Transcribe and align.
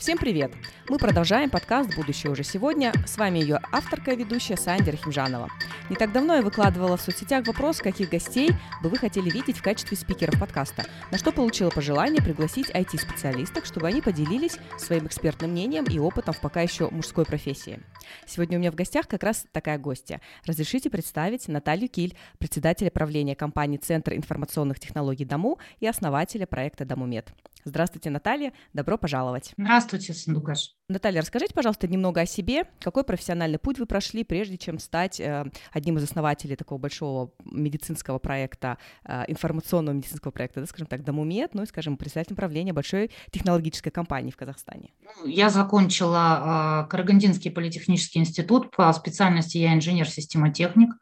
Всем 0.00 0.16
привет! 0.16 0.50
Мы 0.88 0.96
продолжаем 0.96 1.50
подкаст 1.50 1.94
«Будущее 1.94 2.32
уже 2.32 2.42
сегодня». 2.42 2.90
С 3.06 3.18
вами 3.18 3.38
ее 3.38 3.60
авторка 3.70 4.12
и 4.12 4.16
ведущая 4.16 4.56
Санди 4.56 4.88
Рахимжанова. 4.88 5.50
Не 5.90 5.96
так 5.96 6.10
давно 6.10 6.36
я 6.36 6.40
выкладывала 6.40 6.96
в 6.96 7.02
соцсетях 7.02 7.46
вопрос, 7.46 7.80
каких 7.80 8.08
гостей 8.08 8.48
бы 8.82 8.88
вы 8.88 8.96
хотели 8.96 9.28
видеть 9.28 9.58
в 9.58 9.62
качестве 9.62 9.98
спикеров 9.98 10.40
подкаста, 10.40 10.86
на 11.10 11.18
что 11.18 11.32
получила 11.32 11.68
пожелание 11.68 12.22
пригласить 12.22 12.70
IT-специалистов, 12.70 13.66
чтобы 13.66 13.88
они 13.88 14.00
поделились 14.00 14.56
своим 14.78 15.06
экспертным 15.06 15.50
мнением 15.50 15.84
и 15.84 15.98
опытом 15.98 16.32
в 16.32 16.40
пока 16.40 16.62
еще 16.62 16.88
мужской 16.88 17.26
профессии. 17.26 17.78
Сегодня 18.26 18.58
у 18.58 18.60
меня 18.60 18.72
в 18.72 18.74
гостях 18.74 19.08
как 19.08 19.22
раз 19.22 19.46
такая 19.52 19.78
гостья. 19.78 20.20
Разрешите 20.44 20.90
представить 20.90 21.48
Наталью 21.48 21.88
Киль, 21.88 22.16
председателя 22.38 22.90
правления 22.90 23.36
компании 23.36 23.76
«Центр 23.76 24.14
информационных 24.14 24.80
технологий 24.80 25.24
Дому» 25.24 25.58
и 25.78 25.86
основателя 25.86 26.46
проекта 26.46 26.84
«Домумед». 26.84 27.32
Здравствуйте, 27.64 28.10
Наталья, 28.10 28.52
добро 28.72 28.96
пожаловать. 28.96 29.52
Здравствуйте, 29.56 30.14
Сандугаш. 30.14 30.74
Наталья, 30.90 31.20
расскажите, 31.20 31.54
пожалуйста, 31.54 31.86
немного 31.86 32.20
о 32.20 32.26
себе. 32.26 32.64
Какой 32.80 33.04
профессиональный 33.04 33.58
путь 33.58 33.78
вы 33.78 33.86
прошли, 33.86 34.24
прежде 34.24 34.58
чем 34.58 34.80
стать 34.80 35.20
э, 35.20 35.44
одним 35.72 35.98
из 35.98 36.02
основателей 36.04 36.56
такого 36.56 36.78
большого 36.78 37.30
медицинского 37.44 38.18
проекта, 38.18 38.76
э, 39.04 39.22
информационного 39.28 39.94
медицинского 39.94 40.32
проекта, 40.32 40.60
да, 40.60 40.66
скажем 40.66 40.88
так, 40.88 41.04
Домумед, 41.04 41.54
ну 41.54 41.62
и, 41.62 41.66
скажем, 41.66 41.96
председателем 41.96 42.36
правления 42.36 42.72
большой 42.72 43.12
технологической 43.30 43.92
компании 43.92 44.32
в 44.32 44.36
Казахстане? 44.36 44.90
Ну, 45.00 45.28
я 45.28 45.48
закончила 45.48 46.84
э, 46.84 46.90
Карагандинский 46.90 47.52
политехнический 47.52 48.20
институт, 48.20 48.74
по 48.74 48.92
специальности 48.92 49.58
я 49.58 49.74
инженер-системотехник, 49.74 50.90
э, 50.90 50.96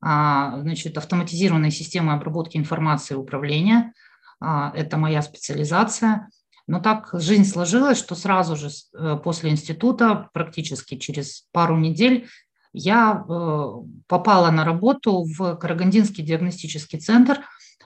значит, 0.00 0.96
автоматизированные 0.96 1.72
системы 1.72 2.12
обработки 2.12 2.56
информации 2.56 3.14
и 3.14 3.16
управления– 3.16 3.92
а, 4.40 4.72
это 4.74 4.96
моя 4.96 5.22
специализация. 5.22 6.28
Но 6.66 6.80
так 6.80 7.10
жизнь 7.12 7.44
сложилась, 7.44 7.98
что 7.98 8.14
сразу 8.14 8.56
же 8.56 8.68
э, 8.68 9.18
после 9.22 9.50
института, 9.50 10.30
практически 10.32 10.96
через 10.96 11.46
пару 11.52 11.76
недель, 11.76 12.26
я 12.72 13.24
э, 13.28 13.64
попала 14.08 14.50
на 14.50 14.64
работу 14.64 15.24
в 15.24 15.56
Карагандинский 15.56 16.24
диагностический 16.24 16.98
центр. 16.98 17.40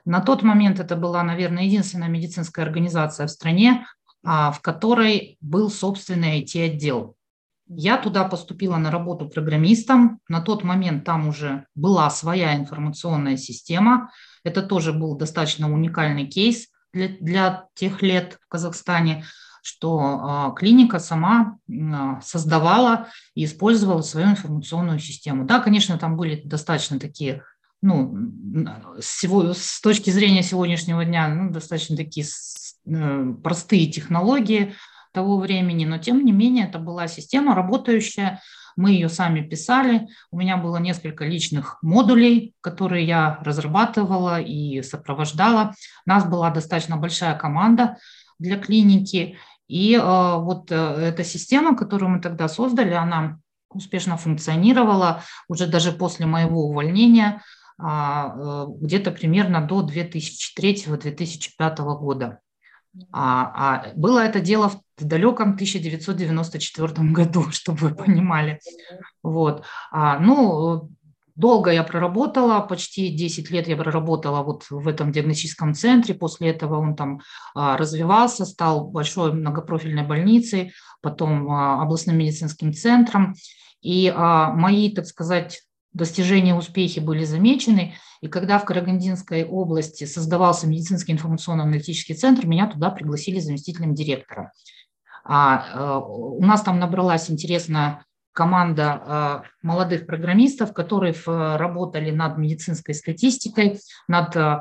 На 0.04 0.20
тот 0.20 0.42
момент 0.42 0.80
это 0.80 0.96
была, 0.96 1.22
наверное, 1.22 1.64
единственная 1.64 2.08
медицинская 2.08 2.64
организация 2.64 3.26
в 3.26 3.30
стране, 3.30 3.84
а, 4.24 4.52
в 4.52 4.60
которой 4.60 5.36
был 5.40 5.70
собственный 5.70 6.40
IT-отдел. 6.42 7.16
Я 7.68 7.98
туда 7.98 8.24
поступила 8.24 8.76
на 8.76 8.90
работу 8.90 9.28
программистом. 9.28 10.20
На 10.28 10.40
тот 10.40 10.64
момент 10.64 11.04
там 11.04 11.28
уже 11.28 11.66
была 11.74 12.08
своя 12.08 12.56
информационная 12.56 13.36
система. 13.36 14.10
Это 14.42 14.62
тоже 14.62 14.94
был 14.94 15.16
достаточно 15.18 15.70
уникальный 15.70 16.26
кейс 16.26 16.68
для, 16.92 17.08
для 17.20 17.66
тех 17.74 18.02
лет 18.02 18.38
в 18.40 18.48
Казахстане, 18.48 19.24
что 19.62 19.98
а, 20.00 20.50
клиника 20.52 20.98
сама 20.98 21.58
а, 21.70 22.20
создавала 22.20 23.08
и 23.34 23.44
использовала 23.44 24.02
свою 24.02 24.30
информационную 24.30 24.98
систему. 24.98 25.44
Да, 25.44 25.60
конечно, 25.60 25.98
там 25.98 26.16
были 26.16 26.42
достаточно 26.44 26.98
такие 26.98 27.42
ну, 27.80 28.16
с, 29.00 29.22
с 29.24 29.80
точки 29.80 30.10
зрения 30.10 30.42
сегодняшнего 30.42 31.04
дня, 31.04 31.28
ну, 31.28 31.50
достаточно 31.50 31.96
такие 31.96 32.26
э, 32.86 33.34
простые 33.42 33.86
технологии, 33.86 34.74
того 35.12 35.38
времени, 35.38 35.84
но 35.84 35.98
тем 35.98 36.24
не 36.24 36.32
менее 36.32 36.66
это 36.66 36.78
была 36.78 37.08
система 37.08 37.54
работающая, 37.54 38.40
мы 38.78 38.92
ее 38.92 39.08
сами 39.08 39.40
писали, 39.40 40.06
у 40.30 40.38
меня 40.38 40.56
было 40.56 40.76
несколько 40.76 41.24
личных 41.24 41.78
модулей, 41.82 42.54
которые 42.60 43.04
я 43.04 43.40
разрабатывала 43.42 44.40
и 44.40 44.82
сопровождала. 44.82 45.74
У 46.06 46.10
нас 46.10 46.24
была 46.24 46.50
достаточно 46.50 46.96
большая 46.96 47.36
команда 47.36 47.96
для 48.38 48.56
клиники, 48.56 49.36
и 49.66 49.94
э, 49.94 50.00
вот 50.00 50.70
э, 50.70 50.76
эта 50.76 51.24
система, 51.24 51.76
которую 51.76 52.10
мы 52.10 52.20
тогда 52.20 52.48
создали, 52.48 52.94
она 52.94 53.40
успешно 53.68 54.16
функционировала 54.16 55.24
уже 55.48 55.66
даже 55.66 55.90
после 55.90 56.26
моего 56.26 56.68
увольнения, 56.68 57.42
а, 57.78 58.32
э, 58.36 58.66
где-то 58.80 59.10
примерно 59.10 59.60
до 59.60 59.82
2003-2005 59.82 61.98
года. 61.98 62.38
А, 63.12 63.52
а 63.54 63.92
было 63.94 64.20
это 64.20 64.40
дело 64.40 64.70
в 64.70 65.04
далеком 65.04 65.50
1994 65.50 67.10
году, 67.10 67.44
чтобы 67.50 67.78
вы 67.88 67.94
понимали. 67.94 68.60
Вот. 69.22 69.64
А, 69.90 70.18
ну, 70.18 70.90
долго 71.38 71.70
я 71.70 71.84
проработала, 71.84 72.60
почти 72.60 73.10
10 73.10 73.50
лет 73.50 73.68
я 73.68 73.76
проработала 73.76 74.42
вот 74.42 74.66
в 74.70 74.86
этом 74.88 75.12
диагностическом 75.12 75.74
центре. 75.74 76.14
После 76.14 76.50
этого 76.50 76.78
он 76.78 76.96
там 76.96 77.20
а, 77.54 77.76
развивался, 77.76 78.44
стал 78.44 78.88
большой 78.88 79.32
многопрофильной 79.32 80.04
больницей, 80.04 80.72
потом 81.00 81.50
а, 81.50 81.82
областным 81.82 82.18
медицинским 82.18 82.72
центром. 82.74 83.34
И 83.80 84.12
а, 84.14 84.52
мои, 84.52 84.92
так 84.92 85.06
сказать, 85.06 85.62
достижения, 85.98 86.54
успехи 86.54 87.00
были 87.00 87.24
замечены. 87.24 87.94
И 88.22 88.28
когда 88.28 88.58
в 88.58 88.64
Карагандинской 88.64 89.44
области 89.44 90.04
создавался 90.04 90.66
медицинский 90.66 91.12
информационно-аналитический 91.12 92.14
центр, 92.14 92.46
меня 92.46 92.66
туда 92.68 92.90
пригласили 92.90 93.40
заместителем 93.40 93.94
директора. 93.94 94.52
А, 95.24 95.64
э, 95.74 96.00
у 96.06 96.42
нас 96.42 96.62
там 96.62 96.78
набралась 96.78 97.30
интересная 97.30 98.04
команда 98.32 99.02
э, 99.04 99.66
молодых 99.66 100.06
программистов, 100.06 100.72
которые 100.72 101.14
работали 101.26 102.10
над 102.10 102.38
медицинской 102.38 102.94
статистикой, 102.94 103.80
над 104.06 104.34
э, 104.36 104.60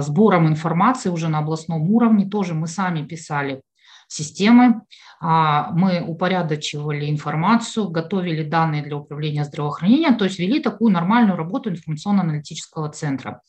сбором 0.00 0.48
информации 0.48 1.10
уже 1.10 1.28
на 1.28 1.40
областном 1.40 1.90
уровне. 1.90 2.26
Тоже 2.26 2.54
мы 2.54 2.66
сами 2.66 3.04
писали 3.04 3.60
системы. 4.08 4.82
А, 5.20 5.70
мы 5.72 6.02
упорядочивали 6.06 7.10
информацию, 7.10 7.88
готовили 7.88 8.42
данные 8.42 8.82
для 8.82 8.96
управления 8.96 9.44
здравоохранением, 9.44 10.16
то 10.16 10.24
есть 10.24 10.38
вели 10.38 10.60
такую 10.60 10.92
нормальную 10.92 11.36
работу 11.36 11.70
информационно-аналитического 11.70 12.90
центра. 12.90 13.40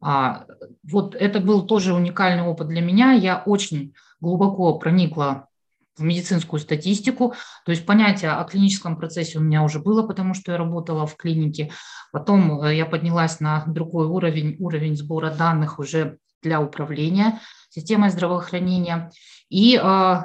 А, 0.00 0.44
вот 0.82 1.14
это 1.14 1.40
был 1.40 1.66
тоже 1.66 1.94
уникальный 1.94 2.44
опыт 2.44 2.68
для 2.68 2.82
меня. 2.82 3.12
Я 3.12 3.42
очень 3.46 3.94
глубоко 4.20 4.78
проникла 4.78 5.48
в 5.96 6.02
медицинскую 6.02 6.60
статистику. 6.60 7.34
То 7.64 7.72
есть 7.72 7.86
понятие 7.86 8.32
о 8.32 8.44
клиническом 8.44 8.96
процессе 8.96 9.38
у 9.38 9.42
меня 9.42 9.62
уже 9.62 9.78
было, 9.78 10.06
потому 10.06 10.34
что 10.34 10.52
я 10.52 10.58
работала 10.58 11.06
в 11.06 11.16
клинике. 11.16 11.70
Потом 12.12 12.62
э, 12.62 12.76
я 12.76 12.86
поднялась 12.86 13.40
на 13.40 13.64
другой 13.66 14.06
уровень, 14.06 14.56
уровень 14.58 14.96
сбора 14.96 15.30
данных 15.30 15.78
уже 15.78 16.18
для 16.42 16.60
управления 16.60 17.40
системой 17.74 18.10
здравоохранения. 18.10 19.10
И 19.48 19.76
э, 19.76 20.16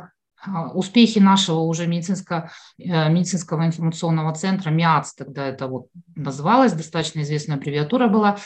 успехи 0.73 1.19
нашего 1.19 1.59
уже 1.59 1.87
медицинского, 1.87 2.51
э, 2.77 3.09
медицинского 3.09 3.65
информационного 3.65 4.33
центра, 4.35 4.69
МИАЦ 4.69 5.15
тогда 5.15 5.47
это 5.47 5.67
вот 5.67 5.87
называлось, 6.15 6.73
достаточно 6.73 7.21
известная 7.21 7.57
аббревиатура 7.57 8.07
была, 8.07 8.37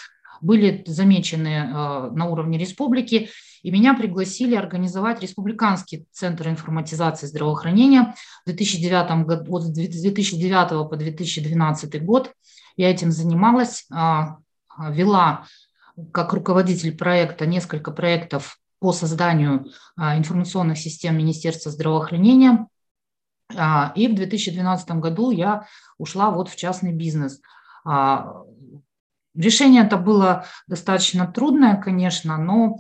были 0.42 0.84
замечены 0.88 1.48
э, 1.48 2.12
на 2.12 2.26
уровне 2.26 2.58
республики, 2.58 3.30
и 3.62 3.72
меня 3.72 3.94
пригласили 3.94 4.56
организовать 4.56 5.22
Республиканский 5.22 6.06
центр 6.12 6.50
информатизации 6.50 7.28
здравоохранения 7.28 8.14
в 8.46 8.50
2009 8.50 9.26
году, 9.26 9.52
вот 9.52 9.64
с 9.64 9.70
2009 9.70 10.90
по 10.90 10.96
2012 10.98 12.04
год. 12.04 12.34
Я 12.76 12.90
этим 12.92 13.12
занималась, 13.12 13.88
вела 14.78 15.46
как 16.12 16.34
руководитель 16.34 16.98
проекта 16.98 17.46
несколько 17.46 17.92
проектов 17.92 18.58
по 18.84 18.92
созданию 18.92 19.68
а, 19.96 20.18
информационных 20.18 20.78
систем 20.78 21.18
Министерства 21.18 21.72
здравоохранения. 21.72 22.68
А, 23.56 23.94
и 23.96 24.10
в 24.10 24.16
2012 24.16 24.92
году 25.00 25.32
я 25.32 25.68
ушла 25.98 26.32
вот 26.32 26.50
в 26.50 26.58
частный 26.58 26.92
бизнес. 26.92 27.40
А, 27.86 28.44
решение 29.34 29.86
это 29.86 29.96
было 29.96 30.46
достаточно 30.68 31.26
трудное, 31.26 31.78
конечно, 31.78 32.38
но 32.38 32.76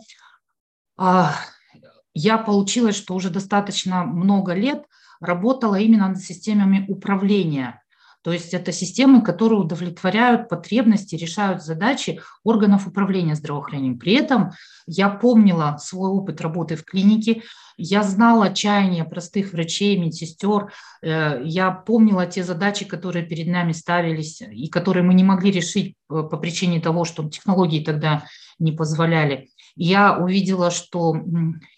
я 2.13 2.37
получилось, 2.37 2.97
что 2.97 3.15
уже 3.15 3.29
достаточно 3.29 4.03
много 4.03 4.53
лет 4.53 4.83
работала 5.21 5.75
именно 5.79 6.09
над 6.09 6.19
системами 6.19 6.85
управления 6.89 7.81
то 8.23 8.31
есть 8.31 8.53
это 8.53 8.71
системы, 8.71 9.21
которые 9.21 9.59
удовлетворяют 9.59 10.47
потребности, 10.47 11.15
решают 11.15 11.61
задачи 11.61 12.21
органов 12.43 12.87
управления 12.87 13.35
здравоохранением. 13.35 13.99
При 13.99 14.13
этом 14.13 14.51
я 14.87 15.09
помнила 15.09 15.77
свой 15.79 16.09
опыт 16.09 16.39
работы 16.39 16.77
в 16.77 16.85
клинике, 16.85 17.43
я 17.75 18.03
знала 18.03 18.53
чаяния 18.53 19.03
простых 19.03 19.51
врачей, 19.51 19.97
медсестер, 19.97 20.71
э, 21.01 21.41
я 21.43 21.71
помнила 21.71 22.25
те 22.25 22.43
задачи, 22.43 22.85
которые 22.85 23.25
перед 23.25 23.47
нами 23.47 23.73
ставились 23.73 24.41
и 24.41 24.67
которые 24.69 25.03
мы 25.03 25.13
не 25.13 25.23
могли 25.23 25.51
решить 25.51 25.95
по 26.07 26.37
причине 26.37 26.79
того, 26.79 27.03
что 27.03 27.27
технологии 27.27 27.83
тогда 27.83 28.25
не 28.57 28.71
позволяли. 28.71 29.49
Я 29.75 30.17
увидела, 30.17 30.71
что 30.71 31.15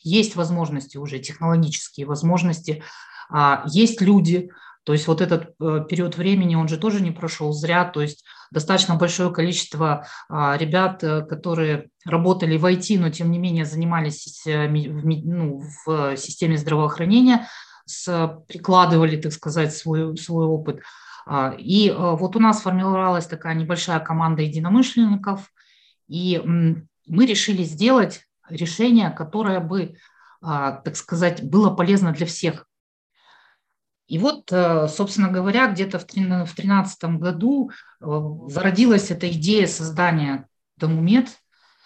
есть 0.04 0.36
возможности 0.36 0.98
уже, 0.98 1.20
технологические 1.20 2.06
возможности, 2.06 2.84
а, 3.30 3.64
есть 3.68 4.02
люди, 4.02 4.52
то 4.86 4.94
есть 4.94 5.08
вот 5.08 5.20
этот 5.20 5.56
э, 5.60 5.86
период 5.90 6.16
времени, 6.16 6.54
он 6.54 6.68
же 6.68 6.78
тоже 6.78 7.02
не 7.02 7.10
прошел 7.10 7.52
зря. 7.52 7.86
То 7.86 8.02
есть 8.02 8.24
достаточно 8.52 8.96
большое 8.96 9.34
количество 9.34 10.06
а, 10.30 10.56
ребят, 10.58 11.04
э, 11.04 11.24
которые 11.24 11.90
работали 12.06 12.56
в 12.56 12.66
IT, 12.66 13.00
но 13.00 13.10
тем 13.10 13.32
не 13.32 13.40
менее 13.40 13.66
занимались 13.66 14.46
э, 14.46 14.68
ну, 14.68 15.64
в 15.86 16.16
системе 16.18 16.58
здравоохранения, 16.58 17.48
с, 17.86 18.44
прикладывали, 18.48 19.20
так 19.20 19.34
сказать, 19.34 19.76
свой, 19.76 20.16
свой 20.18 20.46
опыт. 20.46 20.82
А, 21.26 21.56
и 21.58 21.92
вот 21.92 22.36
у 22.36 22.40
нас 22.40 22.62
формировалась 22.62 23.26
такая 23.26 23.56
небольшая 23.56 24.00
команда 24.00 24.44
единомышленников, 24.44 25.52
и 26.08 26.40
мы 26.46 27.26
решили 27.26 27.64
сделать 27.64 28.22
решение, 28.48 29.10
которое 29.10 29.60
бы, 29.60 29.96
так 30.40 30.96
сказать, 30.96 31.42
было 31.44 31.72
полезно 31.72 32.12
для 32.12 32.28
всех. 32.28 32.68
И 34.07 34.19
вот, 34.19 34.50
собственно 34.50 35.30
говоря, 35.30 35.68
где-то 35.68 35.98
в 35.98 36.06
2013 36.06 37.04
году 37.18 37.72
зародилась 38.00 39.10
эта 39.10 39.31
идея 39.31 39.66
создания 39.66 40.48
Домумед, 40.78 41.30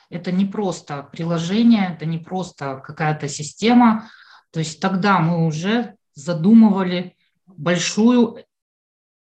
это 0.10 0.32
не 0.32 0.46
просто 0.46 1.04
приложение, 1.04 1.94
это 1.94 2.06
не 2.06 2.18
просто 2.18 2.82
какая-то 2.86 3.28
система. 3.28 4.10
То 4.52 4.60
есть 4.60 4.80
тогда 4.80 5.20
мы 5.20 5.46
уже 5.46 5.96
задумывали 6.14 7.16
большую 7.46 8.44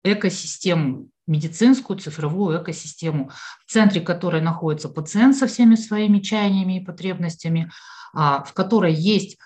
экосистему, 0.04 1.10
медицинскую 1.25 1.98
цифровую 1.98 2.62
экосистему, 2.62 3.31
в 3.66 3.72
центре 3.72 4.01
которой 4.01 4.42
находится 4.42 4.89
пациент 4.89 5.38
со 5.38 5.48
всеми 5.48 5.75
своими 5.75 6.19
чаяниями 6.19 6.81
и 6.81 6.86
потребностями, 6.86 7.72
а, 8.13 8.44
в 8.44 8.54
которой 8.54 8.94
есть 8.94 9.38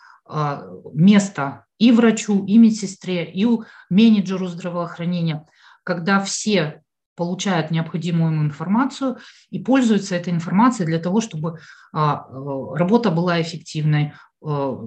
место 0.93 1.65
и 1.77 1.91
врачу, 1.91 2.45
и 2.45 2.57
медсестре, 2.57 3.31
и 3.31 3.47
менеджеру 3.89 4.47
здравоохранения, 4.47 5.45
когда 5.83 6.19
все 6.19 6.81
получают 7.15 7.71
необходимую 7.71 8.31
им 8.31 8.43
информацию 8.43 9.17
и 9.49 9.59
пользуются 9.59 10.15
этой 10.15 10.31
информацией 10.31 10.85
для 10.85 10.99
того, 10.99 11.19
чтобы 11.19 11.59
а, 11.91 12.27
э, 12.29 12.75
работа 12.75 13.09
была 13.09 13.41
эффективной, 13.41 14.13
э, 14.45 14.77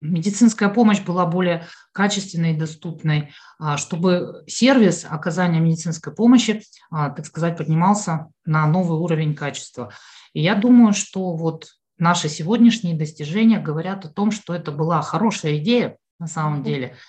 медицинская 0.00 0.68
помощь 0.68 1.00
была 1.02 1.26
более 1.26 1.66
качественной 1.92 2.54
и 2.54 2.56
доступной, 2.56 3.32
а, 3.58 3.76
чтобы 3.76 4.44
сервис 4.46 5.06
оказания 5.08 5.60
медицинской 5.60 6.14
помощи, 6.14 6.62
а, 6.90 7.10
так 7.10 7.26
сказать, 7.26 7.56
поднимался 7.56 8.28
на 8.44 8.66
новый 8.66 8.98
уровень 8.98 9.34
качества. 9.34 9.92
И 10.32 10.42
я 10.42 10.54
думаю, 10.54 10.92
что 10.92 11.34
вот 11.34 11.66
наши 11.98 12.28
сегодняшние 12.28 12.96
достижения 12.96 13.58
говорят 13.58 14.04
о 14.04 14.08
том, 14.08 14.30
что 14.30 14.54
это 14.54 14.72
была 14.72 15.02
хорошая 15.02 15.58
идея 15.58 15.96
на 16.18 16.26
самом 16.26 16.62
деле– 16.62 16.94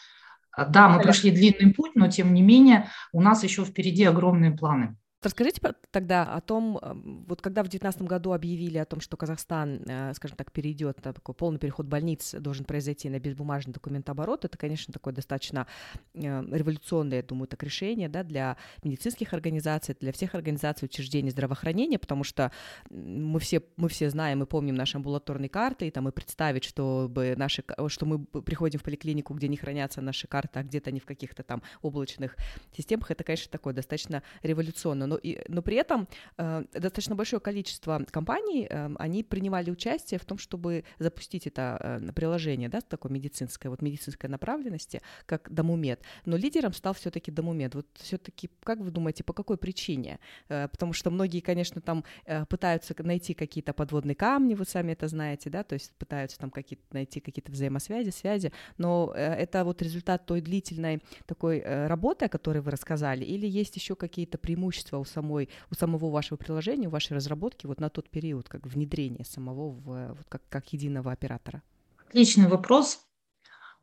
да, 0.57 0.89
мы 0.89 1.01
прошли 1.01 1.29
длинный 1.29 1.73
путь, 1.73 1.91
но 1.93 2.09
тем 2.09 2.33
не 2.33 2.41
менее 2.41 2.89
у 3.11 3.21
нас 3.21 3.43
еще 3.43 3.63
впереди 3.63 4.03
огромные 4.03 4.51
планы. 4.51 4.95
Расскажите 5.23 5.59
тогда 5.89 6.25
о 6.25 6.41
том, 6.41 6.77
эм, 6.77 7.25
вот 7.27 7.41
когда 7.41 7.63
в 7.63 7.65
2019 7.69 8.03
году 8.03 8.33
объявили 8.33 8.77
о 8.77 8.85
том, 8.85 9.01
что 9.01 9.17
Казахстан, 9.17 9.81
э, 9.87 10.13
скажем 10.13 10.37
так, 10.37 10.51
перейдет, 10.51 10.97
такой 11.01 11.33
полный 11.33 11.57
переход 11.57 11.87
больниц 11.87 12.35
должен 12.35 12.65
произойти 12.65 13.09
на 13.09 13.19
безбумажный 13.19 13.73
документооборот, 13.73 14.45
это, 14.45 14.59
конечно, 14.59 14.93
такое 14.93 15.15
достаточно 15.15 15.65
э, 16.13 16.19
революционное, 16.19 17.17
я 17.17 17.23
думаю, 17.23 17.47
так 17.47 17.63
решение 17.63 18.09
да, 18.09 18.23
для 18.23 18.57
медицинских 18.83 19.33
организаций, 19.33 19.95
для 19.99 20.11
всех 20.11 20.35
организаций, 20.35 20.85
учреждений 20.85 21.31
здравоохранения, 21.31 21.97
потому 21.97 22.23
что 22.23 22.51
мы 22.91 23.39
все, 23.39 23.63
мы 23.75 23.89
все 23.89 24.11
знаем 24.11 24.43
и 24.43 24.45
помним 24.45 24.75
наши 24.75 24.97
амбулаторные 24.97 25.49
карты, 25.49 25.87
и 25.87 25.91
там 25.91 26.07
и 26.07 26.11
представить, 26.11 26.63
чтобы 26.63 27.33
наши, 27.37 27.63
что 27.87 28.05
мы 28.05 28.23
приходим 28.23 28.79
в 28.79 28.83
поликлинику, 28.83 29.33
где 29.33 29.47
не 29.47 29.57
хранятся 29.57 29.99
наши 30.01 30.27
карты, 30.27 30.59
а 30.59 30.63
где-то 30.63 30.91
они 30.91 30.99
в 30.99 31.05
каких-то 31.05 31.41
там 31.41 31.63
облачных 31.81 32.37
системах, 32.75 33.09
это, 33.09 33.23
конечно, 33.23 33.51
такое 33.51 33.73
достаточно 33.73 34.21
революционно 34.43 35.06
но, 35.07 35.17
и, 35.17 35.39
но 35.47 35.61
при 35.61 35.77
этом 35.77 36.07
э, 36.37 36.63
достаточно 36.73 37.15
большое 37.15 37.39
количество 37.39 38.03
компаний, 38.11 38.67
э, 38.69 38.89
они 38.99 39.23
принимали 39.23 39.71
участие 39.71 40.19
в 40.19 40.25
том, 40.25 40.37
чтобы 40.37 40.83
запустить 40.99 41.47
это 41.47 41.99
э, 42.01 42.11
приложение, 42.11 42.69
да, 42.69 42.81
такое 42.81 43.11
медицинское, 43.11 43.69
вот 43.69 43.81
медицинской 43.81 44.29
направленности, 44.29 45.01
как 45.25 45.51
Домумед, 45.51 46.01
но 46.25 46.37
лидером 46.37 46.73
стал 46.73 46.93
все-таки 46.93 47.31
Домумед. 47.31 47.75
Вот 47.75 47.87
все-таки, 47.95 48.49
как 48.63 48.79
вы 48.79 48.91
думаете, 48.91 49.23
по 49.23 49.33
какой 49.33 49.57
причине? 49.57 50.19
Э, 50.49 50.67
потому 50.67 50.93
что 50.93 51.11
многие, 51.11 51.39
конечно, 51.39 51.81
там 51.81 52.03
э, 52.25 52.45
пытаются 52.45 52.95
найти 52.99 53.33
какие-то 53.33 53.73
подводные 53.73 54.15
камни, 54.15 54.55
вы 54.55 54.65
сами 54.65 54.91
это 54.93 55.07
знаете, 55.07 55.49
да, 55.49 55.63
то 55.63 55.73
есть 55.73 55.93
пытаются 55.93 56.37
там 56.37 56.51
какие-то 56.51 56.83
найти 56.91 57.19
какие-то 57.19 57.51
взаимосвязи, 57.51 58.09
связи, 58.09 58.51
но 58.77 59.13
э, 59.15 59.33
это 59.33 59.63
вот 59.63 59.81
результат 59.81 60.25
той 60.25 60.41
длительной 60.41 61.01
такой 61.25 61.59
э, 61.59 61.87
работы, 61.87 62.25
о 62.25 62.29
которой 62.29 62.59
вы 62.59 62.71
рассказали, 62.71 63.23
или 63.23 63.47
есть 63.47 63.75
еще 63.75 63.95
какие-то 63.95 64.37
преимущества 64.37 64.96
у, 64.97 65.05
самой, 65.05 65.49
у 65.71 65.75
самого 65.75 66.09
вашего 66.09 66.37
приложения, 66.37 66.87
у 66.87 66.91
вашей 66.91 67.15
разработки 67.15 67.65
вот 67.65 67.79
на 67.79 67.89
тот 67.89 68.09
период, 68.09 68.49
как 68.49 68.65
внедрение 68.65 69.25
самого 69.25 69.71
в, 69.71 70.07
вот 70.09 70.25
как, 70.29 70.41
как 70.49 70.73
единого 70.73 71.11
оператора? 71.11 71.61
Отличный 72.07 72.47
вопрос. 72.47 73.01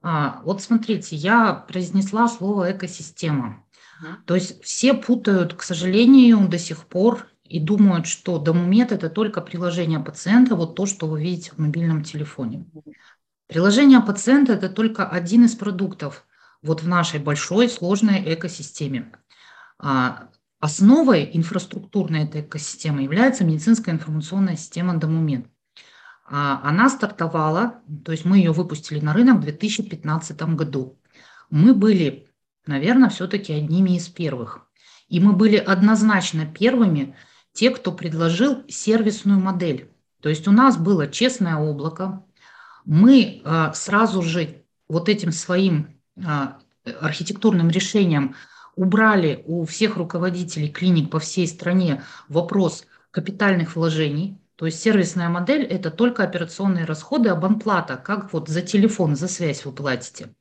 А, 0.03 0.43
вот 0.45 0.63
смотрите, 0.63 1.17
я 1.17 1.55
произнесла 1.55 2.29
слово 2.29 2.73
экосистема. 2.73 3.65
То 4.27 4.35
есть 4.35 4.63
все 4.63 4.93
путают, 4.93 5.55
к 5.55 5.63
сожалению, 5.63 6.49
до 6.49 6.59
сих 6.59 6.87
пор 6.87 7.27
и 7.45 7.61
думают, 7.61 8.07
что 8.07 8.39
Домумет– 8.39 8.93
это 8.93 9.09
только 9.09 9.41
приложение 9.41 10.01
пациента, 10.01 10.57
вот 10.57 10.75
то, 10.75 10.87
что 10.87 11.07
вы 11.07 11.23
видите 11.23 11.53
в 11.53 11.59
мобильном 11.59 12.03
телефоне. 12.03 12.67
Приложение 13.47 14.01
пациента– 14.01 14.53
это 14.55 14.69
только 14.69 15.07
один 15.07 15.45
из 15.45 15.55
продуктов 15.55 16.27
вот 16.63 16.83
в 16.83 16.89
нашей 16.89 17.21
большой 17.21 17.69
сложной 17.69 18.35
экосистеме. 18.35 19.13
А, 19.79 20.29
Основой 20.65 21.29
инфраструктурной 21.35 22.25
этой 22.25 22.41
экосистемы 22.41 23.03
является 23.03 23.45
медицинская 23.45 23.95
информационная 23.95 24.57
система 24.57 24.97
Домумед. 24.97 25.47
А, 26.27 26.59
она 26.65 26.89
стартовала, 26.89 27.83
то 28.03 28.13
есть 28.13 28.25
мы 28.25 28.39
ее 28.39 28.51
выпустили 28.51 28.99
на 28.99 29.13
рынок 29.13 29.37
в 29.37 29.43
2015 29.43 30.41
году. 30.55 30.99
Мы 31.51 31.75
были, 31.75 32.29
наверное, 32.65 33.11
все-таки 33.11 33.53
одними 33.53 33.99
из 33.99 34.09
первых. 34.09 34.67
И 35.09 35.21
мы 35.21 35.35
были 35.35 35.57
однозначно 35.57 36.47
первыми, 36.47 37.15
те, 37.53 37.69
кто 37.69 37.93
предложил 37.93 38.65
сервисную 38.67 39.41
модель. 39.41 39.91
То 40.23 40.31
есть 40.31 40.49
у 40.49 40.51
нас 40.51 40.79
было 40.79 41.09
честное 41.09 41.57
облако. 41.57 42.25
Мы 42.87 43.43
а, 43.45 43.75
сразу 43.75 44.23
же 44.23 44.65
вот 44.89 45.11
этим 45.11 45.31
своим 45.31 46.01
а, 46.25 46.57
архитектурным 47.03 47.69
решением– 47.69 48.35
убрали 48.77 49.43
у 49.47 49.65
всех 49.65 49.97
руководителей 49.97 50.69
клиник 50.69 51.11
по 51.11 51.19
всей 51.19 51.47
стране 51.47 52.03
вопрос 52.29 52.87
капитальных 53.11 53.77
вложений, 53.77 54.39
то 54.57 54.67
есть 54.67 54.81
сервисная 54.81 55.29
модель– 55.29 55.63
это 55.65 55.91
только 55.91 56.23
операционные 56.23 56.85
расходы, 56.85 57.29
абонплата, 57.29 57.97
как 57.97 58.33
вот 58.33 58.49
за 58.49 58.63
телефон, 58.63 59.17
за 59.17 59.29
связь 59.29 59.65
вы 59.65 59.73
платите. 59.73 60.35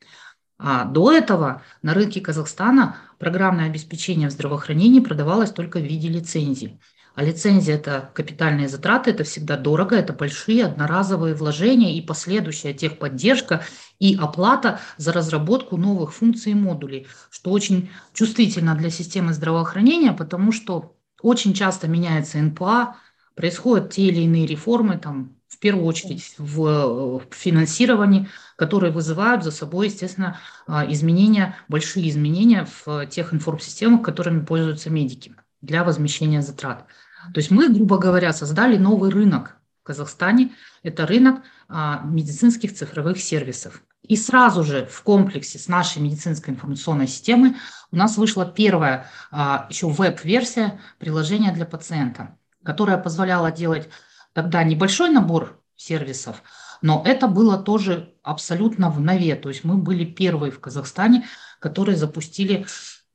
А 0.58 0.86
до 0.86 1.12
этого 1.12 1.64
на 1.82 1.94
рынке 1.94 2.22
Казахстана 2.22 2.98
программное 3.18 3.66
обеспечение 3.66 4.30
в 4.30 4.32
здравоохранении 4.32 5.00
продавалось 5.00 5.52
только 5.52 5.80
в 5.80 5.84
виде 5.84 6.10
лицензий. 6.10 6.80
А 7.16 7.24
лицензия– 7.24 7.76
это 7.78 8.12
капитальные 8.16 8.68
затраты, 8.68 9.12
это 9.12 9.24
всегда 9.24 9.56
дорого, 9.56 9.96
это 9.96 10.14
большие 10.14 10.66
одноразовые 10.66 11.36
вложения 11.36 11.96
и 11.96 12.02
последующая 12.02 12.74
техподдержка 12.74 13.64
и 14.00 14.16
оплата 14.16 14.80
за 14.98 15.14
разработку 15.14 15.78
новых 15.78 16.14
функций 16.14 16.54
и 16.54 16.56
модулей, 16.56 17.08
что 17.30 17.52
очень 17.52 17.92
чувствительно 18.14 18.74
для 18.76 18.90
системы 18.90 19.34
здравоохранения, 19.34 20.12
потому 20.12 20.52
что 20.52 20.96
очень 21.22 21.54
часто 21.54 21.88
меняется 21.88 22.40
НПА, 22.40 22.96
происходят 23.36 23.92
те 23.92 24.04
или 24.08 24.22
иные 24.22 24.48
реформы, 24.48 24.98
там, 24.98 25.36
в 25.48 25.60
первую 25.60 25.86
очередь 25.86 26.34
в 26.40 27.24
финансировании, 27.32 28.28
которые 28.56 28.92
вызывают 28.92 29.44
за 29.44 29.52
собой, 29.52 29.88
естественно, 29.88 30.40
а, 30.68 30.92
изменения, 30.92 31.56
большие 31.68 32.10
изменения 32.10 32.68
в 32.86 33.06
тех 33.06 33.34
информсистемах, 33.34 34.02
которыми 34.04 34.44
пользуются 34.44 34.90
медики 34.90 35.36
для 35.62 35.84
возмещения 35.84 36.42
затрат. 36.42 36.88
То 37.34 37.40
есть 37.40 37.52
мы, 37.52 37.70
грубо 37.70 37.98
говоря, 37.98 38.34
создали 38.34 38.78
новый 38.78 39.12
рынок 39.12 39.58
в 39.82 39.88
Казахстане. 39.88 40.52
Это 40.82 41.06
рынок 41.06 41.42
а, 41.70 42.02
медицинских 42.04 42.74
цифровых 42.74 43.20
сервисов. 43.20 43.82
И 44.02 44.18
сразу 44.18 44.64
же 44.64 44.86
в 44.86 45.02
комплексе 45.02 45.58
с 45.60 45.68
нашей 45.68 46.02
медицинской 46.02 46.54
информационной 46.54 47.08
системой 47.08 47.56
у 47.92 47.96
нас 47.96 48.18
вышла 48.18 48.46
первая 48.46 49.08
а, 49.32 49.68
еще 49.70 49.88
веб-версия 49.88 50.80
приложения 51.00 51.54
для 51.54 51.66
пациента, 51.66 52.38
которая 52.64 52.98
позволяла 52.98 53.52
делать 53.52 53.90
тогда 54.34 54.64
небольшой 54.64 55.10
набор 55.10 55.62
сервисов, 55.76 56.44
но 56.82 57.02
это 57.06 57.28
было 57.28 57.58
тоже 57.58 58.14
абсолютно 58.24 58.90
в 58.90 59.00
нове. 59.00 59.36
То 59.36 59.50
есть 59.50 59.64
мы 59.64 59.78
были 59.78 60.04
первые 60.04 60.52
в 60.52 60.60
Казахстане, 60.60 61.26
которые 61.60 61.96
запустили 61.96 62.66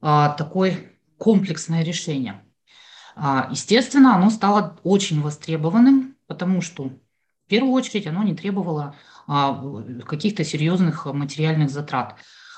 а, 0.00 0.30
такое 0.30 0.92
комплексное 1.18 1.82
решение. 1.84 2.42
А, 3.20 3.48
естественно, 3.50 4.14
оно 4.14 4.30
стало 4.30 4.76
очень 4.84 5.20
востребованным, 5.20 6.14
потому 6.28 6.60
что 6.60 6.84
в 6.84 7.48
первую 7.48 7.72
очередь 7.72 8.06
оно 8.06 8.22
не 8.22 8.34
требовало 8.34 8.94
а, 9.26 9.60
каких-то 10.06 10.44
серьезных 10.44 11.06
материальных 11.06 11.70
затрат. 11.70 12.16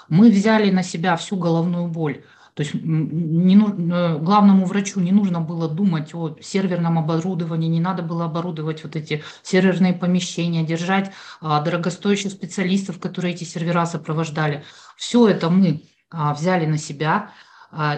Мы 0.09 0.31
взяли 0.31 0.71
на 0.71 0.83
себя 0.83 1.17
всю 1.17 1.37
головную 1.37 1.87
боль 1.89 2.25
То 2.55 2.63
есть 2.63 2.75
не, 2.75 3.57
э, 3.57 4.19
главному 4.19 4.67
врачу 4.67 5.01
не 5.01 5.13
нужно 5.13 5.41
было 5.41 5.69
думать 5.69 6.15
о 6.15 6.37
серверном 6.43 6.99
оборудовании, 6.99 7.69
не 7.69 7.81
надо 7.81 8.03
было 8.03 8.27
оборудовать 8.27 8.83
вот 8.85 8.97
эти 8.97 9.23
серверные 9.43 9.95
помещения, 9.95 10.63
держать 10.63 11.11
а, 11.41 11.63
дорогостоящих 11.63 12.33
специалистов, 12.33 12.99
которые 12.99 13.35
эти 13.35 13.45
сервера 13.45 13.87
сопровождали. 13.87 14.65
Все 14.97 15.27
это 15.29 15.49
мы 15.49 15.85
а, 16.11 16.35
взяли 16.35 16.67
на 16.67 16.77
себя 16.77 17.31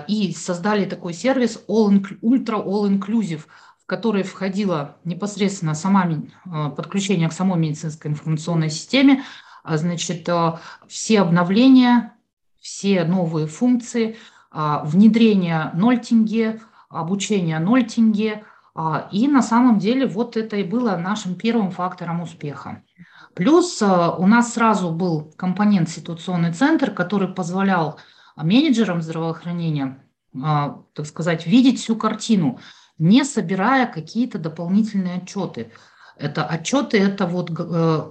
и 0.06 0.34
создали 0.34 0.84
такой 0.84 1.14
сервис 1.14 1.64
all 1.68 2.04
Ultra 2.22 2.64
All 2.64 2.88
Inclusive, 2.90 3.42
в 3.82 3.86
который 3.86 4.22
входило 4.22 4.96
непосредственно 5.04 5.74
сама, 5.74 6.06
а, 6.44 6.70
подключение 6.70 7.28
к 7.28 7.32
самой 7.32 7.58
медицинской 7.58 8.10
информационной 8.10 8.70
системе, 8.70 9.24
а, 9.64 9.78
значит, 9.78 10.28
а, 10.28 10.60
все 10.88 11.20
обновления, 11.20 12.14
все 12.60 13.04
новые 13.04 13.46
функции– 13.46 14.16
а, 14.52 14.84
внедрение 14.84 15.70
0 15.74 15.98
тенге, 15.98 16.60
обучение 16.90 17.58
0 17.58 17.84
тенге. 17.84 18.44
А, 18.74 19.08
и 19.10 19.26
на 19.28 19.42
самом 19.42 19.78
деле 19.78 20.06
вот 20.06 20.36
это 20.36 20.56
и 20.56 20.62
было 20.62 20.96
нашим 20.96 21.34
первым 21.34 21.70
фактором 21.70 22.20
успеха. 22.20 22.82
Плюс 23.34 23.80
а, 23.82 24.14
у 24.14 24.26
нас 24.26 24.54
сразу 24.54 24.90
был 24.90 25.32
компонент 25.36 25.88
ситуационный 25.88 26.52
центр, 26.52 26.90
который 26.90 27.28
позволял 27.28 27.98
менеджерам 28.42 29.02
здравоохранения, 29.02 30.02
так 30.32 31.06
сказать, 31.06 31.46
видеть 31.46 31.80
всю 31.80 31.96
картину, 31.96 32.58
не 32.98 33.24
собирая 33.24 33.86
какие-то 33.86 34.38
дополнительные 34.38 35.18
отчеты. 35.18 35.72
Это 36.16 36.44
отчеты, 36.44 36.98
это 36.98 37.26
вот 37.26 37.50
э, 37.58 38.10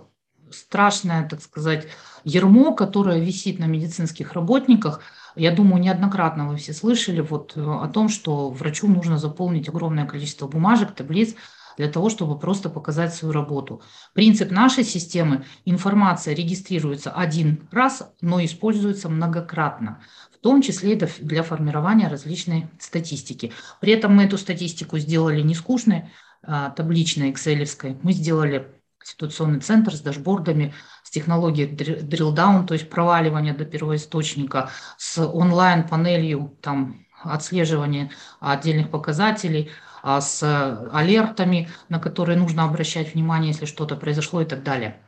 страшное, 0.52 1.28
так 1.28 1.42
сказать, 1.42 1.88
ермо, 2.24 2.74
которое 2.76 3.20
висит 3.20 3.60
на 3.60 3.66
медицинских 3.66 4.34
работниках– 4.34 5.02
я 5.36 5.52
думаю, 5.52 5.82
неоднократно 5.82 6.48
вы 6.48 6.58
все 6.58 6.74
слышали 6.74 7.22
вот 7.22 7.54
э, 7.56 7.62
о 7.62 7.88
том, 7.88 8.10
что 8.10 8.50
врачу 8.50 8.88
нужно 8.88 9.18
заполнить 9.18 9.70
огромное 9.70 10.06
количество 10.06 10.48
бумажек, 10.48 10.92
таблиц 10.94 11.36
для 11.82 11.90
того, 11.90 12.12
чтобы 12.12 12.38
просто 12.38 12.70
показать 12.70 13.12
свою 13.12 13.34
работу. 13.34 13.82
Принцип 14.14 14.52
нашей 14.52 14.84
системы– 14.84 15.46
информация 15.66 16.36
регистрируется 16.36 17.10
один 17.10 17.68
раз, 17.72 18.14
но 18.22 18.44
используется 18.44 19.10
многократно 19.10 20.00
в 20.32 20.44
том 20.44 20.62
числе 20.62 20.94
и 20.94 21.08
для 21.20 21.44
формирования 21.44 22.08
различной 22.08 22.68
статистики. 22.80 23.52
При 23.80 23.94
этом 23.94 24.16
мы 24.16 24.24
эту 24.24 24.38
статистику 24.40 24.98
сделали 24.98 25.42
не 25.42 25.54
скучной, 25.54 26.10
а 26.44 26.72
табличной, 26.72 27.30
экселевской. 27.30 27.98
Мы 28.02 28.14
сделали 28.14 28.68
ситуационный 29.04 29.60
центр 29.60 29.94
с 29.94 30.02
дашбордами, 30.02 30.74
с 31.04 31.12
технологией 31.12 31.70
drill 31.76 32.36
down, 32.36 32.66
то 32.66 32.74
есть 32.74 32.90
проваливания 32.90 33.54
до 33.56 33.66
первоисточника, 33.66 34.70
с 34.98 35.24
онлайн-панелью 35.24 36.58
там, 36.62 37.06
отслеживания 37.24 38.10
отдельных 38.40 38.90
показателей, 38.90 39.70
с 40.04 40.88
алертами, 40.92 41.70
на 41.90 42.00
которые 42.00 42.38
нужно 42.38 42.64
обращать 42.64 43.14
внимание, 43.14 43.52
если 43.52 43.66
что-то 43.66 43.96
произошло 43.96 44.42
и 44.42 44.46
так 44.46 44.64
далее. 44.64 45.02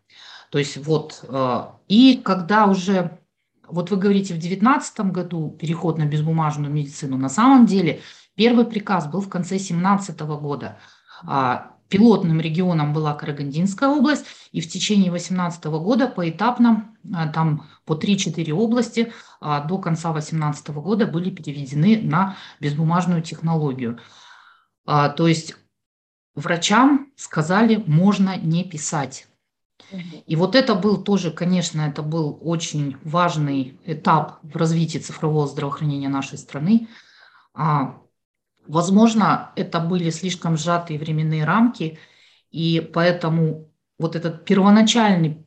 То 0.52 0.60
есть 0.60 0.78
вот, 0.78 1.26
э, 1.28 1.64
и 1.88 2.22
когда 2.24 2.68
уже, 2.68 3.20
вот 3.68 3.90
вы 3.90 3.98
говорите, 3.98 4.36
в 4.36 4.38
2019 4.38 5.00
году 5.12 5.58
переход 5.60 5.98
на 5.98 6.06
безбумажную 6.06 6.72
медицину, 6.72 7.18
на 7.18 7.30
самом 7.30 7.66
деле 7.66 8.02
первый 8.36 8.66
приказ 8.66 9.08
был 9.08 9.22
в 9.22 9.30
конце 9.30 9.56
2017 9.56 10.20
года. 10.22 10.78
А 11.26 11.74
Пилотным 11.94 12.42
регионом 12.42 12.92
была 12.92 13.14
Карагандинская 13.14 13.88
область, 13.88 14.26
и 14.52 14.62
в 14.62 14.68
течение 14.68 15.12
2018 15.12 15.66
года 15.66 16.08
поэтапно, 16.08 16.90
а, 17.14 17.28
там 17.28 17.68
по 17.86 17.94
3-4 17.94 18.52
области 18.52 19.14
а, 19.40 19.64
до 19.64 19.78
конца 19.78 20.12
2018 20.12 20.70
года 20.70 21.06
были 21.06 21.30
переведены 21.30 22.02
на 22.02 22.36
безбумажную 22.60 23.22
технологию. 23.22 24.00
А, 24.86 25.10
то 25.10 25.28
есть 25.28 25.56
врачам 26.36 27.12
сказали, 27.16 27.84
можно 27.88 28.38
не 28.38 28.63
писать. 28.63 29.28
И 30.25 30.36
вот 30.36 30.56
это 30.56 30.75
был 30.75 31.04
тоже, 31.04 31.32
конечно, 31.32 31.82
это 31.82 32.02
был 32.02 32.38
очень 32.42 32.98
важный 33.04 33.80
этап 33.86 34.40
в 34.42 34.56
развитии 34.56 34.98
цифрового 34.98 35.48
здравоохранения 35.48 36.10
нашей 36.10 36.38
страны. 36.38 36.88
Возможно, 38.66 39.52
это 39.56 39.80
были 39.80 40.10
слишком 40.10 40.58
сжатые 40.58 40.98
временные 40.98 41.44
рамки, 41.44 42.00
и 42.50 42.80
поэтому 42.94 43.70
вот 44.00 44.16
этот 44.16 44.46
первоначальный 44.46 45.43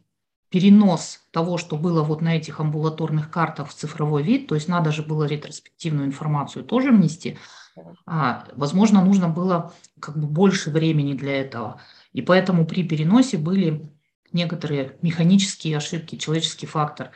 перенос 0.51 1.21
того, 1.33 1.59
что 1.59 1.77
было 1.77 2.03
вот 2.03 2.23
на 2.23 2.37
этих 2.37 2.61
амбулаторных 2.61 3.31
картах 3.31 3.69
в 3.69 3.75
цифровой 3.75 4.23
вид, 4.23 4.47
то 4.49 4.55
есть 4.55 4.69
надо 4.69 4.93
же 4.93 5.03
было 5.03 5.25
ретроспективную 5.25 6.07
информацию 6.07 6.65
тоже 6.65 6.91
внести, 6.93 7.39
а, 8.07 8.47
возможно, 8.55 9.05
нужно 9.05 9.29
было 9.29 9.73
как 10.01 10.17
бы 10.19 10.27
больше 10.27 10.71
времени 10.71 11.15
для 11.15 11.41
этого. 11.41 11.81
И 12.13 12.23
поэтому 12.23 12.67
при 12.67 12.85
переносе 12.85 13.39
были 13.39 13.93
некоторые 14.33 14.97
механические 15.03 15.77
ошибки, 15.77 16.17
человеческий 16.17 16.67
фактор, 16.67 17.11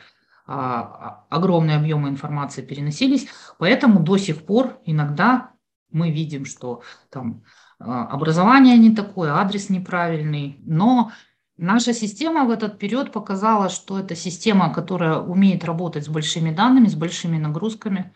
а, 0.45 1.25
огромные 1.29 1.77
объемы 1.77 2.09
информации 2.09 2.61
переносились, 2.61 3.27
поэтому 3.57 4.01
до 4.01 4.17
сих 4.17 4.45
пор 4.45 4.79
иногда 4.85 5.51
мы 5.91 6.11
видим, 6.11 6.45
что 6.45 6.81
там 7.09 7.43
а, 7.79 8.07
образование 8.07 8.77
не 8.77 8.95
такое, 8.95 9.33
адрес 9.33 9.69
неправильный, 9.69 10.59
но 10.63 11.11
наша 11.61 11.93
система 11.93 12.45
в 12.45 12.49
этот 12.49 12.77
период 12.77 13.11
показала, 13.11 13.69
что 13.69 13.99
это 13.99 14.15
система, 14.15 14.73
которая 14.73 15.19
умеет 15.19 15.63
работать 15.63 16.05
с 16.05 16.09
большими 16.09 16.51
данными, 16.51 16.87
с 16.87 16.95
большими 16.95 17.37
нагрузками. 17.37 18.13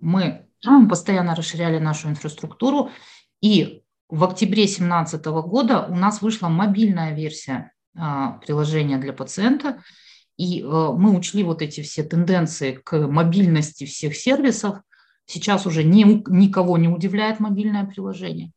Мы 0.00 0.46
постоянно 0.88 1.36
расширяли 1.36 1.78
нашу 1.78 2.08
инфраструктуру, 2.08 2.90
и 3.40 3.82
в 4.08 4.24
октябре 4.24 4.64
2017 4.64 5.24
года 5.26 5.86
у 5.88 5.94
нас 5.94 6.20
вышла 6.22 6.48
мобильная 6.48 7.14
версия 7.14 7.72
а, 7.96 8.32
приложения 8.44 8.98
для 8.98 9.12
пациента, 9.12 9.82
и 10.36 10.62
а, 10.62 10.92
мы 10.92 11.16
учли 11.16 11.44
вот 11.44 11.62
эти 11.62 11.82
все 11.82 12.02
тенденции 12.02 12.72
к 12.72 13.06
мобильности 13.06 13.84
всех 13.84 14.16
сервисов, 14.16 14.80
Сейчас 15.30 15.64
уже 15.64 15.84
ни, 15.84 16.02
никого 16.28 16.76
не 16.76 16.88
удивляет 16.88 17.38
мобильное 17.38 17.86
приложение. 17.86 18.50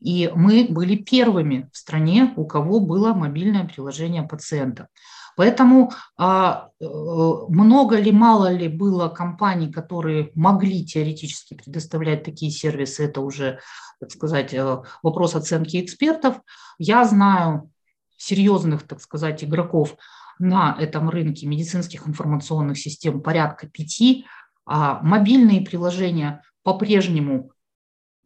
И 0.00 0.30
мы 0.34 0.66
были 0.68 0.96
первыми 0.96 1.68
в 1.72 1.76
стране, 1.76 2.32
у 2.36 2.46
кого 2.46 2.80
было 2.80 3.12
мобильное 3.12 3.66
приложение 3.66 4.22
пациента. 4.22 4.88
Поэтому 5.36 5.92
а, 6.18 6.68
э, 6.80 6.84
много 6.84 7.96
ли, 7.96 8.12
мало 8.12 8.52
ли 8.52 8.68
было 8.68 9.08
компаний, 9.08 9.72
которые 9.72 10.32
могли 10.34 10.84
теоретически 10.84 11.54
предоставлять 11.54 12.24
такие 12.24 12.50
сервисы, 12.50 13.04
это 13.04 13.20
уже, 13.20 13.60
так 14.00 14.10
сказать, 14.10 14.52
э, 14.52 14.82
вопрос 15.02 15.34
оценки 15.34 15.82
экспертов. 15.82 16.40
Я 16.78 17.04
знаю 17.04 17.70
серьезных, 18.16 18.82
так 18.82 19.00
сказать, 19.00 19.42
игроков 19.42 19.96
на 20.38 20.76
этом 20.78 21.08
рынке 21.08 21.46
медицинских 21.46 22.06
информационных 22.08 22.78
систем 22.78 23.20
порядка 23.22 23.66
пяти, 23.66 24.26
а 24.66 25.00
мобильные 25.02 25.62
приложения 25.62 26.42
по-прежнему 26.62 27.52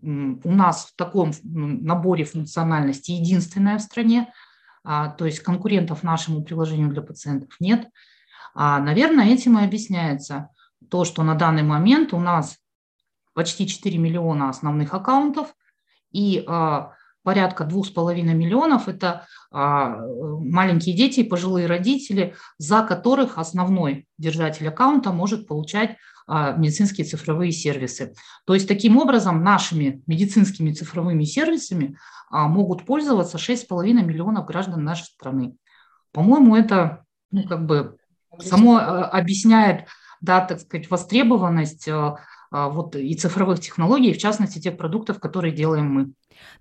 у 0.04 0.52
нас 0.52 0.86
в 0.86 0.96
таком 0.96 1.32
наборе 1.42 2.24
функциональности 2.24 3.12
единственное 3.12 3.78
в 3.78 3.82
стране, 3.82 4.32
а, 4.84 5.08
то 5.08 5.24
есть 5.24 5.40
конкурентов 5.40 6.02
нашему 6.02 6.44
приложению 6.44 6.90
для 6.90 7.02
пациентов 7.02 7.50
нет. 7.58 7.88
А, 8.54 8.78
наверное, 8.80 9.26
этим 9.26 9.58
и 9.58 9.64
объясняется 9.64 10.50
то, 10.90 11.04
что 11.04 11.22
на 11.22 11.34
данный 11.34 11.62
момент 11.62 12.12
у 12.12 12.20
нас 12.20 12.58
почти 13.32 13.66
4 13.66 13.98
миллиона 13.98 14.50
основных 14.50 14.92
аккаунтов 14.92 15.54
и 16.12 16.44
а, 16.46 16.92
порядка 17.24 17.64
2,5 17.64 18.22
миллионов– 18.22 18.88
это 18.88 19.26
маленькие 19.50 20.96
дети 20.96 21.20
и 21.20 21.28
пожилые 21.28 21.66
родители, 21.66 22.34
за 22.58 22.82
которых 22.82 23.38
основной 23.38 24.06
держатель 24.18 24.68
аккаунта 24.68 25.12
может 25.12 25.48
получать 25.48 25.96
а, 26.26 26.52
медицинские 26.52 27.06
цифровые 27.06 27.52
сервисы. 27.52 28.14
То 28.46 28.54
есть 28.54 28.66
таким 28.66 28.96
образом 28.96 29.44
нашими 29.44 30.02
медицинскими 30.06 30.72
цифровыми 30.72 31.24
сервисами 31.24 31.98
а, 32.30 32.48
могут 32.48 32.86
пользоваться 32.86 33.36
6,5 33.36 33.92
миллионов 34.02 34.46
граждан 34.46 34.84
нашей 34.84 35.04
страны. 35.04 35.54
По-моему, 36.12 36.56
это 36.56 37.04
ну, 37.30 37.46
как 37.46 37.66
бы 37.66 37.98
само 38.38 38.76
а, 38.76 39.04
объясняет, 39.04 39.86
да, 40.22 40.40
так 40.40 40.60
сказать, 40.60 40.90
востребованность 40.90 41.88
вот, 42.50 42.94
и 42.94 43.14
цифровых 43.14 43.60
технологий, 43.60 44.14
в 44.14 44.18
частности, 44.18 44.60
тех 44.60 44.78
продуктов, 44.78 45.18
которые 45.18 45.52
делаем 45.52 45.92
мы. 45.92 46.12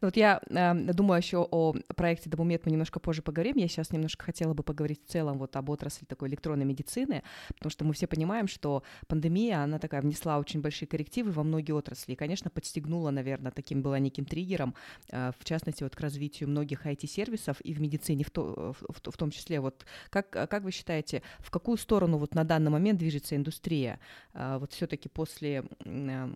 Ну 0.02 0.08
вот 0.08 0.18
я 0.18 0.42
э, 0.50 0.74
думаю 0.94 1.20
еще 1.20 1.48
о 1.50 1.74
проекте 1.96 2.30
Домумет 2.30 2.66
мы 2.66 2.72
немножко 2.72 3.00
позже 3.00 3.22
поговорим. 3.22 3.58
Я 3.58 3.68
сейчас 3.68 3.92
немножко 3.92 4.26
хотела 4.26 4.54
бы 4.54 4.64
поговорить 4.64 5.02
в 5.06 5.12
целом 5.12 5.38
вот 5.38 5.56
об 5.56 5.70
отрасли 5.70 6.06
такой 6.06 6.30
электронной 6.30 6.66
медицины, 6.66 7.24
потому 7.48 7.70
что 7.70 7.86
мы 7.86 7.94
все 7.94 8.08
понимаем, 8.08 8.48
что 8.48 8.84
пандемия, 9.08 9.64
она 9.64 9.80
такая 9.80 10.02
внесла 10.02 10.40
очень 10.40 10.62
большие 10.62 10.88
коррективы 10.88 11.32
во 11.32 11.44
многие 11.44 11.74
отрасли. 11.74 12.14
И, 12.14 12.16
конечно, 12.16 12.50
подстегнула, 12.50 13.12
наверное, 13.12 13.52
таким 13.52 13.82
была 13.82 14.00
неким 14.00 14.26
триггером, 14.26 14.76
э, 15.10 15.32
в 15.38 15.46
частности, 15.46 15.84
вот 15.84 15.96
к 15.96 16.00
развитию 16.00 16.50
многих 16.50 16.86
IT-сервисов 16.86 17.60
и 17.62 17.74
в 17.74 17.82
медицине 17.82 18.24
в, 18.24 18.32
то, 18.32 18.76
в, 18.80 19.12
в 19.12 19.18
том 19.18 19.32
числе. 19.32 19.60
Вот 19.60 19.86
как, 20.10 20.30
как 20.30 20.64
вы 20.64 20.72
считаете, 20.72 21.22
в 21.40 21.52
какую 21.52 21.78
сторону 21.78 22.18
вот 22.18 22.36
на 22.36 22.44
данный 22.44 22.72
момент 22.72 23.00
движется 23.00 23.36
индустрия? 23.36 24.00
Э, 24.34 24.58
вот 24.60 24.74
все-таки 24.74 25.10
после 25.10 25.64
э, 25.86 26.34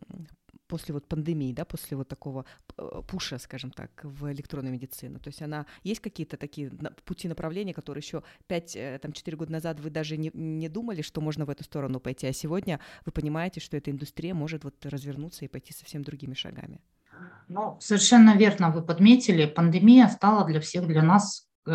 после 0.67 0.93
вот 0.93 1.07
пандемии, 1.07 1.53
да, 1.53 1.65
после 1.65 1.97
вот 1.97 2.07
такого 2.07 2.45
э, 2.77 3.01
пуша, 3.07 3.38
скажем 3.39 3.71
так, 3.71 3.89
в 4.03 4.31
электронную 4.31 4.74
медицину? 4.74 5.19
То 5.19 5.29
есть 5.29 5.41
она, 5.41 5.65
есть 5.83 6.01
какие-то 6.01 6.38
такие 6.38 6.71
пути 7.05 7.27
направления, 7.27 7.74
которые 7.74 8.01
еще 8.01 8.24
5, 8.47 8.75
э, 8.75 9.00
там, 9.01 9.12
4 9.13 9.38
года 9.38 9.51
назад 9.51 9.79
вы 9.79 9.89
даже 9.89 10.17
не, 10.17 10.31
не 10.33 10.69
думали, 10.69 11.01
что 11.01 11.21
можно 11.21 11.45
в 11.45 11.50
эту 11.50 11.63
сторону 11.63 12.00
пойти, 12.00 12.27
а 12.27 12.33
сегодня 12.33 12.79
вы 13.05 13.12
понимаете, 13.12 13.59
что 13.59 13.77
эта 13.77 13.91
индустрия 13.91 14.33
может 14.33 14.63
вот 14.63 14.86
развернуться 14.86 15.45
и 15.45 15.47
пойти 15.47 15.74
совсем 15.74 16.03
другими 16.03 16.33
шагами? 16.33 16.81
Ну, 17.47 17.77
совершенно 17.79 18.36
верно 18.36 18.69
вы 18.69 18.81
подметили, 18.81 19.45
пандемия 19.45 20.07
стала 20.09 20.45
для 20.45 20.59
всех, 20.59 20.88
для 20.88 21.01
нас, 21.01 21.47
э, 21.65 21.71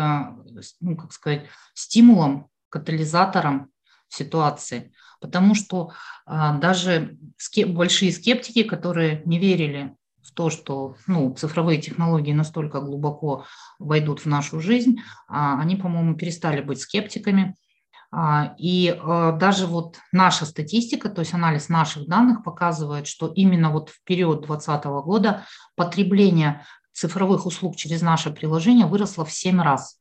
ну, 0.79 0.95
как 0.95 1.11
сказать, 1.11 1.47
стимулом, 1.73 2.49
катализатором 2.69 3.71
ситуации 4.07 4.93
потому 5.23 5.55
что 5.55 5.93
а, 6.25 6.57
даже 6.57 7.17
скеп, 7.37 7.69
большие 7.69 8.11
скептики, 8.11 8.63
которые 8.63 9.21
не 9.23 9.39
верили 9.39 9.95
в 10.21 10.33
то, 10.33 10.49
что 10.49 10.97
ну, 11.07 11.33
цифровые 11.33 11.81
технологии 11.81 12.33
настолько 12.33 12.81
глубоко 12.81 13.45
войдут 13.79 14.19
в 14.19 14.25
нашу 14.25 14.59
жизнь, 14.59 14.99
а, 15.29 15.61
они, 15.61 15.77
по-моему, 15.77 16.15
перестали 16.15 16.61
быть 16.61 16.81
скептиками. 16.81 17.55
А, 18.11 18.53
и 18.59 18.99
даже 19.39 19.65
вот 19.65 19.97
наша 20.11 20.45
статистика, 20.45 21.07
то 21.07 21.21
есть 21.21 21.33
анализ 21.33 21.69
наших 21.69 22.05
данных 22.09 22.43
показывает, 22.43 23.07
что 23.07 23.27
именно 23.27 23.69
вот 23.69 23.91
в 23.91 24.03
период 24.03 24.45
2020 24.45 24.85
года 25.05 25.45
потребление 25.75 26.65
цифровых 26.91 27.45
услуг 27.45 27.77
через 27.77 28.01
наше 28.01 28.29
приложение 28.29 28.87
выросло 28.87 29.23
в 29.23 29.31
7 29.31 29.61
раз. 29.61 29.99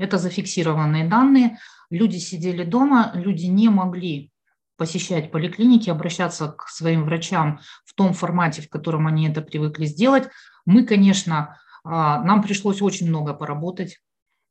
Это 0.00 0.18
зафиксированные 0.18 1.06
данные 1.06 1.58
люди 1.90 2.16
сидели 2.16 2.64
дома, 2.64 3.12
люди 3.14 3.46
не 3.46 3.68
могли 3.68 4.32
посещать 4.76 5.32
поликлиники, 5.32 5.90
обращаться 5.90 6.48
к 6.48 6.68
своим 6.68 7.04
врачам 7.04 7.60
в 7.84 7.94
том 7.94 8.14
формате, 8.14 8.62
в 8.62 8.68
котором 8.68 9.06
они 9.06 9.28
это 9.28 9.42
привыкли 9.42 9.86
сделать. 9.86 10.28
Мы, 10.64 10.84
конечно, 10.84 11.58
а, 11.84 12.22
нам 12.22 12.42
пришлось 12.42 12.80
очень 12.80 13.08
много 13.08 13.34
поработать. 13.34 13.98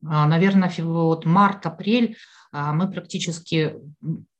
А, 0.05 0.27
наверное, 0.27 0.71
вот 0.79 1.25
март-апрель 1.25 2.17
а, 2.51 2.73
мы 2.73 2.91
практически 2.91 3.75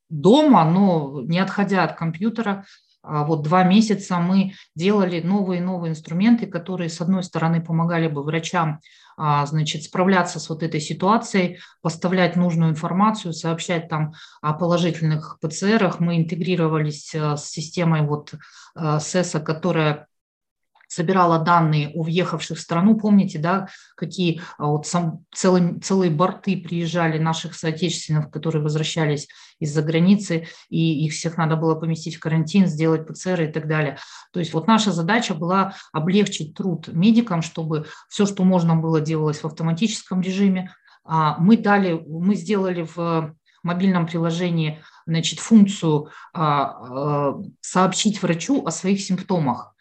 дома, 0.10 0.70
но 0.70 1.22
не 1.22 1.40
отходя 1.40 1.84
от 1.84 1.98
компьютера, 1.98 2.66
вот 3.08 3.44
два 3.44 3.64
месяца 3.64 4.20
мы 4.20 4.54
делали 4.76 5.22
новые 5.22 5.62
и 5.62 5.64
новые 5.64 5.92
инструменты, 5.92 6.48
которые, 6.48 6.90
с 6.90 7.02
одной 7.02 7.24
стороны, 7.24 7.62
помогали 7.62 8.08
бы 8.08 8.24
врачам 8.24 8.80
а, 9.20 9.46
значит, 9.48 9.84
справляться 9.84 10.40
с 10.40 10.48
вот 10.48 10.62
этой 10.62 10.80
ситуацией, 10.80 11.58
поставлять 11.82 12.36
нужную 12.36 12.70
информацию, 12.70 13.34
сообщать 13.34 13.90
там 13.90 14.14
о 14.42 14.54
положительных 14.54 15.40
ПЦРах. 15.42 16.00
Мы 16.00 16.18
интегрировались 16.18 17.16
э, 17.16 17.36
с 17.36 17.46
системой 17.46 18.02
вот 18.02 18.36
э, 18.76 19.00
СЭСа, 19.00 19.40
которая 19.40 20.06
собирала 20.98 21.38
данные 21.38 21.92
о 21.94 22.02
въехавших 22.02 22.58
в 22.58 22.62
страну. 22.62 22.98
Помните, 22.98 23.38
да, 23.38 23.68
какие 23.96 24.42
а, 24.58 24.66
вот 24.66 24.88
сам, 24.88 25.24
целые, 25.32 25.80
целые 25.80 26.10
борты 26.10 26.58
приезжали 26.58 27.20
наших 27.20 27.54
соотечественных, 27.54 28.32
которые 28.32 28.64
возвращались 28.64 29.28
из-за 29.60 29.84
границы, 29.84 30.48
и 30.70 31.06
их 31.06 31.14
всех 31.14 31.38
надо 31.38 31.56
было 31.56 31.76
поместить 31.76 32.16
в 32.16 32.20
карантин, 32.20 32.66
сделать 32.66 33.08
ПЦР 33.08 33.44
и 33.44 33.52
так 33.52 33.68
далее. 33.68 34.00
То 34.34 34.40
есть 34.40 34.54
вот 34.54 34.66
наша 34.66 34.92
задача 34.92 35.36
была 35.36 35.76
облегчить 35.94 36.56
труд 36.56 36.88
медикам, 36.88 37.44
чтобы 37.44 37.86
все, 38.10 38.26
что 38.26 38.44
можно 38.44 38.76
было, 38.76 39.00
делалось 39.00 39.44
в 39.44 39.46
автоматическом 39.46 40.22
режиме. 40.22 40.74
А 41.06 41.38
мы 41.38 41.58
дали, 41.58 41.94
мы 42.08 42.34
сделали 42.34 42.88
в 42.96 43.36
мобильном 43.62 44.08
приложении 44.08 44.82
значит, 45.06 45.40
функцию 45.40 46.10
а, 46.34 47.36
сообщить 47.62 48.24
врачу 48.24 48.66
о 48.66 48.72
своих 48.72 49.00
симптомах. 49.00 49.77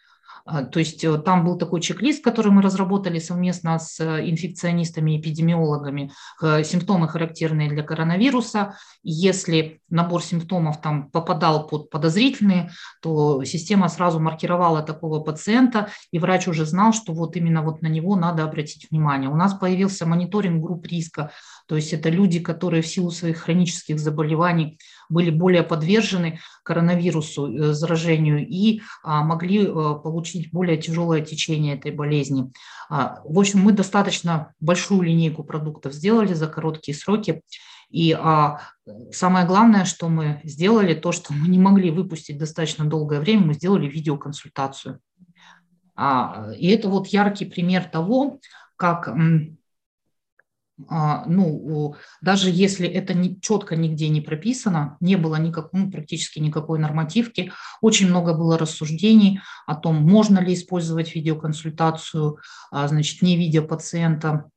А, 0.47 0.63
то 0.63 0.79
есть 0.79 1.03
э, 1.03 1.17
там 1.17 1.43
был 1.43 1.57
такой 1.57 1.81
чек-лист, 1.81 2.23
который 2.23 2.51
мы 2.51 2.61
разработали 2.61 3.19
совместно 3.19 3.77
с 3.77 3.99
э, 3.99 4.29
инфекционистами, 4.29 5.19
эпидемиологами, 5.19 6.11
симптомы 6.41 7.09
характерные 7.09 7.69
для 7.69 7.83
коронавируса. 7.83 8.77
Если 9.03 9.81
набор 9.89 10.23
симптомов 10.23 10.81
там 10.81 11.09
попадал 11.09 11.67
под 11.67 11.89
подозрительные, 11.89 12.71
то 13.01 13.43
система 13.43 13.89
сразу 13.89 14.19
маркировала 14.19 14.81
такого 14.81 15.19
пациента, 15.19 15.89
и 16.11 16.19
врач 16.19 16.47
уже 16.47 16.65
знал, 16.65 16.93
что 16.93 17.13
вот 17.13 17.35
именно 17.35 17.61
вот 17.61 17.81
на 17.81 17.87
него 17.87 18.15
надо 18.15 18.43
обратить 18.43 18.89
внимание. 18.89 19.29
У 19.29 19.35
нас 19.35 19.53
появился 19.53 20.05
мониторинг 20.05 20.63
групп 20.63 20.85
риска, 20.87 21.31
то 21.67 21.75
есть 21.75 21.93
это 21.93 22.09
люди, 22.09 22.39
которые 22.39 22.81
в 22.81 22.87
силу 22.87 23.11
своих 23.11 23.39
хронических 23.39 23.99
заболеваний 23.99 24.79
были 25.09 25.29
более 25.29 25.63
подвержены 25.63 26.39
коронавирусу, 26.63 27.47
э, 27.47 27.73
заражению 27.73 28.47
и 28.47 28.81
а, 29.03 29.23
могли 29.23 29.65
э, 29.65 29.71
получить 29.71 30.51
более 30.51 30.77
тяжелое 30.77 31.21
течение 31.21 31.75
этой 31.75 31.91
болезни. 31.91 32.51
А, 32.89 33.21
в 33.23 33.37
общем, 33.37 33.59
мы 33.59 33.73
достаточно 33.73 34.53
большую 34.59 35.01
линейку 35.01 35.43
продуктов 35.43 35.93
сделали 35.93 36.33
за 36.33 36.47
короткие 36.47 36.95
сроки. 36.95 37.41
И 37.89 38.13
а, 38.13 38.61
самое 39.11 39.45
главное, 39.45 39.85
что 39.85 40.09
мы 40.09 40.41
сделали, 40.43 40.93
то, 40.93 41.11
что 41.11 41.33
мы 41.33 41.47
не 41.47 41.59
могли 41.59 41.91
выпустить 41.91 42.37
достаточно 42.37 42.85
долгое 42.85 43.19
время, 43.19 43.47
мы 43.47 43.53
сделали 43.53 43.87
видеоконсультацию. 43.87 44.99
А, 45.95 46.51
и 46.57 46.67
это 46.67 46.89
вот 46.89 47.07
яркий 47.07 47.45
пример 47.45 47.85
того, 47.85 48.39
как 48.75 49.07
а, 49.07 49.17
ну, 50.77 51.95
даже 52.21 52.51
если 52.51 52.87
это 52.87 53.15
не, 53.15 53.39
четко 53.41 53.75
нигде 53.75 54.09
не 54.09 54.21
прописано, 54.21 54.97
не 54.99 55.15
было 55.15 55.35
никак, 55.37 55.69
ну, 55.73 55.89
практически 55.89 56.39
никакой 56.39 56.77
нормативки, 56.77 57.51
очень 57.81 58.07
много 58.07 58.33
было 58.33 58.57
рассуждений 58.57 59.41
о 59.65 59.75
том, 59.75 59.95
можно 59.95 60.39
ли 60.39 60.53
использовать 60.53 61.15
видеоконсультацию, 61.15 62.37
а, 62.71 62.87
значит, 62.87 63.23
не 63.23 63.37
видя 63.37 63.63
пациента, 63.63 64.49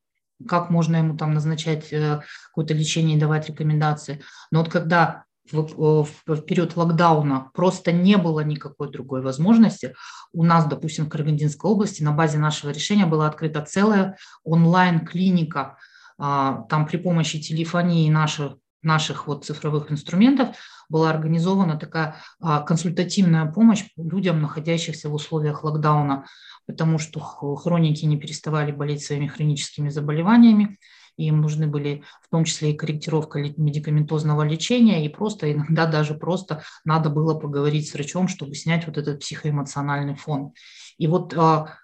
как 0.47 0.71
можно 0.71 0.97
ему 0.97 1.17
там 1.17 1.35
назначать 1.35 1.93
э, 1.93 2.23
какое-то 2.49 2.75
лечение 2.75 3.17
и 3.17 3.21
давать 3.21 3.49
рекомендации. 3.49 4.23
Но 4.51 4.61
вот 4.61 4.71
когда 4.71 5.25
в, 5.53 6.07
в 6.27 6.41
период 6.43 6.77
локдауна 6.77 7.51
просто 7.55 7.93
не 7.93 8.17
было 8.17 8.41
никакой 8.41 8.91
другой 8.91 9.23
возможности. 9.23 9.95
У 10.33 10.45
нас, 10.45 10.67
допустим, 10.67 11.07
в 11.07 11.09
Карагандинской 11.09 11.71
области 11.71 12.03
на 12.03 12.13
базе 12.13 12.39
нашего 12.39 12.71
решения 12.71 13.07
была 13.07 13.27
открыта 13.27 13.63
целая 13.63 14.17
онлайн-клиника 14.45 15.61
а, 15.61 15.77
там 16.21 16.87
при 16.87 16.99
помощи 16.99 17.41
телефонии 17.41 18.11
наших, 18.11 18.57
наших 18.83 19.27
вот 19.27 19.45
цифровых 19.45 19.91
инструментов 19.91 20.57
была 20.89 21.11
организована 21.11 21.79
такая 21.79 22.17
а, 22.41 22.61
консультативная 22.61 23.47
помощь 23.47 23.85
людям, 23.97 24.43
находящихся 24.43 25.09
в 25.09 25.15
условиях 25.15 25.65
локдауна, 25.65 26.27
потому 26.67 26.99
что 26.99 27.21
хроники 27.21 28.05
не 28.05 28.19
переставали 28.19 28.73
болеть 28.73 29.05
своими 29.05 29.29
хроническими 29.29 29.89
заболеваниями, 29.89 30.79
им 31.17 31.41
нужны 31.41 31.67
были 31.67 32.03
в 32.23 32.29
том 32.31 32.45
числе 32.45 32.73
и 32.73 32.77
корректировка 32.77 33.41
медикаментозного 33.41 34.43
лечения, 34.43 35.05
и 35.05 35.09
просто 35.09 35.53
иногда 35.53 35.87
даже 35.87 36.15
просто 36.15 36.63
надо 36.85 37.11
было 37.11 37.39
поговорить 37.39 37.89
с 37.89 37.95
врачом, 37.95 38.29
чтобы 38.29 38.55
снять 38.55 38.87
вот 38.87 38.97
этот 38.97 39.21
психоэмоциональный 39.21 40.17
фон. 40.17 40.53
И 40.99 41.07
вот 41.07 41.35
а, 41.37 41.77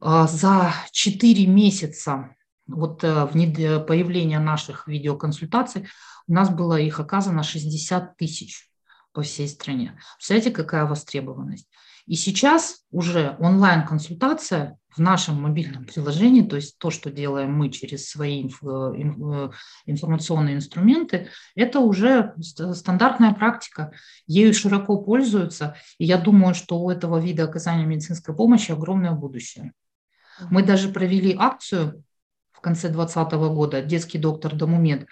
за 0.00 0.72
4 0.92 1.46
месяца 1.46 2.34
вот 2.68 3.02
э, 3.02 3.26
появление 3.26 4.38
наших 4.38 4.86
видеоконсультаций, 4.86 5.88
у 6.26 6.32
нас 6.32 6.50
было 6.50 6.78
их 6.78 7.00
оказано 7.00 7.42
60 7.42 8.16
тысяч 8.16 8.70
по 9.12 9.22
всей 9.22 9.48
стране. 9.48 9.98
Представляете, 10.16 10.50
какая 10.50 10.84
востребованность? 10.84 11.68
И 12.06 12.14
сейчас 12.14 12.84
уже 12.90 13.36
онлайн-консультация 13.38 14.78
в 14.90 14.98
нашем 14.98 15.42
мобильном 15.42 15.84
приложении, 15.84 16.42
то 16.42 16.56
есть 16.56 16.78
то, 16.78 16.90
что 16.90 17.10
делаем 17.10 17.52
мы 17.52 17.70
через 17.70 18.08
свои 18.08 18.48
э, 18.48 19.50
информационные 19.86 20.56
инструменты, 20.56 21.28
это 21.54 21.80
уже 21.80 22.34
стандартная 22.40 23.34
практика. 23.34 23.92
Ею 24.26 24.54
широко 24.54 24.96
пользуются, 24.98 25.76
и 25.98 26.06
я 26.06 26.18
думаю, 26.18 26.54
что 26.54 26.80
у 26.80 26.90
этого 26.90 27.18
вида 27.18 27.44
оказания 27.44 27.84
медицинской 27.84 28.34
помощи 28.34 28.72
огромное 28.72 29.12
будущее. 29.12 29.72
Мы 30.50 30.62
даже 30.62 30.88
провели 30.88 31.34
акцию 31.38 32.04
в 32.58 32.60
конце 32.60 32.88
2020 32.88 33.32
года, 33.54 33.82
детский 33.82 34.18
доктор 34.18 34.54
Домумед, 34.54 35.06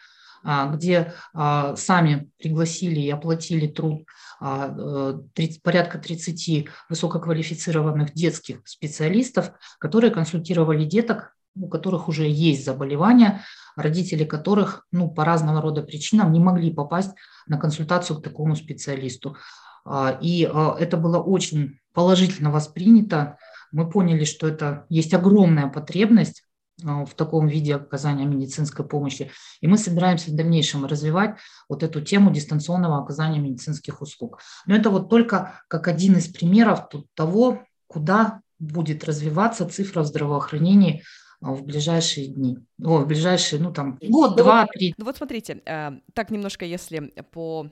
где 0.45 1.15
сами 1.35 2.31
пригласили 2.39 3.01
и 3.01 3.11
оплатили 3.11 3.67
труд 3.67 4.07
30, 4.39 5.63
порядка 5.63 5.99
30 5.99 6.69
высококвалифицированных 6.89 8.13
детских 8.13 8.61
специалистов, 8.65 9.53
которые 9.81 10.13
консультировали 10.13 10.85
деток, 10.85 11.37
у 11.57 11.69
которых 11.69 12.09
уже 12.09 12.29
есть 12.29 12.65
заболевания, 12.65 13.43
родители 13.77 14.25
которых 14.25 14.87
ну, 14.93 15.11
по 15.11 15.25
разного 15.25 15.61
рода 15.61 15.83
причинам 15.83 16.33
не 16.33 16.41
могли 16.41 16.73
попасть 16.73 17.13
на 17.47 17.59
консультацию 17.59 18.19
к 18.19 18.23
такому 18.23 18.57
специалисту. 18.57 19.37
А, 19.85 20.19
и 20.21 20.45
а, 20.45 20.77
это 20.79 20.97
было 20.97 21.19
очень 21.19 21.79
положительно 21.93 22.51
воспринято. 22.51 23.39
Мы 23.73 23.89
поняли, 23.89 24.25
что 24.25 24.49
это 24.49 24.87
есть 24.89 25.15
огромная 25.15 25.69
потребность 25.69 26.43
а, 26.43 26.46
в 26.83 27.15
таком 27.15 27.47
виде 27.49 27.75
оказания 27.75 28.27
медицинской 28.27 28.87
помощи. 28.87 29.31
И 29.61 29.67
мы 29.67 29.79
собираемся 29.79 30.31
в 30.31 30.35
дальнейшем 30.35 30.85
развивать 30.85 31.39
вот 31.69 31.83
эту 31.83 32.03
тему 32.03 32.31
дистанционного 32.31 32.99
оказания 32.99 33.39
медицинских 33.39 34.03
услуг. 34.03 34.41
Но 34.67 34.77
это 34.77 34.91
вот 34.91 35.09
только 35.09 35.63
как 35.69 35.89
один 35.89 36.17
из 36.17 36.29
примеров 36.29 36.89
того, 37.15 37.63
куда 37.87 38.41
будет 38.59 39.05
развиваться 39.05 39.69
цифра 39.69 40.03
в 40.03 40.07
здравоохранении 40.07 41.03
а, 41.41 41.53
в 41.53 41.65
ближайшие 41.65 42.29
дни. 42.29 42.59
О, 42.83 42.99
в 42.99 43.07
ближайшие, 43.07 43.61
ну 43.61 43.73
там, 43.73 43.99
год, 44.03 44.31
ну, 44.31 44.37
два, 44.37 44.67
три. 44.67 44.95
Ну 44.97 45.05
вот 45.05 45.17
смотрите, 45.17 45.63
э, 45.65 45.91
так 46.15 46.31
немножко, 46.31 46.65
если 46.65 47.13
по 47.31 47.71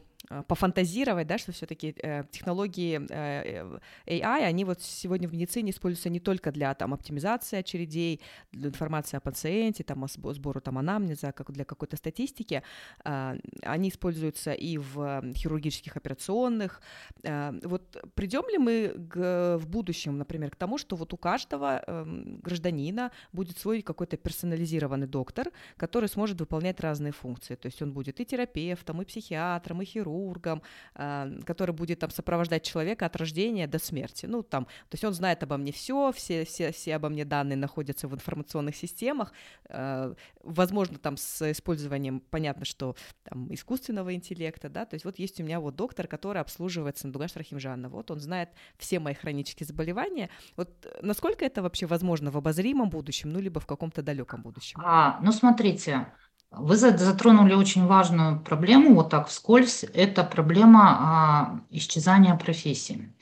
пофантазировать, 0.49 1.27
да, 1.27 1.39
что 1.39 1.53
все-таки 1.53 1.95
э, 2.03 2.25
технологии 2.31 3.01
э, 3.11 3.79
э 4.07 4.21
AI, 4.21 4.45
они 4.45 4.65
вот 4.65 4.81
сегодня 4.81 5.29
в 5.29 5.33
медицине 5.33 5.71
используются 5.71 6.09
не 6.09 6.21
только 6.21 6.51
для 6.51 6.75
там 6.75 6.95
оптимизации 6.95 7.59
очередей, 7.59 8.21
для 8.53 8.69
информации 8.69 9.17
о 9.17 9.21
пациенте, 9.21 9.85
там 9.85 10.05
о 10.05 10.09
сбору 10.09 10.61
там 10.61 10.79
анамнеза, 10.79 11.33
как 11.33 11.53
для 11.53 11.65
какой-то 11.65 11.97
статистики, 11.97 12.63
э, 13.05 13.39
они 13.63 13.89
используются 13.89 14.53
и 14.53 14.79
в 14.79 15.23
хирургических 15.35 15.97
операционных. 15.97 16.81
Э, 17.23 17.53
вот 17.63 18.03
придем 18.15 18.49
ли 18.49 18.59
мы 18.59 19.09
к, 19.11 19.59
в 19.59 19.67
будущем, 19.69 20.19
например, 20.19 20.51
к 20.51 20.57
тому, 20.57 20.79
что 20.79 20.97
вот 20.97 21.13
у 21.13 21.17
каждого 21.17 21.83
э, 21.87 22.05
гражданина 22.43 23.11
будет 23.33 23.59
свой 23.59 23.83
какой-то 23.83 24.17
персонализированный 24.17 25.07
доктор, 25.07 25.51
который 25.77 26.09
сможет 26.09 26.41
выполнять 26.41 26.81
разные 26.81 27.13
функции, 27.13 27.57
то 27.57 27.67
есть 27.67 27.83
он 27.83 27.93
будет 27.93 28.21
и 28.21 28.25
терапевтом, 28.25 29.03
и 29.03 29.05
психиатром, 29.05 29.83
и 29.83 29.85
хирургом, 29.85 30.14
хирургом, 30.15 30.63
а, 30.95 31.31
который 31.47 31.73
будет 31.73 31.99
там 31.99 32.11
сопровождать 32.11 32.63
человека 32.63 33.07
от 33.07 33.17
рождения 33.17 33.67
до 33.67 33.79
смерти. 33.79 34.27
Ну, 34.27 34.43
там, 34.43 34.65
то 34.65 34.95
есть 34.95 35.05
он 35.05 35.13
знает 35.13 35.43
обо 35.43 35.57
мне 35.57 35.73
все, 35.73 36.13
все, 36.13 36.45
все, 36.45 36.73
все 36.73 36.97
обо 36.97 37.09
мне 37.09 37.25
данные 37.25 37.57
находятся 37.57 38.09
в 38.09 38.15
информационных 38.15 38.77
системах. 38.77 39.33
А, 39.69 40.15
возможно, 40.43 40.99
там 40.99 41.17
с 41.17 41.51
использованием, 41.51 42.21
понятно, 42.31 42.65
что 42.65 42.97
там 43.25 43.53
искусственного 43.53 44.15
интеллекта, 44.15 44.69
да, 44.69 44.85
то 44.85 44.95
есть 44.95 45.05
вот 45.05 45.19
есть 45.19 45.41
у 45.41 45.45
меня 45.45 45.61
вот 45.61 45.77
доктор, 45.77 46.07
который 46.07 46.41
обслуживает 46.41 46.99
Сандугаш 46.99 47.37
Рахимжана, 47.37 47.89
вот 47.89 48.11
он 48.11 48.21
знает 48.21 48.51
все 48.79 48.99
мои 48.99 49.15
хронические 49.15 49.67
заболевания. 49.67 50.31
Вот 50.57 50.71
насколько 51.03 51.45
это 51.45 51.63
вообще 51.63 51.87
возможно 51.87 52.31
в 52.31 52.37
обозримом 52.37 52.91
будущем, 52.91 53.33
ну, 53.33 53.41
либо 53.41 53.61
в 53.61 53.67
каком-то 53.67 54.03
далеком 54.03 54.43
будущем? 54.43 54.81
А, 54.85 55.19
ну, 55.23 55.33
смотрите, 55.33 56.07
вы 56.51 56.77
затронули 56.77 57.55
очень 57.55 57.87
важную 57.87 58.41
проблему, 58.41 58.95
вот 58.95 59.11
так 59.11 59.29
вскользь, 59.29 59.85
это 59.95 60.25
проблема 60.25 60.81
а, 60.83 61.61
исчезания 61.71 62.35
профессии. 62.37 63.13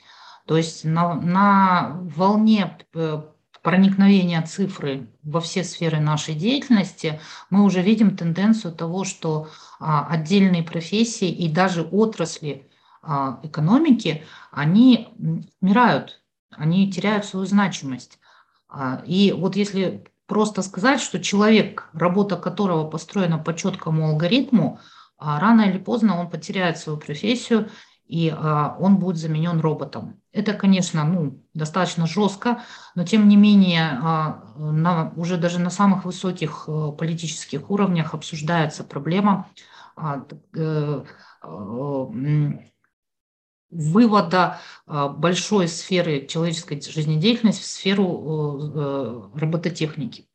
То 0.45 0.57
есть 0.57 0.83
на, 0.83 1.13
на 1.13 1.97
волне 2.15 2.77
э, 2.93 3.21
проникновения 3.61 4.41
цифры 4.41 5.07
во 5.23 5.39
все 5.39 5.63
сферы 5.63 5.99
нашей 5.99 6.35
деятельности 6.35 7.21
мы 7.49 7.63
уже 7.63 7.81
видим 7.81 8.17
тенденцию 8.17 8.73
того, 8.75 9.05
что 9.05 9.49
а, 9.79 10.05
отдельные 10.07 10.63
профессии 10.63 11.29
и 11.29 11.49
даже 11.49 11.81
отрасли 11.81 12.69
а, 13.01 13.39
экономики, 13.41 14.25
они 14.51 15.09
умирают, 15.61 16.21
они 16.51 16.91
теряют 16.91 17.25
свою 17.25 17.45
значимость. 17.45 18.19
И 19.05 19.35
вот 19.37 19.55
если 19.55 20.03
просто 20.33 20.63
сказать, 20.63 20.99
что 20.99 21.21
человек, 21.21 21.89
работа 21.93 22.37
которого 22.37 22.89
построена 22.89 23.37
по 23.37 23.53
четкому 23.53 24.07
алгоритму, 24.09 24.79
а 25.19 25.39
рано 25.39 25.61
или 25.61 25.77
поздно 25.77 26.19
он 26.19 26.27
потеряет 26.27 26.79
свою 26.79 26.97
профессию, 26.97 27.69
и 28.07 28.33
а, 28.35 28.75
он 28.79 28.97
будет 28.97 29.17
заменен 29.17 29.59
роботом. 29.59 30.19
Это, 30.31 30.53
конечно, 30.53 31.03
ну, 31.03 31.39
достаточно 31.53 32.07
жестко, 32.07 32.63
но 32.95 33.03
тем 33.03 33.27
не 33.29 33.37
менее 33.37 33.99
а, 34.01 34.43
на, 34.57 35.13
уже 35.15 35.37
даже 35.37 35.59
на 35.59 35.69
самых 35.69 36.03
высоких 36.03 36.63
а, 36.67 36.91
политических 36.93 37.69
уровнях 37.69 38.15
обсуждается 38.15 38.83
проблема 38.83 39.49
а, 39.95 40.25
э, 40.55 41.03
вывода 43.73 44.59
а, 44.85 45.09
большой 45.09 45.67
сферы 45.67 46.25
человеческой 46.27 46.81
жизнедеятельности 46.81 47.61
в 47.61 47.65
сферу 47.65 48.69
э, 48.75 49.39
робототехники. 49.39 50.27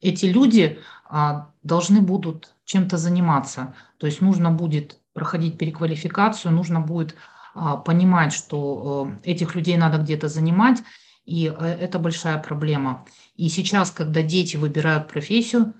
Эти 0.00 0.26
люди 0.26 0.78
а, 1.08 1.52
должны 1.62 2.00
будут 2.00 2.54
чем-то 2.64 2.96
заниматься, 2.96 3.74
то 3.98 4.06
есть 4.06 4.20
нужно 4.20 4.50
будет 4.50 4.98
проходить 5.12 5.58
переквалификацию, 5.58 6.54
нужно 6.54 6.80
будет 6.80 7.16
а, 7.54 7.76
понимать, 7.76 8.32
что 8.32 9.10
э, 9.24 9.30
этих 9.30 9.54
людей 9.54 9.76
надо 9.76 9.98
где-то 9.98 10.28
занимать, 10.28 10.78
и 11.24 11.46
э, 11.46 11.64
это 11.64 11.98
большая 11.98 12.38
проблема. 12.38 13.04
И 13.36 13.48
сейчас, 13.48 13.90
когда 13.90 14.22
дети 14.22 14.56
выбирают 14.56 15.08
профессию, 15.08 15.74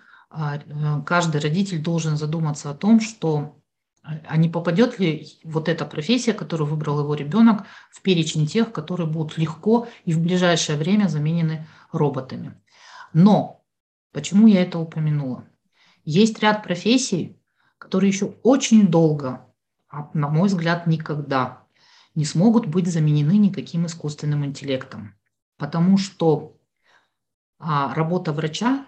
каждый 1.06 1.40
родитель 1.40 1.82
должен 1.82 2.16
задуматься 2.16 2.70
о 2.70 2.74
том, 2.74 3.00
что 3.00 3.59
а 4.02 4.36
не 4.36 4.48
попадет 4.48 4.98
ли 4.98 5.28
вот 5.44 5.68
эта 5.68 5.84
профессия, 5.84 6.32
которую 6.32 6.68
выбрал 6.68 7.00
его 7.00 7.14
ребенок, 7.14 7.64
в 7.90 8.00
перечень 8.00 8.46
тех, 8.46 8.72
которые 8.72 9.06
будут 9.06 9.36
легко 9.36 9.88
и 10.04 10.14
в 10.14 10.20
ближайшее 10.20 10.78
время 10.78 11.08
заменены 11.08 11.66
роботами. 11.92 12.54
Но 13.12 13.62
почему 14.12 14.46
я 14.46 14.62
это 14.62 14.78
упомянула? 14.78 15.44
Есть 16.04 16.40
ряд 16.40 16.62
профессий, 16.62 17.36
которые 17.78 18.10
еще 18.10 18.34
очень 18.42 18.88
долго, 18.88 19.46
а 19.88 20.10
на 20.14 20.28
мой 20.28 20.48
взгляд, 20.48 20.86
никогда 20.86 21.64
не 22.14 22.24
смогут 22.24 22.66
быть 22.66 22.86
заменены 22.86 23.36
никаким 23.36 23.86
искусственным 23.86 24.44
интеллектом. 24.44 25.14
Потому 25.56 25.98
что 25.98 26.56
а, 27.58 27.94
работа 27.94 28.32
врача, 28.32 28.86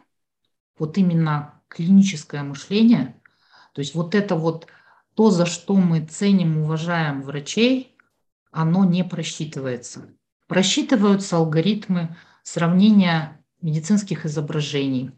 вот 0.79 0.97
именно 0.97 1.61
клиническое 1.69 2.43
мышление, 2.43 3.21
то 3.75 3.81
есть 3.81 3.95
вот 3.95 4.15
это 4.15 4.37
вот 4.37 4.67
то, 5.15 5.31
за 5.31 5.47
что 5.47 5.77
мы 5.77 6.05
ценим, 6.05 6.59
уважаем 6.59 7.23
врачей, 7.23 7.97
оно 8.51 8.85
не 8.85 9.05
просчитывается. 9.05 10.09
Просчитываются 10.47 11.37
алгоритмы 11.37 12.17
сравнения 12.43 13.43
медицинских 13.61 14.27
изображений. 14.27 15.13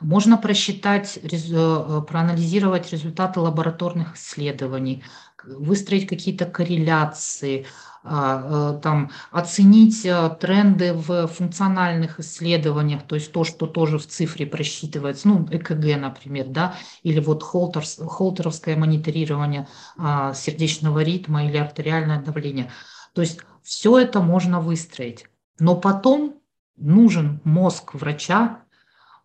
Можно 0.00 0.38
просчитать, 0.38 1.18
э, 1.22 2.02
проанализировать 2.08 2.92
результаты 2.92 3.40
лабораторных 3.40 4.16
исследований, 4.16 5.02
выстроить 5.44 6.06
какие-то 6.06 6.46
корреляции, 6.46 7.66
а, 8.04 8.76
э, 8.76 8.80
там, 8.80 9.10
оценить 9.32 10.04
э, 10.06 10.30
тренды 10.40 10.92
в 10.92 11.26
функциональных 11.26 12.20
исследованиях, 12.20 13.02
то 13.06 13.16
есть 13.16 13.32
то, 13.32 13.44
что 13.44 13.66
тоже 13.66 13.98
в 13.98 14.06
цифре 14.06 14.46
просчитывается, 14.46 15.28
ну, 15.28 15.46
ЭКГ, 15.50 16.00
например, 16.00 16.46
да, 16.48 16.74
или 17.02 17.20
вот 17.20 17.42
холтерс, 17.42 17.98
холтеровское 17.98 18.76
мониторирование 18.76 19.66
а, 19.96 20.32
сердечного 20.32 21.00
ритма 21.00 21.46
или 21.46 21.56
артериальное 21.56 22.22
давление. 22.22 22.70
То 23.14 23.20
есть 23.20 23.40
все 23.62 23.98
это 23.98 24.20
можно 24.20 24.60
выстроить. 24.60 25.26
Но 25.58 25.76
потом 25.76 26.40
нужен 26.76 27.40
мозг 27.44 27.94
врача, 27.94 28.62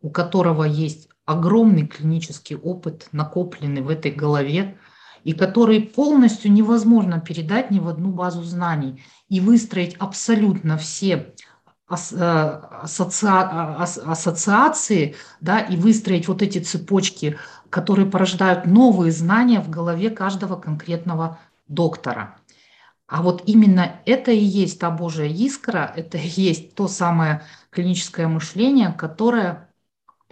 у 0.03 0.11
которого 0.11 0.65
есть 0.65 1.09
огромный 1.25 1.87
клинический 1.87 2.55
опыт, 2.55 3.07
накопленный 3.11 3.81
в 3.81 3.89
этой 3.89 4.11
голове, 4.11 4.77
и 5.23 5.33
который 5.33 5.81
полностью 5.81 6.51
невозможно 6.51 7.19
передать 7.19 7.71
ни 7.71 7.79
в 7.79 7.87
одну 7.87 8.11
базу 8.11 8.43
знаний 8.43 9.03
и 9.29 9.39
выстроить 9.39 9.95
абсолютно 9.95 10.77
все 10.77 11.33
э, 11.89 12.55
ассоциации, 12.85 15.15
да, 15.39 15.59
и 15.59 15.77
выстроить 15.77 16.27
вот 16.27 16.41
эти 16.41 16.59
цепочки, 16.59 17.37
которые 17.69 18.05
порождают 18.05 18.65
новые 18.65 19.13
знания 19.13 19.61
в 19.61 19.69
голове 19.69 20.09
каждого 20.09 20.57
конкретного 20.57 21.39
доктора. 21.67 22.35
А 23.07 23.21
вот 23.21 23.43
именно 23.45 24.01
это 24.05 24.31
и 24.31 24.43
есть 24.43 24.79
та 24.79 24.91
Божья 24.91 25.25
искра, 25.25 25.91
это 25.95 26.17
и 26.17 26.27
есть 26.27 26.75
то 26.75 26.87
самое 26.87 27.43
клиническое 27.69 28.27
мышление, 28.27 28.91
которое, 28.91 29.69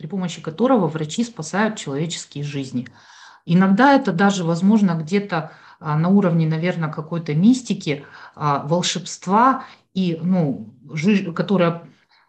при 0.01 0.07
помощи 0.07 0.41
которого 0.41 0.87
врачи 0.87 1.23
спасают 1.23 1.77
человеческие 1.77 2.43
жизни– 2.43 2.87
Иногда 3.45 3.95
это 3.95 4.11
даже 4.11 4.43
возможно 4.43 4.91
где-то 4.91 5.51
а, 5.79 5.97
на 5.97 6.09
уровне, 6.09 6.47
наверное, 6.47 6.89
какой-то 6.89 7.33
мистики, 7.33 8.05
а, 8.35 8.65
волшебства, 8.65 9.65
и, 9.93 10.17
ну, 10.21 10.73
которая 11.35 11.83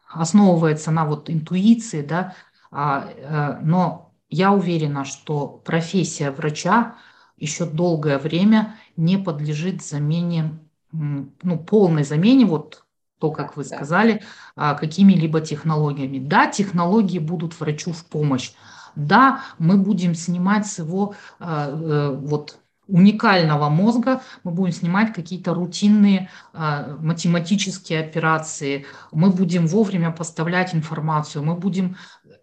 основывается 0.09 0.91
на 0.91 1.05
вот 1.05 1.31
интуиции, 1.31 2.03
да, 2.03 2.35
а, 2.71 3.09
э, 3.17 3.61
но 3.63 4.13
я 4.29 4.53
уверена, 4.53 5.05
что 5.05 5.47
профессия 5.65 6.31
врача 6.31 6.97
еще 7.37 7.67
долгое 7.67 8.19
время 8.19 8.77
не 8.97 9.17
подлежит 9.17 9.83
замене, 9.83 10.59
ну, 10.91 11.59
полной 11.59 12.05
замене, 12.05 12.47
вот 12.47 12.85
то, 13.23 13.31
как 13.31 13.57
вы 13.57 13.63
сказали, 13.65 14.25
а, 14.57 14.75
какими-либо 14.75 15.41
технологиями. 15.41 16.19
Да, 16.19 16.49
технологии 16.49 17.21
будут 17.21 17.59
врачу 17.61 17.93
в 17.93 18.05
помощь. 18.05 18.51
Да, 18.97 19.43
мы 19.61 19.77
будем 19.77 20.17
снимать 20.17 20.67
с 20.67 20.81
его 20.81 21.15
а, 21.39 21.71
э, 21.71 22.17
вот 22.17 22.59
уникального 22.89 23.69
мозга 23.69 24.23
мы 24.43 24.51
будем 24.51 24.73
снимать 24.73 25.15
какие-то 25.15 25.55
рутинные 25.55 26.31
э, 26.53 26.97
математические 27.01 28.01
операции, 28.01 28.87
мы 29.13 29.31
будем 29.31 29.69
вовремя 29.69 30.11
поставлять 30.11 30.75
информацию, 30.75 31.45
мы 31.45 31.55
будем 31.55 31.97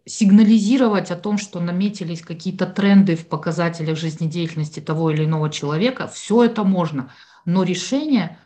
сигнализировать 0.06 1.12
о 1.12 1.18
том, 1.18 1.38
что 1.38 1.60
наметились 1.60 2.22
какие-то 2.22 2.66
тренды 2.68 3.18
в 3.18 3.28
показателях 3.28 3.98
жизнедеятельности 3.98 4.80
того 4.80 5.12
или 5.12 5.26
иного 5.26 5.50
человека, 5.50 6.08
все 6.08 6.46
это 6.46 6.64
можно. 6.64 7.12
Но 7.44 7.64
решение 7.64 8.40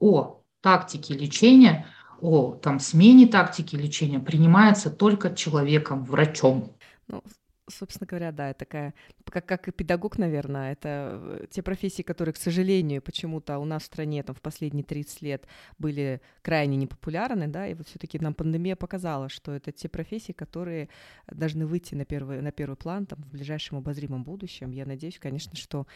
о 0.00 0.43
тактике 0.64 1.12
лечения, 1.12 1.86
о 2.22 2.54
там, 2.54 2.80
смене 2.80 3.26
тактики 3.26 3.76
лечения 3.76 4.18
принимается 4.18 4.90
только 4.90 5.34
человеком, 5.34 6.04
врачом. 6.04 6.72
Ну, 7.06 7.22
собственно 7.68 8.06
говоря, 8.06 8.32
да, 8.32 8.54
такая, 8.54 8.94
как, 9.24 9.46
как 9.46 9.68
и 9.68 9.72
педагог, 9.72 10.18
наверное, 10.18 10.72
это 10.72 11.20
э, 11.22 11.46
те 11.50 11.62
профессии, 11.62 12.02
которые, 12.02 12.32
к 12.32 12.36
сожалению, 12.36 13.02
почему-то 13.02 13.58
у 13.58 13.64
нас 13.64 13.82
в 13.82 13.86
стране 13.86 14.22
там 14.22 14.34
в 14.34 14.40
последние 14.40 14.84
30 14.84 15.22
лет 15.22 15.46
были 15.78 16.20
крайне 16.42 16.76
непопулярны, 16.76 17.48
да, 17.48 17.66
и 17.66 17.74
вот 17.74 17.88
все 17.88 17.98
таки 17.98 18.18
нам 18.18 18.34
пандемия 18.34 18.76
показала, 18.76 19.28
что 19.28 19.52
это 19.52 19.72
те 19.72 19.88
профессии, 19.88 20.32
которые 20.32 20.88
должны 21.30 21.66
выйти 21.66 21.94
на 21.94 22.04
первый, 22.04 22.40
на 22.40 22.52
первый 22.52 22.76
план 22.76 23.06
там 23.06 23.22
в 23.22 23.30
ближайшем 23.30 23.78
обозримом 23.78 24.24
будущем. 24.24 24.70
Я 24.70 24.86
надеюсь, 24.86 25.18
конечно, 25.18 25.56
что 25.56 25.86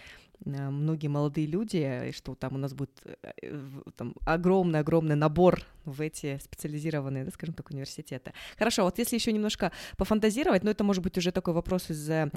э, 0.45 0.71
многие 0.71 1.09
молодые 1.09 1.47
люди, 1.47 2.09
и 2.09 2.13
что 2.13 2.35
там 2.35 2.55
у 2.55 2.59
нас 2.59 2.73
будет 2.75 3.03
э, 3.43 3.63
огромный-огромный 4.25 5.17
набор 5.17 5.63
в 5.85 6.01
эти 6.01 6.39
специализированные, 6.43 7.25
да, 7.25 7.31
скажем 7.31 7.55
так, 7.55 7.71
университеты. 7.71 8.33
Хорошо, 8.59 8.85
вот 8.85 8.99
если 8.99 9.17
еще 9.17 9.33
немножко 9.33 9.73
пофантазировать, 9.97 10.65
но 10.65 10.71
это 10.71 10.85
может 10.85 11.03
быть 11.03 11.17
уже 11.19 11.33
такой 11.33 11.55
вопрос 11.59 11.91
из, 11.91 12.09
э, 12.11 12.31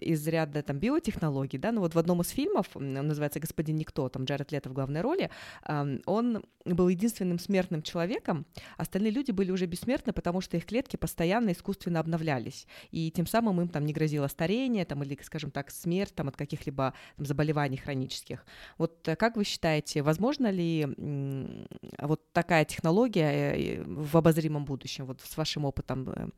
из 0.00 0.26
ряда 0.26 0.62
там 0.62 0.78
биотехнологий, 0.78 1.58
да, 1.58 1.72
но 1.72 1.80
вот 1.80 1.94
в 1.94 1.98
одном 1.98 2.20
из 2.22 2.28
фильмов, 2.30 2.66
он 2.74 2.92
называется 2.92 3.40
«Господин 3.40 3.76
Никто», 3.76 4.08
там 4.08 4.24
Джаред 4.24 4.52
Лето 4.52 4.70
в 4.70 4.72
главной 4.72 5.00
роли, 5.02 5.30
он 6.06 6.44
был 6.64 6.88
единственным 6.88 7.38
смертным 7.38 7.82
человеком, 7.82 8.46
остальные 8.76 9.12
люди 9.12 9.32
были 9.32 9.50
уже 9.50 9.66
бессмертны, 9.66 10.12
потому 10.12 10.40
что 10.40 10.56
их 10.56 10.64
клетки 10.66 10.96
постоянно 10.96 11.50
искусственно 11.50 12.00
обновлялись, 12.00 12.66
и 12.90 13.10
тем 13.10 13.26
самым 13.26 13.60
им 13.60 13.68
там 13.68 13.84
не 13.84 13.92
грозило 13.92 14.28
старение, 14.28 14.84
там, 14.84 15.02
или, 15.02 15.18
скажем 15.22 15.50
так, 15.50 15.70
смерть 15.70 16.14
там, 16.14 16.28
от 16.28 16.36
каких-либо 16.36 16.94
там, 17.16 17.26
заболеваний 17.26 17.76
хронических. 17.76 18.46
Вот 18.78 19.08
э, 19.08 19.16
как 19.16 19.36
вы 19.36 19.44
считаете, 19.44 20.02
возможно 20.02 20.50
ли 20.50 20.86
вот 21.98 22.32
такая 22.32 22.64
технология 22.64 23.32
э, 23.54 23.82
в 23.84 24.16
обозримом 24.16 24.64
будущем, 24.64 25.06
вот 25.06 25.20
с 25.20 25.36
вашим 25.36 25.64
опытом, 25.64 26.32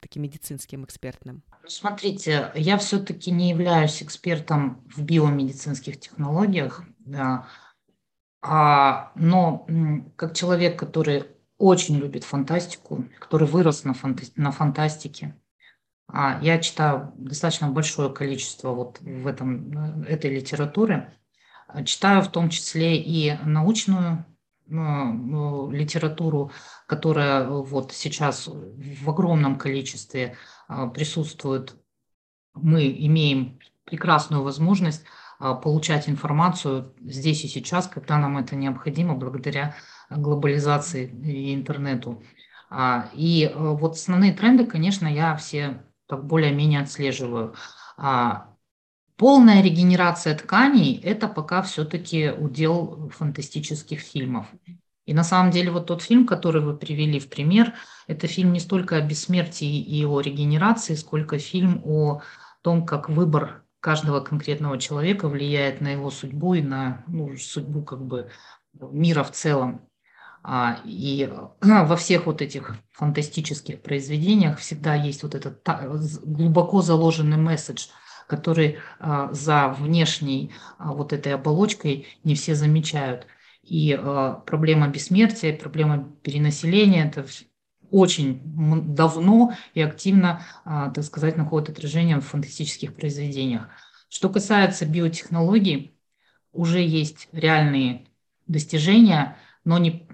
таким 0.00 0.22
медицинским, 0.22 0.84
экспертным? 0.84 1.27
Смотрите, 1.66 2.50
я 2.54 2.78
все-таки 2.78 3.30
не 3.30 3.50
являюсь 3.50 4.02
экспертом 4.02 4.82
в 4.94 5.02
биомедицинских 5.02 6.00
технологиях, 6.00 6.82
да, 7.00 7.46
а, 8.40 9.12
но 9.14 9.66
как 10.16 10.34
человек, 10.34 10.78
который 10.78 11.24
очень 11.58 11.96
любит 11.98 12.24
фантастику, 12.24 13.04
который 13.18 13.46
вырос 13.46 13.84
на, 13.84 13.92
фанта- 13.92 14.32
на 14.36 14.52
фантастике, 14.52 15.34
а, 16.06 16.38
я 16.40 16.58
читаю 16.58 17.12
достаточно 17.16 17.68
большое 17.68 18.12
количество 18.12 18.72
вот 18.72 19.00
в 19.00 19.26
этом, 19.26 20.02
этой 20.04 20.34
литературы, 20.34 21.12
читаю 21.84 22.22
в 22.22 22.28
том 22.28 22.48
числе 22.48 22.96
и 22.96 23.36
научную 23.44 24.24
ну, 24.26 24.27
литературу, 24.68 26.52
которая 26.86 27.44
э, 27.44 27.48
вот 27.48 27.92
сейчас 27.92 28.48
в 28.48 29.10
огромном 29.10 29.56
количестве 29.56 30.36
а, 30.68 30.86
присутствует. 30.88 31.76
Мы 32.54 32.88
имеем 32.90 33.58
прекрасную 33.84 34.42
возможность 34.42 35.04
а, 35.38 35.54
получать 35.54 36.08
информацию 36.08 36.94
здесь 37.00 37.44
и 37.44 37.48
сейчас, 37.48 37.88
когда 37.88 38.18
нам 38.18 38.38
это 38.38 38.56
необходимо, 38.56 39.14
благодаря 39.14 39.74
глобализации 40.10 41.06
и 41.06 41.54
интернету. 41.54 42.22
А, 42.70 43.08
и 43.14 43.44
э, 43.44 43.54
вот 43.56 43.94
основные 43.94 44.32
тренды, 44.34 44.66
конечно, 44.66 45.06
я 45.06 45.36
все 45.36 45.84
так 46.06 46.26
более-менее 46.26 46.80
отслеживаю. 46.80 47.54
Полная 49.18 49.62
регенерация 49.62 50.36
тканей– 50.36 51.00
это 51.02 51.26
пока 51.26 51.62
все-таки 51.62 52.30
удел 52.30 53.10
фантастических 53.12 53.98
фильмов. 53.98 54.46
И 55.06 55.12
на 55.12 55.24
самом 55.24 55.50
деле 55.50 55.72
вот 55.72 55.86
тот 55.86 56.02
фильм, 56.02 56.24
который 56.24 56.62
вы 56.62 56.76
привели 56.76 57.18
в 57.18 57.28
пример, 57.28 57.74
это 58.06 58.28
фильм 58.28 58.52
не 58.52 58.60
столько 58.60 58.96
о 58.96 59.00
бессмертии 59.00 59.80
и 59.80 60.04
о 60.04 60.20
регенерации, 60.20 60.94
сколько 60.94 61.40
фильм 61.40 61.82
о 61.84 62.22
том, 62.62 62.86
как 62.86 63.08
выбор 63.08 63.64
каждого 63.80 64.20
конкретного 64.20 64.78
человека 64.78 65.28
влияет 65.28 65.80
на 65.80 65.88
его 65.88 66.12
судьбу 66.12 66.54
и 66.54 66.62
на 66.62 67.02
ну, 67.08 67.36
судьбу 67.36 67.82
как 67.82 68.00
бы 68.04 68.30
мира 68.72 69.24
в 69.24 69.32
целом. 69.32 69.80
А, 70.44 70.78
и 70.84 71.28
во 71.60 71.96
всех 71.96 72.26
вот 72.26 72.40
этих 72.40 72.76
фантастических 72.92 73.82
произведениях 73.82 74.60
всегда 74.60 74.94
есть 74.94 75.24
вот 75.24 75.34
этот 75.34 75.60
глубоко 76.22 76.82
заложенный 76.82 77.36
месседж– 77.36 77.88
который 78.28 78.78
а, 79.00 79.32
за 79.32 79.68
внешней 79.68 80.52
а, 80.76 80.92
вот 80.92 81.12
этой 81.12 81.34
оболочкой 81.34 82.06
не 82.22 82.36
все 82.36 82.54
замечают. 82.54 83.26
И 83.62 83.98
а, 83.98 84.34
проблема 84.46 84.86
бессмертия, 84.88 85.56
проблема 85.56 86.12
перенаселения– 86.22 87.06
это 87.06 87.26
очень 87.90 88.42
давно 88.94 89.54
и 89.72 89.80
активно, 89.80 90.42
так 90.66 91.02
сказать, 91.04 91.38
находит 91.38 91.70
отражение 91.70 92.20
в 92.20 92.26
фантастических 92.26 92.94
произведениях. 92.94 93.70
Что 94.10 94.28
касается 94.28 94.84
биотехнологий, 94.84 95.98
уже 96.52 96.80
есть 96.80 97.30
реальные 97.32 98.04
достижения, 98.46 99.38
но 99.64 99.78
не 99.78 100.06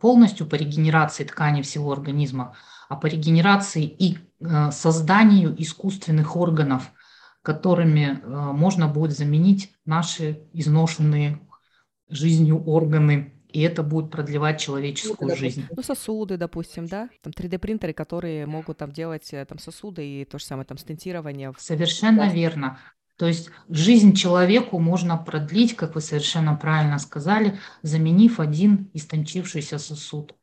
полностью 0.00 0.46
по 0.46 0.54
регенерации 0.54 1.24
ткани 1.24 1.60
всего 1.60 1.92
организма, 1.92 2.56
а 2.88 2.96
по 2.96 3.04
регенерации 3.04 3.84
и 3.84 4.16
созданию 4.70 5.54
искусственных 5.60 6.34
органов, 6.34 6.90
которыми 7.48 8.20
э, 8.22 8.52
можно 8.52 8.88
будет 8.88 9.16
заменить 9.16 9.72
наши 9.86 10.42
изношенные 10.52 11.40
жизнью 12.10 12.62
органы, 12.66 13.32
и 13.48 13.62
это 13.62 13.82
будет 13.82 14.10
продлевать 14.10 14.60
человеческую 14.60 15.30
ну, 15.30 15.36
жизнь. 15.36 15.64
Ну, 15.74 15.82
сосуды, 15.82 16.36
допустим, 16.36 16.86
да? 16.86 17.08
Там 17.22 17.32
3D-принтеры, 17.32 17.94
которые 17.94 18.44
могут 18.44 18.76
там 18.76 18.92
делать 18.92 19.32
э, 19.32 19.46
там 19.46 19.58
сосуды 19.58 20.06
и 20.06 20.26
то 20.26 20.38
же 20.38 20.44
самое 20.44 20.66
там 20.66 20.76
стентирование. 20.76 21.54
Совершенно 21.56 22.26
да. 22.26 22.32
верно. 22.34 22.78
То 23.16 23.26
есть 23.26 23.48
жизнь 23.70 24.12
человеку 24.12 24.78
можно 24.78 25.16
продлить, 25.16 25.74
как 25.74 25.94
вы 25.94 26.02
совершенно 26.02 26.54
правильно 26.54 26.98
сказали, 26.98 27.58
заменив 27.80 28.40
один 28.40 28.90
истончившийся 28.92 29.78
сосуд. 29.78 30.34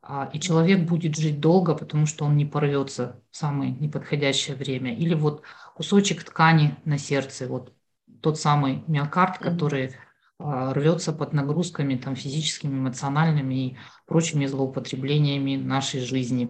А, 0.00 0.30
и 0.32 0.40
человек 0.40 0.88
будет 0.88 1.16
жить 1.16 1.38
долго, 1.38 1.74
потому 1.74 2.06
что 2.06 2.24
он 2.24 2.38
не 2.38 2.46
порвется 2.46 3.20
в 3.30 3.36
самое 3.36 3.72
неподходящее 3.72 4.56
время. 4.56 4.96
Или 4.96 5.12
вот 5.12 5.42
кусочек 5.76 6.24
ткани 6.24 6.74
на 6.86 6.96
сердце, 6.96 7.46
вот 7.46 7.74
тот 8.22 8.40
самый 8.40 8.82
миокард, 8.86 9.36
который 9.36 9.94
а, 10.38 10.72
рвется 10.72 11.12
под 11.12 11.34
нагрузками 11.34 11.96
там, 11.96 12.16
физическими, 12.16 12.78
эмоциональными 12.78 13.54
и 13.54 13.76
прочими 14.06 14.46
злоупотреблениями 14.46 15.56
нашей 15.56 16.00
жизни. 16.00 16.48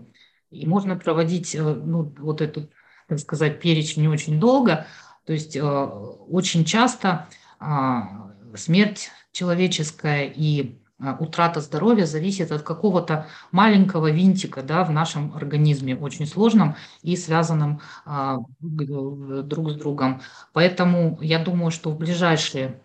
И 0.50 0.64
можно 0.64 0.94
проводить 0.94 1.56
э, 1.56 1.60
ну, 1.60 2.14
вот 2.18 2.40
эту, 2.40 2.70
так 3.08 3.18
сказать, 3.18 3.60
перечень 3.60 4.02
не 4.02 4.08
очень 4.08 4.38
долго. 4.38 4.86
То 5.24 5.32
есть 5.32 5.56
э, 5.56 5.62
очень 5.64 6.64
часто 6.64 7.28
а, 7.58 8.32
смерть 8.54 9.10
человеческая 9.32 10.32
и 10.32 10.78
утрата 10.98 11.61
здоровья 11.61 12.06
зависит 12.06 12.52
от 12.52 12.62
какого-то 12.62 13.26
маленького 13.52 14.11
винтика 14.11 14.62
да, 14.62 14.85
в 14.85 14.90
нашем 14.90 15.35
организме, 15.35 15.96
очень 15.96 16.26
сложном 16.26 16.76
и 17.02 17.16
связанном 17.16 17.80
а, 18.04 18.38
друг 18.61 19.70
с 19.70 19.74
другом. 19.74 20.22
Поэтому 20.52 21.18
я 21.20 21.38
думаю, 21.38 21.70
что 21.70 21.90
в 21.90 21.98
ближайшие, 21.98 22.80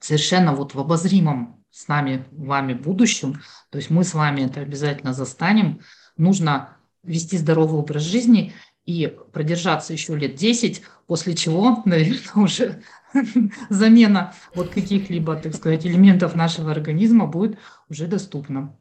совершенно 0.00 0.54
вот 0.54 0.74
в 0.74 0.80
обозримом 0.80 1.62
с 1.70 1.88
нами, 1.88 2.24
вами 2.30 2.72
будущем, 2.72 3.42
то 3.70 3.78
есть 3.78 3.90
мы 3.90 4.04
с 4.04 4.14
вами 4.14 4.42
это 4.42 4.60
обязательно 4.60 5.12
застанем, 5.12 5.80
нужно 6.16 6.76
вести 7.02 7.36
здоровый 7.36 7.80
образ 7.80 8.02
жизни 8.02 8.54
и 8.86 9.06
продержаться 9.32 9.92
еще 9.92 10.16
лет 10.16 10.34
10, 10.34 10.82
после 11.06 11.34
чего, 11.34 11.82
наверное, 11.84 12.44
уже 12.44 12.82
замена 13.70 14.34
вот 14.54 14.70
каких-либо, 14.70 15.36
так 15.36 15.54
сказать, 15.54 15.86
элементов 15.86 16.34
нашего 16.34 16.70
организма 16.70 17.26
будет 17.26 17.58
уже 17.88 18.06
доступна. 18.06 18.76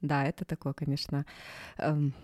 Да, 0.00 0.24
это 0.24 0.44
такое, 0.44 0.72
конечно, 0.72 1.24
эм, 1.78 2.14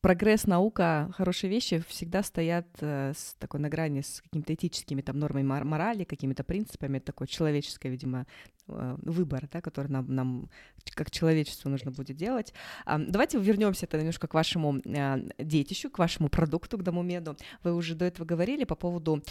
прогресс, 0.00 0.46
наука, 0.46 1.10
хорошие 1.16 1.50
вещи 1.50 1.82
всегда 1.88 2.22
стоят 2.22 2.66
э, 2.80 3.12
с 3.16 3.34
такой 3.38 3.60
на 3.60 3.68
грани 3.68 4.02
с 4.02 4.22
какими-то 4.22 4.54
этическими 4.54 5.02
там 5.02 5.18
нормами 5.18 5.44
морали, 5.64 6.04
какими-то 6.04 6.44
принципами, 6.44 6.98
такой 7.00 7.26
человеческой, 7.26 7.88
видимо, 7.92 8.26
выбор, 8.68 9.48
да, 9.52 9.60
который 9.60 9.88
нам, 9.88 10.14
нам 10.14 10.50
как 10.94 11.10
человечеству 11.10 11.70
нужно 11.70 11.90
будет 11.90 12.16
делать. 12.16 12.52
Давайте 12.86 13.38
вернемся 13.38 13.86
это 13.86 13.98
немножко 13.98 14.26
к 14.26 14.34
вашему 14.34 14.80
а, 14.86 15.20
детищу, 15.38 15.90
к 15.90 15.98
вашему 15.98 16.28
продукту, 16.28 16.78
к 16.78 16.82
Домумеду. 16.82 17.36
Вы 17.62 17.74
уже 17.74 17.94
до 17.94 18.04
этого 18.04 18.24
говорили 18.24 18.64
по 18.64 18.74
поводу 18.74 19.22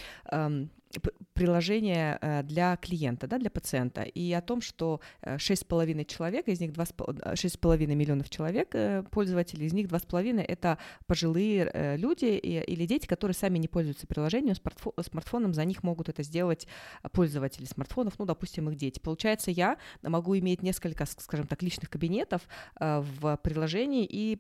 приложение 1.34 2.18
э, 2.22 2.44
для 2.44 2.76
клиента, 2.78 3.28
да, 3.28 3.38
для 3.38 3.50
пациента, 3.50 4.04
и 4.04 4.32
о 4.34 4.42
том, 4.42 4.62
что 4.62 5.02
6,5 5.24 6.06
человек, 6.06 6.48
из 6.48 6.60
них 6.60 6.72
6,5 6.72 7.84
э, 7.84 7.96
миллионов 7.96 8.30
человек 8.30 8.70
э, 8.74 9.04
пользователей, 9.12 9.66
из 9.66 9.74
них 9.74 9.88
2,5 9.88 10.42
это 10.42 10.78
пожилые 11.06 11.98
люди 11.98 12.26
или 12.26 12.86
дети, 12.86 13.06
которые 13.06 13.36
сами 13.36 13.58
не 13.58 13.68
пользуются 13.68 14.08
приложением, 14.08 14.56
смартфоном, 14.56 15.54
за 15.54 15.66
них 15.66 15.84
могут 15.84 16.10
это 16.10 16.24
сделать 16.24 16.68
пользователи 17.12 17.66
смартфонов, 17.66 18.14
ну, 18.18 18.26
допустим, 18.26 18.70
их 18.70 18.78
дети. 18.78 19.00
Получается, 19.00 19.27
я 19.48 19.78
могу 20.02 20.38
иметь 20.38 20.64
несколько, 20.64 21.06
скажем 21.06 21.48
так, 21.48 21.62
личных 21.62 21.90
кабинетов 21.90 22.42
в 22.80 23.40
приложении 23.44 24.08
и 24.10 24.40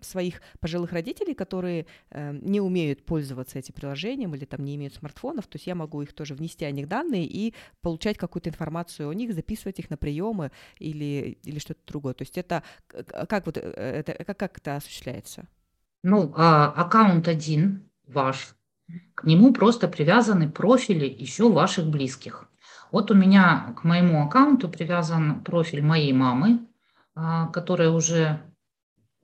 своих 0.00 0.42
пожилых 0.60 0.92
родителей, 0.92 1.34
которые 1.34 1.86
не 2.12 2.60
умеют 2.60 3.04
пользоваться 3.04 3.58
этим 3.58 3.74
приложением 3.74 4.34
или 4.34 4.44
там 4.44 4.64
не 4.64 4.76
имеют 4.76 4.94
смартфонов, 4.94 5.46
то 5.46 5.56
есть 5.56 5.66
я 5.66 5.74
могу 5.74 6.02
их 6.02 6.12
тоже 6.12 6.34
внести 6.34 6.64
о 6.64 6.70
них 6.70 6.88
данные 6.88 7.26
и 7.26 7.54
получать 7.80 8.18
какую-то 8.18 8.50
информацию 8.50 9.08
о 9.08 9.14
них, 9.14 9.34
записывать 9.34 9.78
их 9.78 9.90
на 9.90 9.96
приемы 9.96 10.50
или, 10.78 11.38
или 11.42 11.58
что-то 11.58 11.80
другое. 11.86 12.14
То 12.14 12.22
есть 12.22 12.38
это 12.38 12.62
как, 12.86 13.46
вот, 13.46 13.56
э, 13.56 13.60
это, 13.60 14.24
как, 14.24 14.38
как 14.38 14.58
это 14.58 14.76
осуществляется? 14.76 15.46
Ну, 16.02 16.32
а, 16.36 16.72
аккаунт 16.76 17.28
один 17.28 17.88
ваш, 18.06 18.54
к 19.14 19.24
нему 19.24 19.52
просто 19.52 19.88
привязаны 19.88 20.50
профили 20.50 21.06
еще 21.06 21.50
ваших 21.50 21.86
близких. 21.86 22.48
Вот 22.94 23.10
у 23.10 23.14
меня 23.14 23.74
к 23.76 23.82
моему 23.82 24.24
аккаунту 24.24 24.68
привязан 24.68 25.42
профиль 25.42 25.82
моей 25.82 26.12
мамы, 26.12 26.60
а, 27.16 27.48
которая 27.48 27.90
уже 27.90 28.40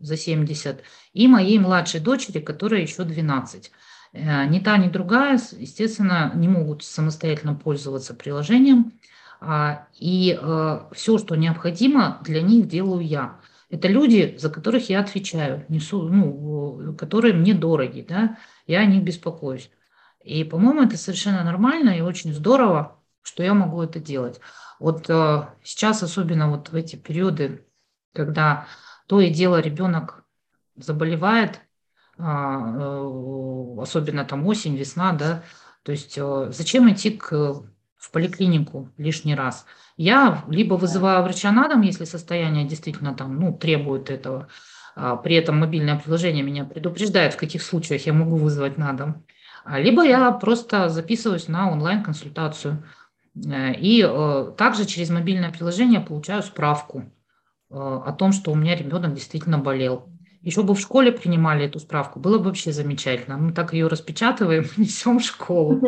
за 0.01 0.17
70, 0.17 0.83
и 1.13 1.29
моей 1.29 1.57
младшей 1.61 2.01
дочери, 2.01 2.41
которая 2.41 2.81
еще 2.81 3.05
12. 3.05 3.71
Э, 4.13 4.47
ни 4.47 4.59
та, 4.59 4.77
ни 4.77 4.89
другая, 4.89 5.41
естественно, 5.57 6.33
не 6.35 6.49
могут 6.49 6.83
самостоятельно 6.83 7.55
пользоваться 7.55 8.13
приложением. 8.13 8.93
А, 9.41 9.87
и 9.97 10.37
э, 10.37 10.81
все, 10.91 11.19
что 11.19 11.37
необходимо, 11.37 12.21
для 12.25 12.43
них 12.43 12.67
делаю 12.67 13.07
я. 13.07 13.39
Это 13.69 13.87
люди, 13.87 14.35
за 14.37 14.51
которых 14.51 14.91
я 14.91 14.99
отвечаю, 14.99 15.65
несу, 15.69 16.09
ну, 16.09 16.97
которые 16.99 17.35
мне 17.35 17.55
дороги, 17.55 18.05
да, 18.09 18.37
я 18.67 18.81
о 18.81 18.85
них 18.87 19.05
беспокоюсь. 19.05 19.71
И, 20.25 20.43
по-моему, 20.43 20.83
это 20.83 20.97
совершенно 20.97 21.45
нормально 21.45 21.91
и 21.91 22.01
очень 22.01 22.35
здорово, 22.35 23.00
что 23.23 23.43
я 23.43 23.55
могу 23.55 23.83
это 23.83 24.01
делать. 24.01 24.41
Вот 24.79 25.09
э, 25.09 25.47
сейчас, 25.63 26.03
особенно 26.03 26.51
вот 26.51 26.71
в 26.71 26.75
эти 26.75 26.97
периоды, 26.97 27.67
когда 28.15 28.67
то 29.07 29.21
и 29.21 29.31
дело 29.31 29.61
ребенок 29.61 30.25
заболевает, 30.77 31.61
а, 32.19 32.77
э, 32.79 33.81
особенно 33.81 34.25
там 34.25 34.47
осень, 34.47 34.77
весна, 34.77 35.13
да, 35.13 35.43
то 35.83 35.93
есть 35.93 36.17
э, 36.17 36.49
зачем 36.53 36.91
идти 36.93 37.11
к, 37.11 37.31
в 37.31 38.11
поликлинику 38.13 38.91
лишний 38.97 39.35
раз? 39.35 39.67
Я 39.97 40.45
либо 40.49 40.75
вызываю 40.75 41.23
врача 41.23 41.51
на 41.53 41.69
дом, 41.69 41.83
если 41.83 42.05
состояние 42.05 42.67
действительно 42.67 43.15
там, 43.15 43.39
ну, 43.39 43.57
требует 43.57 44.11
этого, 44.11 44.49
а, 44.97 45.17
при 45.17 45.37
этом 45.37 45.59
мобильное 45.59 45.99
приложение 45.99 46.43
меня 46.43 46.65
предупреждает, 46.65 47.35
в 47.35 47.39
каких 47.39 47.63
случаях 47.63 48.07
я 48.07 48.13
могу 48.13 48.37
вызвать 48.37 48.79
на 48.79 48.93
дом, 48.93 49.25
а, 49.65 49.79
либо 49.79 50.03
я 50.05 50.31
просто 50.33 50.89
записываюсь 50.89 51.49
на 51.49 51.71
онлайн-консультацию. 51.71 52.83
Э, 53.37 53.75
и 53.75 54.03
также 54.57 54.85
через 54.87 55.11
мобильное 55.11 55.51
приложение 55.51 56.01
получаю 56.01 56.43
справку 56.43 57.05
о 57.71 58.13
том, 58.13 58.33
что 58.33 58.51
у 58.51 58.57
меня 58.57 58.75
ребенок 58.75 59.15
действительно 59.15 59.59
болел. 59.59 60.11
Еще 60.43 60.63
бы 60.63 60.75
в 60.75 60.81
школе 60.81 61.13
принимали 61.13 61.67
эту 61.67 61.79
справку, 61.81 62.19
было 62.19 62.39
бы 62.39 62.47
вообще 62.47 62.73
замечательно. 62.73 63.37
Мы 63.37 63.53
так 63.53 63.75
ее 63.75 63.89
распечатываем, 63.89 64.65
несем 64.79 65.19
в 65.19 65.25
школу. 65.25 65.83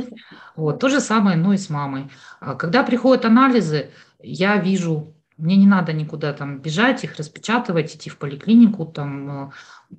Вот. 0.56 0.78
То 0.78 0.88
же 0.90 1.00
самое, 1.00 1.36
ну 1.36 1.52
и 1.52 1.56
с 1.56 1.70
мамой. 1.70 2.10
А 2.40 2.54
когда 2.54 2.82
приходят 2.82 3.24
анализы, 3.24 3.90
я 4.22 4.56
вижу, 4.58 5.14
мне 5.38 5.56
не 5.56 5.66
надо 5.66 5.94
никуда 5.94 6.34
там 6.34 6.60
бежать, 6.60 7.02
их 7.02 7.16
распечатывать, 7.16 7.96
идти 7.96 8.10
в 8.10 8.18
поликлинику, 8.18 8.84
там 8.84 9.52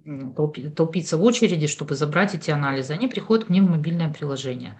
э, 0.05 0.69
толпиться 0.75 1.17
в 1.17 1.23
очереди, 1.23 1.65
чтобы 1.65 1.95
забрать 1.95 2.35
эти 2.35 2.51
анализы. 2.51 2.93
Они 2.93 3.07
приходят 3.07 3.49
мне 3.49 3.59
в 3.59 3.69
мобильное 3.69 4.13
приложение. 4.13 4.77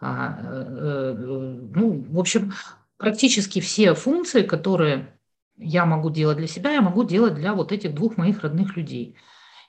А, 0.00 0.38
э, 0.42 1.14
э, 1.16 1.58
ну, 1.74 2.04
в 2.08 2.18
общем, 2.18 2.52
практически 2.96 3.60
все 3.60 3.94
функции, 3.94 4.42
которые 4.42 5.14
я 5.56 5.86
могу 5.86 6.10
делать 6.10 6.36
для 6.36 6.46
себя, 6.46 6.72
я 6.72 6.82
могу 6.82 7.04
делать 7.04 7.34
для 7.34 7.54
вот 7.54 7.72
этих 7.72 7.94
двух 7.94 8.16
моих 8.16 8.42
родных 8.42 8.76
людей. 8.76 9.16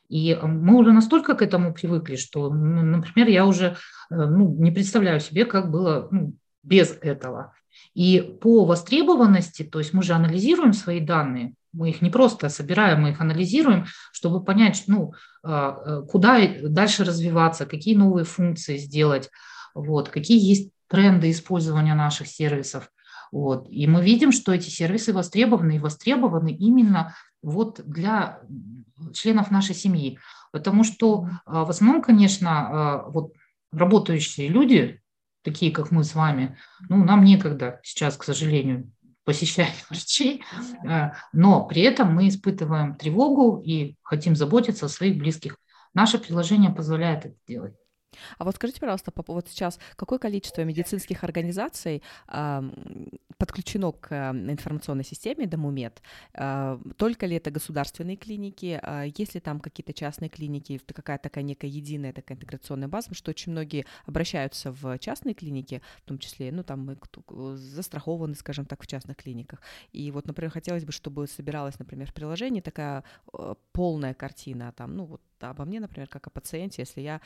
И 0.09 0.37
мы 0.41 0.77
уже 0.77 0.91
настолько 0.91 1.35
к 1.35 1.41
этому 1.41 1.73
привыкли, 1.73 2.15
что, 2.15 2.49
например, 2.49 3.27
я 3.27 3.45
уже 3.45 3.77
ну, 4.09 4.53
не 4.57 4.71
представляю 4.71 5.19
себе, 5.19 5.45
как 5.45 5.69
было 5.69 6.07
ну, 6.11 6.33
без 6.63 6.97
этого. 7.01 7.53
И 7.93 8.37
по 8.41 8.65
востребованности, 8.65 9.63
то 9.63 9.79
есть 9.79 9.93
мы 9.93 10.03
же 10.03 10.13
анализируем 10.13 10.73
свои 10.73 10.99
данные, 10.99 11.53
мы 11.73 11.89
их 11.89 12.01
не 12.01 12.09
просто 12.09 12.49
собираем, 12.49 13.01
мы 13.01 13.11
их 13.11 13.21
анализируем, 13.21 13.85
чтобы 14.11 14.43
понять, 14.43 14.83
ну, 14.87 15.13
а, 15.43 15.77
э, 15.85 16.01
куда 16.07 16.39
дальше 16.63 17.03
развиваться, 17.03 17.65
какие 17.65 17.95
новые 17.95 18.25
функции 18.25 18.77
сделать, 18.77 19.29
вот, 19.77 20.09
какие 20.09 20.39
есть 20.39 20.71
тренды 20.87 21.31
использования 21.31 21.95
наших 21.95 22.27
сервисов. 22.27 22.89
Вот. 23.31 23.67
И 23.69 23.87
мы 23.87 24.03
видим, 24.03 24.31
что 24.31 24.53
эти 24.53 24.69
сервисы 24.69 25.13
востребованы 25.13 25.75
и 25.75 25.79
востребованы 25.79 26.51
именно 26.51 27.15
вот 27.41 27.81
для 27.85 28.39
членов 29.13 29.51
нашей 29.51 29.75
семьи. 29.75 30.19
Потому 30.51 30.83
что 30.83 31.29
а, 31.45 31.65
в 31.65 31.69
основном, 31.69 32.01
конечно, 32.01 32.49
а, 32.49 33.09
вот 33.09 33.33
работающие 33.71 34.47
люди, 34.47 35.01
такие 35.43 35.71
как 35.71 35.91
мы 35.91 36.03
с 36.03 36.15
вами, 36.15 36.57
ну, 36.89 37.03
нам 37.03 37.23
некогда 37.23 37.79
сейчас, 37.83 38.15
к 38.17 38.23
сожалению, 38.23 38.91
посещать 39.25 39.85
врачей, 39.89 40.43
а, 40.87 41.13
но 41.33 41.65
при 41.65 41.81
этом 41.81 42.15
мы 42.15 42.29
испытываем 42.29 42.95
тревогу 42.95 43.61
и 43.63 43.97
хотим 44.03 44.35
заботиться 44.35 44.85
о 44.85 44.89
своих 44.89 45.17
близких. 45.17 45.57
Наше 45.93 46.17
приложение 46.17 46.71
позволяет 46.71 47.25
это 47.25 47.35
делать. 47.47 47.75
А 48.37 48.45
вот 48.45 48.55
скажите, 48.55 48.79
пожалуйста, 48.79 49.11
вот 49.15 49.47
сейчас 49.49 49.79
какое 49.95 50.19
количество 50.19 50.63
медицинских 50.63 51.23
организаций 51.23 52.01
э, 52.27 52.61
подключено 53.37 53.91
к 53.91 54.31
информационной 54.31 55.03
системе 55.03 55.47
Домумед? 55.47 56.01
Э, 56.33 56.79
только 56.97 57.25
ли 57.25 57.35
это 57.35 57.51
государственные 57.51 58.17
клиники? 58.17 58.79
Э, 58.81 59.11
есть 59.15 59.35
ли 59.35 59.39
там 59.41 59.59
какие-то 59.59 59.93
частные 59.93 60.29
клиники? 60.29 60.79
Какая-то 60.85 61.23
такая 61.23 61.43
некая 61.43 61.67
единая 61.67 62.13
такая 62.13 62.37
интеграционная 62.37 62.87
база? 62.87 63.07
Потому 63.07 63.17
что 63.17 63.31
очень 63.31 63.51
многие 63.51 63.85
обращаются 64.05 64.71
в 64.71 64.97
частные 64.99 65.33
клиники, 65.33 65.81
в 65.97 66.07
том 66.07 66.17
числе, 66.19 66.51
ну, 66.51 66.63
там 66.63 66.97
застрахованы, 67.55 68.35
скажем 68.35 68.65
так, 68.65 68.83
в 68.83 68.87
частных 68.87 69.17
клиниках. 69.17 69.61
И 69.91 70.11
вот, 70.11 70.27
например, 70.27 70.51
хотелось 70.51 70.85
бы, 70.85 70.91
чтобы 70.91 71.27
собиралась, 71.27 71.79
например, 71.79 72.09
в 72.09 72.13
приложении 72.13 72.61
такая 72.61 73.03
э, 73.33 73.55
полная 73.71 74.13
картина, 74.13 74.71
там, 74.71 74.95
ну, 74.95 75.05
вот 75.05 75.21
обо 75.41 75.65
мне, 75.65 75.79
например, 75.79 76.07
как 76.07 76.27
о 76.27 76.29
пациенте, 76.29 76.81
если 76.81 77.01
я 77.01 77.21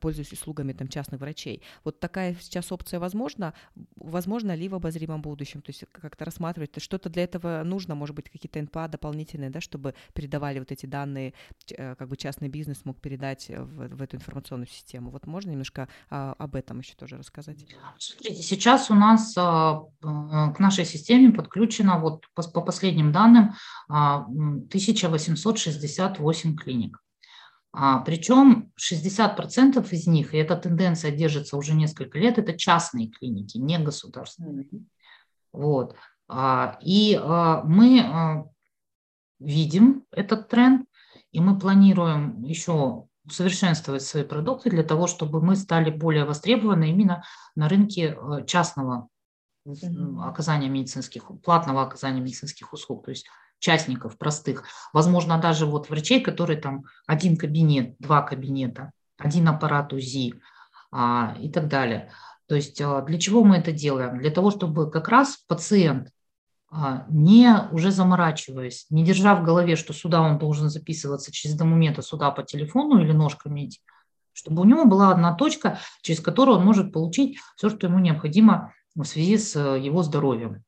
пользуюсь 0.00 0.32
услугами 0.32 0.72
там, 0.72 0.88
частных 0.88 1.20
врачей. 1.20 1.62
Вот 1.84 2.00
такая 2.00 2.36
сейчас 2.40 2.72
опция 2.72 3.00
возможна, 3.00 3.54
возможно 3.96 4.54
ли 4.54 4.68
в 4.68 4.74
обозримом 4.74 5.22
будущем, 5.22 5.62
то 5.62 5.70
есть 5.70 5.84
как-то 5.92 6.24
рассматривать, 6.24 6.82
что-то 6.82 7.08
для 7.08 7.24
этого 7.24 7.62
нужно, 7.64 7.94
может 7.94 8.16
быть, 8.16 8.30
какие-то 8.30 8.60
НПА 8.62 8.88
дополнительные, 8.88 9.50
да, 9.50 9.60
чтобы 9.60 9.94
передавали 10.14 10.58
вот 10.58 10.72
эти 10.72 10.86
данные, 10.86 11.34
э, 11.70 11.94
как 11.94 12.08
бы 12.08 12.16
частный 12.16 12.48
бизнес 12.48 12.84
мог 12.84 13.00
передать 13.00 13.48
в, 13.48 13.88
в 13.88 14.02
эту 14.02 14.16
информационную 14.16 14.68
систему. 14.68 15.10
Вот 15.10 15.26
можно 15.26 15.50
немножко 15.50 15.88
а, 16.10 16.34
об 16.38 16.54
этом 16.54 16.80
еще 16.80 16.94
тоже 16.94 17.16
рассказать? 17.16 17.64
Смотрите, 17.98 18.42
сейчас 18.42 18.90
у 18.90 18.94
нас 18.94 19.34
а, 19.36 19.84
к 20.00 20.58
нашей 20.58 20.84
системе 20.84 21.32
подключено, 21.32 21.98
вот 21.98 22.26
по, 22.34 22.42
по 22.42 22.60
последним 22.60 23.12
данным, 23.12 23.54
а, 23.88 24.24
1868 24.24 26.56
клиник. 26.56 27.00
А, 27.72 28.00
причем 28.00 28.72
60% 28.76 29.86
из 29.92 30.06
них, 30.06 30.34
и 30.34 30.38
эта 30.38 30.56
тенденция 30.56 31.10
держится 31.10 31.56
уже 31.56 31.74
несколько 31.74 32.18
лет, 32.18 32.38
это 32.38 32.56
частные 32.56 33.08
клиники, 33.08 33.58
не 33.58 33.78
государственные. 33.78 34.68
Вот. 35.52 35.94
А, 36.28 36.78
и 36.82 37.18
а, 37.20 37.62
мы 37.64 38.00
а, 38.00 38.44
видим 39.38 40.04
этот 40.10 40.48
тренд, 40.48 40.86
и 41.32 41.40
мы 41.40 41.58
планируем 41.58 42.42
еще 42.42 43.06
усовершенствовать 43.24 44.02
свои 44.02 44.24
продукты 44.24 44.70
для 44.70 44.82
того, 44.82 45.06
чтобы 45.06 45.42
мы 45.42 45.54
стали 45.54 45.90
более 45.90 46.24
востребованы 46.24 46.90
именно 46.90 47.22
на 47.54 47.68
рынке 47.68 48.16
частного 48.46 49.08
оказания 50.22 50.70
медицинских, 50.70 51.30
платного 51.44 51.82
оказания 51.82 52.22
медицинских 52.22 52.72
услуг. 52.72 53.04
То 53.04 53.10
есть 53.10 53.26
частников 53.58 54.18
простых. 54.18 54.64
Возможно, 54.92 55.38
даже 55.38 55.66
вот 55.66 55.90
врачей, 55.90 56.20
которые 56.20 56.60
там 56.60 56.84
один 57.06 57.36
кабинет, 57.36 57.96
два 57.98 58.22
кабинета, 58.22 58.92
один 59.18 59.48
аппарат 59.48 59.92
УЗИ 59.92 60.34
а, 60.90 61.36
и 61.40 61.50
так 61.50 61.68
далее. 61.68 62.10
То 62.46 62.54
есть 62.54 62.80
а, 62.80 63.02
для 63.02 63.18
чего 63.18 63.44
мы 63.44 63.56
это 63.56 63.72
делаем? 63.72 64.18
Для 64.18 64.30
того, 64.30 64.50
чтобы 64.50 64.90
как 64.90 65.08
раз 65.08 65.38
пациент, 65.46 66.10
а, 66.70 67.06
не 67.08 67.54
уже 67.72 67.90
заморачиваясь, 67.90 68.86
не 68.90 69.04
держа 69.04 69.34
в 69.34 69.42
голове, 69.42 69.76
что 69.76 69.92
сюда 69.92 70.20
он 70.20 70.38
должен 70.38 70.68
записываться 70.68 71.32
через 71.32 71.56
домумент, 71.56 71.98
а 71.98 72.02
сюда 72.02 72.30
по 72.30 72.42
телефону 72.42 73.00
или 73.02 73.12
ножками 73.12 73.66
идти, 73.66 73.80
чтобы 74.32 74.62
у 74.62 74.64
него 74.64 74.84
была 74.84 75.10
одна 75.10 75.34
точка, 75.34 75.78
через 76.02 76.20
которую 76.20 76.58
он 76.58 76.64
может 76.64 76.92
получить 76.92 77.38
все, 77.56 77.70
что 77.70 77.86
ему 77.86 77.98
необходимо 77.98 78.72
в 78.94 79.04
связи 79.04 79.38
с 79.38 79.56
э, 79.56 79.80
его 79.80 80.02
здоровьем. 80.02 80.62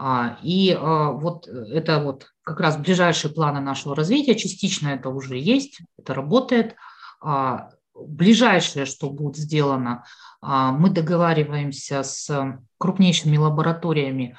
А, 0.00 0.38
и 0.44 0.70
а, 0.70 1.10
вот 1.10 1.48
это 1.48 2.00
вот 2.00 2.28
как 2.42 2.60
раз 2.60 2.76
ближайшие 2.76 3.32
планы 3.32 3.60
нашего 3.60 3.96
развития, 3.96 4.36
частично 4.36 4.88
это 4.88 5.08
уже 5.08 5.36
есть, 5.36 5.80
это 5.98 6.14
работает. 6.14 6.76
А, 7.20 7.70
ближайшее, 7.94 8.86
что 8.86 9.10
будет 9.10 9.36
сделано, 9.36 10.04
мы 10.40 10.90
договариваемся 10.90 12.04
с 12.04 12.30
крупнейшими 12.78 13.36
лабораториями, 13.36 14.38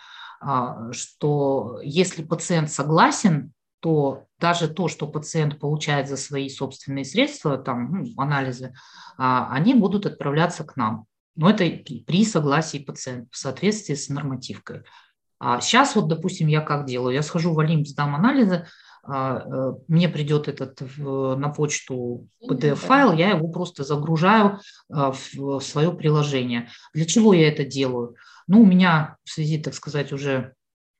что 0.91 1.81
если 1.83 2.23
пациент 2.23 2.71
согласен, 2.71 3.51
то 3.81 4.23
даже 4.39 4.69
то, 4.69 4.87
что 4.87 5.07
пациент 5.07 5.59
получает 5.59 6.07
за 6.07 6.15
свои 6.15 6.47
собственные 6.47 7.03
средства, 7.03 7.57
там, 7.57 7.91
ну, 7.91 8.05
анализы, 8.15 8.73
они 9.17 9.73
будут 9.73 10.05
отправляться 10.05 10.63
к 10.63 10.77
нам. 10.77 11.03
Но 11.35 11.49
это 11.49 11.65
при 12.07 12.23
согласии 12.23 12.77
пациента 12.77 13.27
в 13.31 13.37
соответствии 13.37 13.95
с 13.95 14.07
нормативкой. 14.07 14.83
А 15.39 15.61
сейчас 15.61 15.95
вот, 15.95 16.07
допустим, 16.07 16.47
я 16.47 16.61
как 16.61 16.85
делаю? 16.85 17.15
Я 17.15 17.23
схожу 17.23 17.53
в 17.53 17.59
Олимп, 17.59 17.87
сдам 17.87 18.13
анализы, 18.13 18.67
а, 19.03 19.39
э, 19.39 19.73
мне 19.87 20.09
придет 20.09 20.49
этот 20.49 20.81
на 20.97 21.49
почту 21.49 22.27
PDF-файл, 22.43 23.13
я 23.13 23.29
его 23.29 23.47
просто 23.47 23.83
загружаю 23.83 24.59
а, 24.91 25.13
в 25.13 25.61
свое 25.61 25.93
приложение. 25.93 26.69
Для 26.93 27.05
чего 27.05 27.33
я 27.33 27.47
это 27.47 27.63
делаю? 27.63 28.15
Ну, 28.47 28.61
у 28.61 28.65
меня 28.65 29.15
в 29.23 29.31
связи, 29.31 29.57
так 29.57 29.73
сказать, 29.73 30.11
уже 30.11 30.53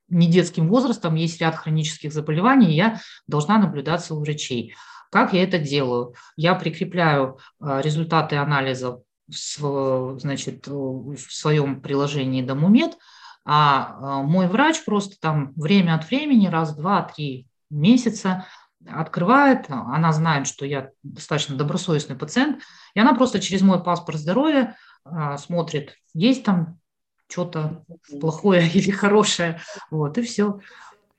не 0.07 0.27
детским 0.27 0.69
возрастом 0.69 1.15
есть 1.15 1.41
ряд 1.41 1.55
хронических 1.55 2.13
заболеваний, 2.13 2.71
и 2.71 2.77
я 2.77 3.01
должна 3.27 3.57
наблюдаться 3.57 4.15
у 4.15 4.21
врачей. 4.21 4.73
Как 5.11 5.33
я 5.33 5.43
это 5.43 5.59
делаю? 5.59 6.15
Я 6.37 6.55
прикрепляю 6.55 7.39
а, 7.59 7.81
результаты 7.81 8.37
анализа 8.37 9.01
в, 9.27 10.17
значит, 10.17 10.65
в 10.65 11.17
своем 11.17 11.81
приложении 11.81 12.41
Домумед– 12.41 12.97
а, 13.45 13.97
а 14.01 14.23
мой 14.23 14.47
врач 14.47 14.83
просто 14.85 15.19
там 15.19 15.53
время 15.55 15.95
от 15.95 16.09
времени, 16.09 16.47
раз, 16.47 16.75
два, 16.75 17.03
три 17.03 17.47
месяца 17.69 18.45
открывает, 18.87 19.65
она 19.69 20.11
знает, 20.13 20.47
что 20.47 20.65
я 20.65 20.91
достаточно 21.03 21.55
добросовестный 21.55 22.15
пациент, 22.15 22.61
и 22.93 22.99
она 22.99 23.13
просто 23.13 23.39
через 23.39 23.61
мой 23.61 23.83
паспорт 23.83 24.17
здоровья 24.17 24.77
а, 25.03 25.37
смотрит, 25.37 25.95
есть 26.13 26.43
там 26.43 26.79
что-то 27.27 27.83
плохое 28.19 28.67
или 28.73 28.91
хорошее, 28.91 29.59
вот, 29.91 30.17
и 30.17 30.21
все. 30.21 30.59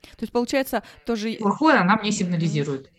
То 0.03 0.23
есть, 0.23 0.33
получается, 0.33 0.83
тоже... 1.05 1.35
Плохое 1.35 1.79
она 1.79 1.97
мне 1.97 2.11
сигнализирует. 2.11 2.91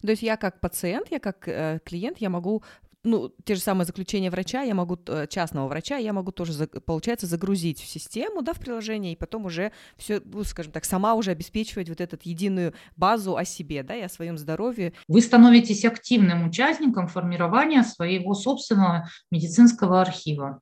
То 0.00 0.10
есть 0.10 0.22
я 0.22 0.36
как 0.36 0.60
пациент, 0.60 1.08
я 1.10 1.20
как 1.20 1.46
э, 1.46 1.78
клиент, 1.84 2.18
я 2.18 2.30
могу 2.30 2.64
ну, 3.04 3.32
те 3.44 3.54
же 3.54 3.60
самые 3.60 3.86
заключения 3.86 4.30
врача, 4.30 4.62
я 4.62 4.74
могу, 4.74 4.98
э, 5.06 5.26
частного 5.28 5.68
врача, 5.68 5.96
я 5.96 6.12
могу 6.12 6.30
тоже, 6.32 6.66
получается, 6.66 7.26
загрузить 7.26 7.80
в 7.80 7.86
систему, 7.86 8.42
да, 8.42 8.52
в 8.52 8.60
приложение, 8.60 9.12
и 9.12 9.16
потом 9.16 9.46
уже 9.46 9.72
все, 9.96 10.20
ну, 10.24 10.44
скажем 10.44 10.72
так, 10.72 10.84
сама 10.84 11.14
уже 11.14 11.30
обеспечивать 11.32 11.88
вот 11.88 12.00
эту 12.00 12.16
единую 12.22 12.74
базу 12.96 13.36
о 13.36 13.44
себе, 13.44 13.82
да, 13.82 13.96
и 13.96 14.02
о 14.02 14.08
своем 14.08 14.38
здоровье. 14.38 14.92
Вы 15.08 15.20
становитесь 15.20 15.84
активным 15.84 16.46
участником 16.46 17.08
формирования 17.08 17.82
своего 17.82 18.34
собственного 18.34 19.08
медицинского 19.30 20.00
архива 20.00 20.60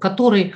который 0.00 0.54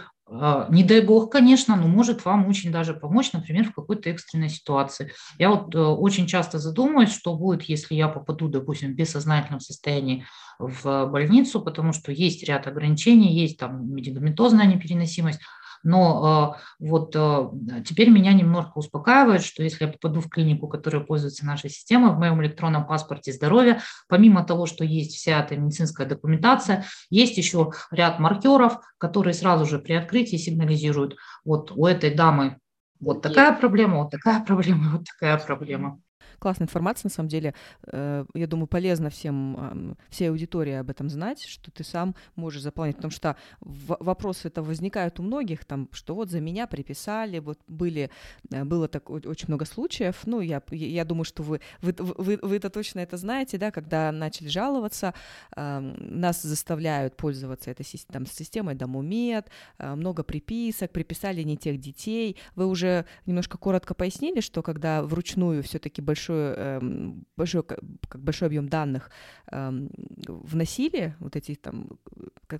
не 0.70 0.82
дай 0.82 1.00
бог, 1.02 1.30
конечно, 1.30 1.76
но 1.76 1.86
может 1.86 2.24
вам 2.24 2.46
очень 2.48 2.72
даже 2.72 2.94
помочь, 2.94 3.32
например, 3.32 3.64
в 3.64 3.74
какой-то 3.74 4.08
экстренной 4.10 4.48
ситуации. 4.48 5.12
Я 5.38 5.50
вот 5.50 5.74
э, 5.74 5.78
очень 5.78 6.26
часто 6.26 6.58
задумываюсь, 6.58 7.12
что 7.12 7.36
будет, 7.36 7.64
если 7.64 7.94
я 7.94 8.08
попаду, 8.08 8.48
допустим, 8.48 8.92
в 8.92 8.94
бессознательном 8.94 9.60
состоянии 9.60 10.24
в 10.58 11.06
больницу, 11.06 11.60
потому 11.60 11.92
что 11.92 12.12
есть 12.12 12.44
ряд 12.44 12.66
ограничений, 12.66 13.34
есть 13.34 13.58
там 13.58 13.94
медикаментозная 13.94 14.66
непереносимость, 14.66 15.40
но 15.82 16.56
э, 16.80 16.84
вот 16.86 17.14
э, 17.16 17.50
теперь 17.84 18.10
меня 18.10 18.32
немножко 18.32 18.78
успокаивает, 18.78 19.42
что 19.42 19.62
если 19.62 19.84
я 19.84 19.92
попаду 19.92 20.20
в 20.20 20.28
клинику, 20.28 20.68
которая 20.68 21.02
пользуется 21.02 21.46
нашей 21.46 21.70
системой, 21.70 22.12
в 22.12 22.18
моем 22.18 22.40
электронном 22.42 22.86
паспорте 22.86 23.32
здоровья, 23.32 23.80
помимо 24.08 24.44
того, 24.44 24.66
что 24.66 24.84
есть 24.84 25.16
вся 25.16 25.40
эта 25.40 25.56
медицинская 25.56 26.06
документация, 26.06 26.84
есть 27.10 27.36
еще 27.36 27.72
ряд 27.90 28.18
маркеров, 28.18 28.78
которые 28.98 29.34
сразу 29.34 29.66
же 29.66 29.78
при 29.78 29.94
открытии 29.94 30.36
сигнализируют, 30.36 31.16
вот 31.44 31.72
у 31.74 31.86
этой 31.86 32.14
дамы 32.14 32.58
вот 33.00 33.22
такая 33.22 33.52
проблема, 33.60 33.98
вот 33.98 34.10
такая 34.10 34.44
проблема, 34.44 34.92
вот 34.92 35.04
такая 35.04 35.38
проблема 35.38 36.00
классная 36.42 36.66
информация, 36.66 37.08
на 37.08 37.14
самом 37.14 37.28
деле. 37.28 37.54
Э, 37.84 38.24
я 38.34 38.46
думаю, 38.48 38.66
полезно 38.66 39.10
всем, 39.10 39.96
всей 40.10 40.28
аудитории 40.28 40.72
об 40.72 40.90
этом 40.90 41.08
знать, 41.08 41.40
что 41.40 41.70
ты 41.70 41.84
сам 41.84 42.16
можешь 42.34 42.62
заполнять, 42.62 42.96
потому 42.96 43.12
что 43.12 43.36
вопросы 43.60 44.48
это 44.48 44.60
возникают 44.60 45.20
у 45.20 45.22
многих, 45.22 45.64
там, 45.64 45.88
что 45.92 46.16
вот 46.16 46.30
за 46.30 46.40
меня 46.40 46.66
приписали, 46.66 47.38
вот 47.38 47.60
были, 47.68 48.10
э, 48.50 48.64
было 48.64 48.88
так 48.88 49.08
очень 49.08 49.46
много 49.48 49.64
случаев, 49.64 50.22
ну, 50.24 50.40
я, 50.40 50.60
я 50.72 51.04
думаю, 51.04 51.24
что 51.24 51.44
вы, 51.44 51.60
вы, 51.80 51.94
вы, 51.98 52.38
вы 52.42 52.56
это 52.56 52.70
точно 52.70 52.98
это 53.00 53.16
знаете, 53.16 53.56
да, 53.56 53.70
когда 53.70 54.10
начали 54.10 54.48
жаловаться, 54.48 55.14
нас 55.54 56.42
заставляют 56.42 57.16
пользоваться 57.16 57.70
этой 57.70 57.86
там, 58.10 58.26
системой 58.26 58.74
Домумед, 58.74 59.48
э, 59.78 59.94
много 59.94 60.24
приписок, 60.24 60.90
приписали 60.90 61.42
не 61.42 61.56
тех 61.56 61.78
детей. 61.78 62.36
Вы 62.56 62.66
уже 62.66 63.04
немножко 63.26 63.58
коротко 63.58 63.94
пояснили, 63.94 64.40
что 64.40 64.62
когда 64.62 65.04
вручную 65.04 65.62
все-таки 65.62 66.02
большой 66.02 66.31
большой, 66.31 66.31
эм, 66.32 67.26
большой, 67.36 67.62
как 67.62 68.22
большой 68.22 68.48
объем 68.48 68.68
данных 68.68 69.10
эм, 69.50 69.90
вносили, 70.26 71.14
вот 71.20 71.36
эти 71.36 71.54
там, 71.54 71.98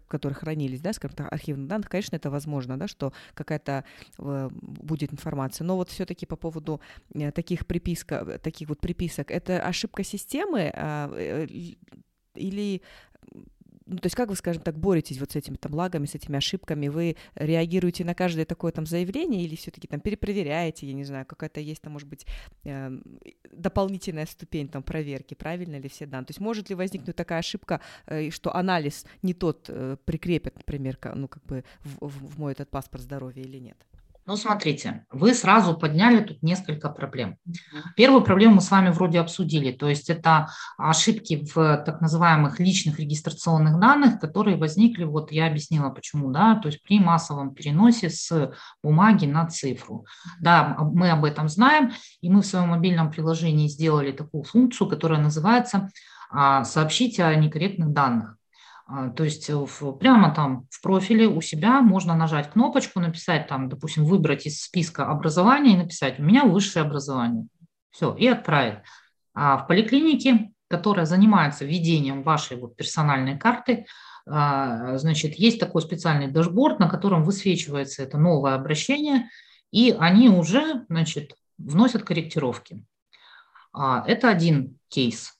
которые 0.08 0.34
хранились, 0.34 0.80
да, 0.80 0.92
скажем 0.92 1.16
так, 1.16 1.32
архивных 1.32 1.68
данных, 1.68 1.88
конечно, 1.88 2.16
это 2.16 2.30
возможно, 2.30 2.78
да, 2.78 2.88
что 2.88 3.12
какая-то 3.34 3.84
э, 4.18 4.48
будет 4.52 5.12
информация. 5.12 5.64
Но 5.64 5.76
вот 5.76 5.90
все-таки 5.90 6.26
по 6.26 6.36
поводу 6.36 6.80
э, 7.14 7.30
таких 7.32 7.66
приписок, 7.66 8.40
таких 8.42 8.68
вот 8.68 8.80
приписок, 8.80 9.30
это 9.30 9.60
ошибка 9.60 10.04
системы 10.04 10.72
а, 10.74 11.10
э, 11.16 11.46
или 12.34 12.82
ну, 13.86 13.96
то 13.98 14.06
есть 14.06 14.16
как 14.16 14.28
вы, 14.28 14.36
скажем 14.36 14.62
так, 14.62 14.78
боретесь 14.78 15.18
вот 15.18 15.32
с 15.32 15.36
этими 15.36 15.56
там 15.56 15.74
лагами, 15.74 16.06
с 16.06 16.14
этими 16.14 16.36
ошибками? 16.36 16.88
Вы 16.88 17.16
реагируете 17.34 18.04
на 18.04 18.14
каждое 18.14 18.44
такое 18.44 18.72
там 18.72 18.86
заявление 18.86 19.42
или 19.42 19.54
все-таки 19.56 19.88
там 19.88 20.00
перепроверяете, 20.00 20.86
я 20.86 20.92
не 20.92 21.04
знаю, 21.04 21.26
какая-то 21.26 21.60
есть 21.60 21.82
там, 21.82 21.92
может 21.92 22.08
быть, 22.08 22.26
э, 22.64 22.90
дополнительная 23.52 24.26
ступень 24.26 24.68
там 24.68 24.82
проверки, 24.82 25.34
правильно 25.34 25.78
ли 25.78 25.88
все 25.88 26.06
данные? 26.06 26.26
То 26.26 26.30
есть 26.30 26.40
может 26.40 26.70
ли 26.70 26.74
возникнуть 26.74 27.16
такая 27.16 27.40
ошибка, 27.40 27.80
э, 28.06 28.30
что 28.30 28.54
анализ 28.54 29.06
не 29.22 29.34
тот 29.34 29.66
э, 29.68 29.96
прикрепят, 30.04 30.56
например, 30.56 30.98
ну, 31.14 31.28
как 31.28 31.44
бы 31.44 31.64
в, 31.80 32.08
в 32.08 32.38
мой 32.38 32.52
этот 32.52 32.70
паспорт 32.70 33.02
здоровья 33.02 33.42
или 33.42 33.58
нет? 33.58 33.76
Ну, 34.24 34.36
смотрите, 34.36 35.04
вы 35.10 35.34
сразу 35.34 35.76
подняли 35.76 36.22
тут 36.22 36.42
несколько 36.42 36.88
проблем. 36.88 37.38
Первую 37.96 38.22
проблему 38.22 38.56
мы 38.56 38.60
с 38.60 38.70
вами 38.70 38.90
вроде 38.90 39.18
обсудили, 39.18 39.72
то 39.72 39.88
есть 39.88 40.10
это 40.10 40.48
ошибки 40.78 41.44
в 41.52 41.82
так 41.84 42.00
называемых 42.00 42.60
личных 42.60 43.00
регистрационных 43.00 43.80
данных, 43.80 44.20
которые 44.20 44.56
возникли, 44.56 45.02
вот 45.02 45.32
я 45.32 45.48
объяснила 45.48 45.90
почему, 45.90 46.30
да, 46.30 46.54
то 46.54 46.68
есть 46.68 46.82
при 46.84 47.00
массовом 47.00 47.52
переносе 47.52 48.10
с 48.10 48.52
бумаги 48.80 49.26
на 49.26 49.46
цифру. 49.46 50.06
Да, 50.40 50.76
мы 50.78 51.10
об 51.10 51.24
этом 51.24 51.48
знаем, 51.48 51.92
и 52.20 52.30
мы 52.30 52.42
в 52.42 52.46
своем 52.46 52.68
мобильном 52.68 53.10
приложении 53.10 53.66
сделали 53.66 54.12
такую 54.12 54.44
функцию, 54.44 54.88
которая 54.88 55.20
называется 55.20 55.90
а, 56.30 56.64
«Сообщите 56.64 57.24
о 57.24 57.34
некорректных 57.34 57.92
данных». 57.92 58.36
А, 58.94 59.08
то 59.08 59.24
есть 59.24 59.48
э, 59.48 59.54
в, 59.54 59.92
прямо 59.92 60.34
там 60.34 60.66
в 60.70 60.82
профиле 60.82 61.26
у 61.26 61.40
себя 61.40 61.80
можно 61.80 62.14
нажать 62.14 62.50
кнопочку, 62.50 63.00
написать 63.00 63.46
там, 63.46 63.70
допустим, 63.70 64.04
выбрать 64.04 64.44
из 64.44 64.60
списка 64.60 65.06
образования 65.06 65.74
и 65.74 65.78
написать 65.78 66.18
«У 66.18 66.22
меня 66.22 66.44
высшее 66.44 66.84
образование». 66.84 67.46
Все, 67.90 68.14
и 68.14 68.26
отправить. 68.26 68.80
А 69.34 69.56
в 69.56 69.66
поликлинике, 69.66 70.50
которая 70.68 71.06
занимается 71.06 71.64
ведением 71.64 72.22
вашей 72.22 72.58
вот 72.58 72.76
персональной 72.76 73.38
карты, 73.38 73.86
а, 74.26 74.98
значит, 74.98 75.36
есть 75.36 75.58
такой 75.58 75.80
специальный 75.80 76.30
дашборд, 76.30 76.78
на 76.78 76.88
котором 76.88 77.24
высвечивается 77.24 78.02
это 78.02 78.18
новое 78.18 78.54
обращение, 78.54 79.30
и 79.70 79.96
они 79.98 80.28
уже, 80.28 80.84
значит, 80.90 81.34
вносят 81.56 82.02
корректировки. 82.02 82.84
А, 83.72 84.04
это 84.06 84.28
один 84.28 84.78
кейс. 84.88 85.32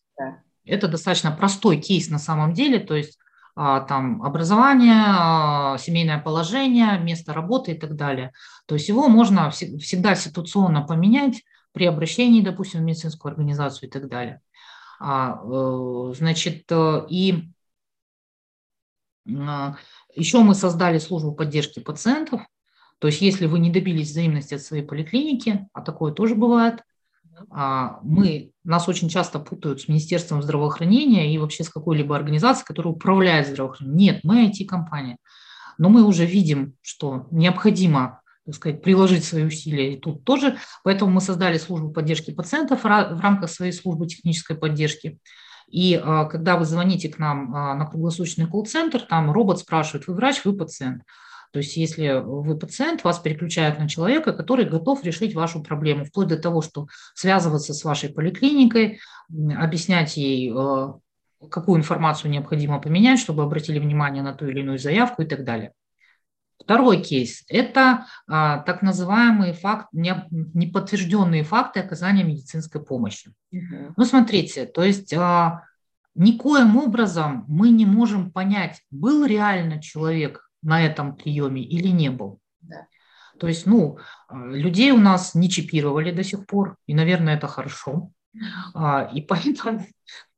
Это 0.65 0.89
достаточно 0.89 1.33
простой 1.33 1.77
кейс 1.77 2.09
на 2.09 2.19
самом 2.19 2.55
деле, 2.55 2.79
то 2.79 2.95
есть 2.95 3.19
там 3.55 4.23
образование, 4.23 5.05
а, 5.07 5.79
семейное 5.79 6.19
положение, 6.19 6.99
место 6.99 7.35
работы 7.35 7.73
и 7.73 7.79
так 7.79 7.97
далее. 7.97 8.33
То 8.67 8.75
есть 8.75 8.89
его 8.89 9.09
можно 9.09 9.51
всегда 9.51 10.15
ситуационно 10.15 10.83
поменять 10.83 11.43
при 11.73 11.87
обращении, 11.87 12.43
допустим, 12.43 12.81
в 12.81 12.85
медицинскую 12.85 13.31
организацию 13.31 13.89
и 13.89 13.93
так 13.93 14.09
далее. 14.09 14.41
А, 15.01 15.41
э, 15.43 16.15
значит, 16.17 16.65
э, 16.71 17.07
и 17.09 17.51
а, 19.29 19.77
еще 20.15 20.39
мы 20.41 20.55
создали 20.55 20.99
службу 20.99 21.33
поддержки 21.33 21.81
пациентов. 21.81 22.43
То 22.99 23.09
есть, 23.09 23.21
если 23.21 23.47
вы 23.47 23.59
не 23.59 23.71
добились 23.71 24.11
взаимности 24.11 24.55
от 24.55 24.63
своей 24.63 24.85
поликлиники, 24.85 25.69
а 25.73 25.83
такое 25.83 26.13
тоже 26.13 26.35
бывает, 26.35 26.81
а, 26.81 26.83
мы, 27.51 28.51
нас 28.65 28.89
очень 28.89 29.09
часто 29.09 29.39
путают 29.39 29.81
с 29.81 29.89
Министерством 29.89 30.43
здравоохранения 30.43 31.33
и 31.33 31.39
вообще 31.39 31.65
с 31.65 31.69
какой-либо 31.69 32.15
организацией, 32.15 32.67
которая 32.67 32.93
управляет 32.95 33.49
здравоохранением. 33.49 33.99
Нет, 33.99 34.21
мы 34.23 34.47
IT-компания. 34.47 35.17
Но 35.79 35.89
мы 35.89 36.05
уже 36.05 36.27
видим, 36.27 36.75
что 36.83 37.27
необходимо 37.31 38.23
так 38.45 38.57
сказать, 38.57 38.83
приложить 38.83 39.25
свои 39.25 39.45
усилия 39.45 39.95
и 39.95 40.01
тут 40.01 40.25
тоже. 40.25 40.57
Поэтому 40.83 41.13
мы 41.13 41.21
создали 41.21 41.59
службу 41.59 41.91
поддержки 41.91 42.33
пациентов 42.33 42.83
в 42.83 42.87
рамках 42.87 43.51
своей 43.51 43.73
службы 43.73 44.07
технической 44.07 44.57
поддержки. 44.57 45.19
И 45.69 45.95
а, 46.03 46.25
когда 46.25 46.57
вы 46.57 46.65
звоните 46.65 47.09
к 47.09 47.19
нам 47.19 47.55
а, 47.55 47.75
на 47.75 47.87
круглосуточный 47.87 48.47
колл-центр, 48.47 49.01
там 49.01 49.31
робот 49.31 49.61
спрашивает, 49.61 50.07
вы 50.07 50.15
врач, 50.15 50.45
вы 50.45 50.57
пациент. 50.57 51.03
То 51.53 51.59
есть 51.59 51.77
если 51.77 52.21
вы 52.25 52.57
пациент, 52.59 53.05
вас 53.05 53.19
переключают 53.19 53.79
на 53.79 53.89
человека, 53.89 54.33
который 54.33 54.65
готов 54.65 55.05
решить 55.05 55.35
вашу 55.35 55.63
проблему, 55.63 56.05
вплоть 56.07 56.29
до 56.29 56.39
того, 56.39 56.63
что 56.63 56.87
связываться 57.15 57.75
с 57.75 57.85
вашей 57.85 58.09
поликлиникой, 58.09 59.01
объяснять 59.29 60.17
ей, 60.17 60.51
а, 60.55 60.95
какую 61.51 61.79
информацию 61.79 62.31
необходимо 62.31 62.81
поменять, 62.81 63.21
чтобы 63.21 63.43
обратили 63.43 63.79
внимание 63.79 64.23
на 64.23 64.33
ту 64.33 64.47
или 64.47 64.61
иную 64.61 64.79
заявку 64.79 65.23
и 65.23 65.27
так 65.27 65.45
далее. 65.45 65.73
Второй 66.59 67.03
кейс– 67.03 67.45
это 67.49 68.07
а, 68.27 68.61
так 68.61 68.81
называемые 68.81 69.53
факт, 69.53 69.89
не, 69.93 70.25
неподтвержденные 70.31 71.43
факты 71.43 71.81
оказания 71.81 72.25
медицинской 72.25 72.83
помощи. 72.83 73.33
Угу. 73.51 73.95
Ну, 73.97 74.05
смотрите, 74.05 74.65
то 74.65 74.83
есть 74.83 75.13
а, 75.13 75.65
никоим 76.15 76.77
образом 76.77 77.45
мы 77.49 77.71
не 77.71 77.85
можем 77.85 78.31
понять, 78.31 78.81
был 78.91 79.27
реально 79.27 79.83
человек 79.83 80.49
на 80.63 80.85
этом 80.85 81.17
приеме 81.17 81.63
или 81.63 81.89
не 81.89 82.11
был. 82.11 82.41
Да. 82.61 82.87
То 83.39 83.49
есть, 83.49 83.67
ну, 83.67 83.99
а, 84.29 84.47
людей 84.47 84.93
у 84.93 84.99
нас 84.99 85.35
не 85.35 85.51
чипировали 85.51 86.13
до 86.13 86.23
сих 86.23 86.47
пор, 86.47 86.77
и, 86.87 86.95
наверное, 86.95 87.37
это 87.37 87.49
хорошо. 87.49 88.13
А, 88.75 89.11
и 89.13 89.21
поэтому 89.21 89.87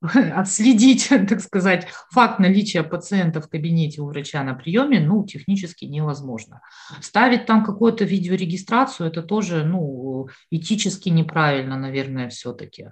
отследить, 0.35 1.09
так 1.29 1.41
сказать, 1.41 1.87
факт 2.11 2.39
наличия 2.39 2.83
пациента 2.83 3.41
в 3.41 3.49
кабинете 3.49 4.01
у 4.03 4.07
врача 4.07 4.43
на 4.43 4.55
приеме, 4.55 5.01
ну, 5.01 5.25
технически 5.25 5.85
невозможно. 5.85 6.61
Ставить 7.01 7.47
там 7.47 7.65
какую-то 7.65 8.05
видеорегистрацию, 8.05 9.09
это 9.09 9.23
тоже, 9.23 9.65
ну, 9.65 10.29
этически 10.51 11.09
неправильно, 11.09 11.77
наверное, 11.77 12.29
все-таки. 12.29 12.91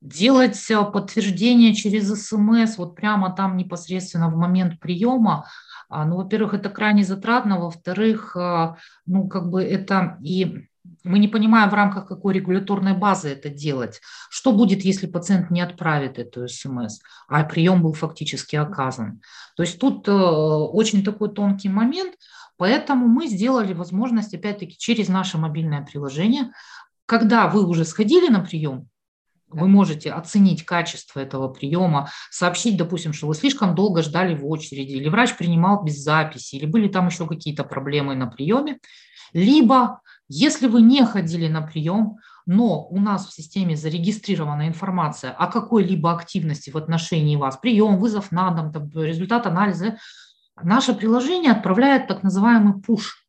Делать 0.00 0.70
э, 0.70 0.82
подтверждение 0.82 1.74
через 1.74 2.08
СМС, 2.08 2.78
вот 2.78 2.96
прямо 2.96 3.34
там 3.36 3.58
непосредственно 3.58 4.30
в 4.30 4.36
момент 4.36 4.80
приема, 4.80 5.46
ну, 5.90 6.16
во-первых, 6.16 6.54
это 6.54 6.70
крайне 6.70 7.04
затратно, 7.04 7.60
во-вторых, 7.60 8.36
э, 8.36 8.74
ну, 9.06 9.28
как 9.28 9.50
бы 9.50 9.62
это 9.62 10.18
и 10.22 10.66
мы 11.04 11.18
не 11.18 11.28
понимаем, 11.28 11.70
в 11.70 11.74
рамках 11.74 12.06
какой 12.06 12.34
регуляторной 12.34 12.96
базы 12.96 13.28
это 13.30 13.48
делать. 13.48 14.00
Что 14.28 14.52
будет, 14.52 14.82
если 14.82 15.06
пациент 15.06 15.50
не 15.50 15.60
отправит 15.60 16.18
эту 16.18 16.48
смс, 16.48 17.00
а 17.28 17.44
прием 17.44 17.82
был 17.82 17.92
фактически 17.92 18.56
оказан? 18.56 19.20
То 19.56 19.62
есть 19.62 19.78
тут 19.78 20.08
э, 20.08 20.12
очень 20.12 21.04
такой 21.04 21.32
тонкий 21.32 21.68
момент, 21.68 22.14
поэтому 22.56 23.08
мы 23.08 23.26
сделали 23.26 23.72
возможность, 23.72 24.34
опять-таки, 24.34 24.76
через 24.78 25.08
наше 25.08 25.38
мобильное 25.38 25.84
приложение, 25.84 26.52
когда 27.06 27.48
вы 27.48 27.66
уже 27.66 27.84
сходили 27.84 28.28
на 28.28 28.40
прием, 28.40 28.88
вы 29.50 29.68
можете 29.68 30.12
оценить 30.12 30.64
качество 30.64 31.20
этого 31.20 31.48
приема, 31.48 32.10
сообщить, 32.30 32.76
допустим, 32.76 33.12
что 33.12 33.26
вы 33.26 33.34
слишком 33.34 33.74
долго 33.74 34.02
ждали 34.02 34.34
в 34.34 34.46
очереди, 34.46 34.92
или 34.92 35.08
врач 35.08 35.36
принимал 35.36 35.82
без 35.82 36.02
записи, 36.02 36.56
или 36.56 36.66
были 36.66 36.88
там 36.88 37.06
еще 37.06 37.26
какие-то 37.26 37.64
проблемы 37.64 38.14
на 38.14 38.26
приеме, 38.26 38.78
либо 39.32 40.00
если 40.28 40.68
вы 40.68 40.82
не 40.82 41.04
ходили 41.04 41.48
на 41.48 41.62
прием, 41.62 42.18
но 42.46 42.86
у 42.86 43.00
нас 43.00 43.26
в 43.26 43.32
системе 43.32 43.76
зарегистрирована 43.76 44.68
информация 44.68 45.32
о 45.32 45.46
какой-либо 45.46 46.12
активности 46.12 46.70
в 46.70 46.76
отношении 46.76 47.36
вас, 47.36 47.56
прием, 47.56 47.98
вызов 47.98 48.32
на 48.32 48.50
дом, 48.50 48.72
там, 48.72 48.90
результат 48.94 49.46
анализа, 49.46 49.98
наше 50.62 50.94
приложение 50.94 51.52
отправляет 51.52 52.06
так 52.06 52.22
называемый 52.22 52.80
пуш, 52.80 53.26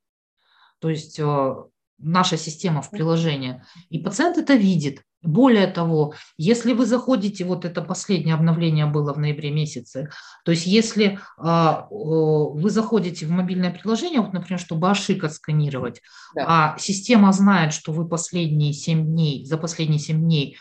то 0.79 0.89
есть 0.89 1.19
э, 1.19 1.55
наша 2.01 2.37
система 2.37 2.81
в 2.81 2.89
приложение, 2.89 3.63
и 3.89 3.99
пациент 3.99 4.37
это 4.37 4.53
видит. 4.53 5.03
Более 5.23 5.67
того, 5.67 6.15
если 6.37 6.73
вы 6.73 6.87
заходите, 6.87 7.45
вот 7.45 7.63
это 7.63 7.83
последнее 7.83 8.33
обновление 8.33 8.87
было 8.87 9.13
в 9.13 9.19
ноябре 9.19 9.51
месяце, 9.51 10.09
то 10.43 10.51
есть 10.51 10.65
если 10.65 11.19
а, 11.37 11.87
вы 11.91 12.69
заходите 12.71 13.27
в 13.27 13.29
мобильное 13.29 13.71
приложение, 13.71 14.21
вот, 14.21 14.33
например, 14.33 14.59
чтобы 14.59 14.89
ошибка 14.89 15.27
отсканировать, 15.27 16.01
да. 16.33 16.73
а 16.73 16.77
система 16.79 17.31
знает, 17.33 17.71
что 17.73 17.91
вы 17.91 18.07
последние 18.07 18.73
7 18.73 19.05
дней, 19.05 19.45
за 19.45 19.57
последние 19.57 19.99
7 19.99 20.19
дней 20.19 20.57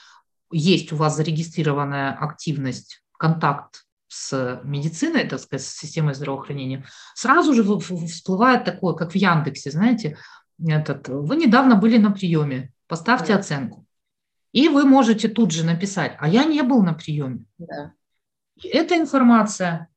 есть 0.53 0.93
у 0.93 0.97
вас 0.97 1.17
зарегистрированная 1.17 2.13
активность, 2.13 3.03
контакт 3.19 3.85
с 4.09 4.61
медициной, 4.65 5.29
так 5.29 5.39
сказать, 5.39 5.65
с 5.65 5.79
системой 5.79 6.15
здравоохранения, 6.15 6.85
сразу 7.15 7.55
же 7.55 7.63
всплывает 7.63 8.65
такое, 8.65 8.95
как 8.95 9.13
в 9.13 9.15
Яндексе, 9.15 9.71
знаете, 9.71 10.19
этот, 10.67 11.09
вы 11.09 11.37
недавно 11.37 11.77
были 11.77 11.99
на 11.99 12.11
приеме, 12.11 12.73
поставьте 12.87 13.35
да. 13.35 13.41
оценку. 13.41 13.87
И 14.53 14.69
вы 14.69 14.85
можете 14.85 15.29
тут 15.29 15.53
же 15.53 15.65
написать, 15.65 16.17
а 16.19 16.29
я 16.29 16.45
не 16.45 16.63
был 16.63 16.83
на 16.83 16.93
приеме. 16.93 17.45
Да. 17.59 17.93
эта 18.63 18.97
информация, 18.97 19.89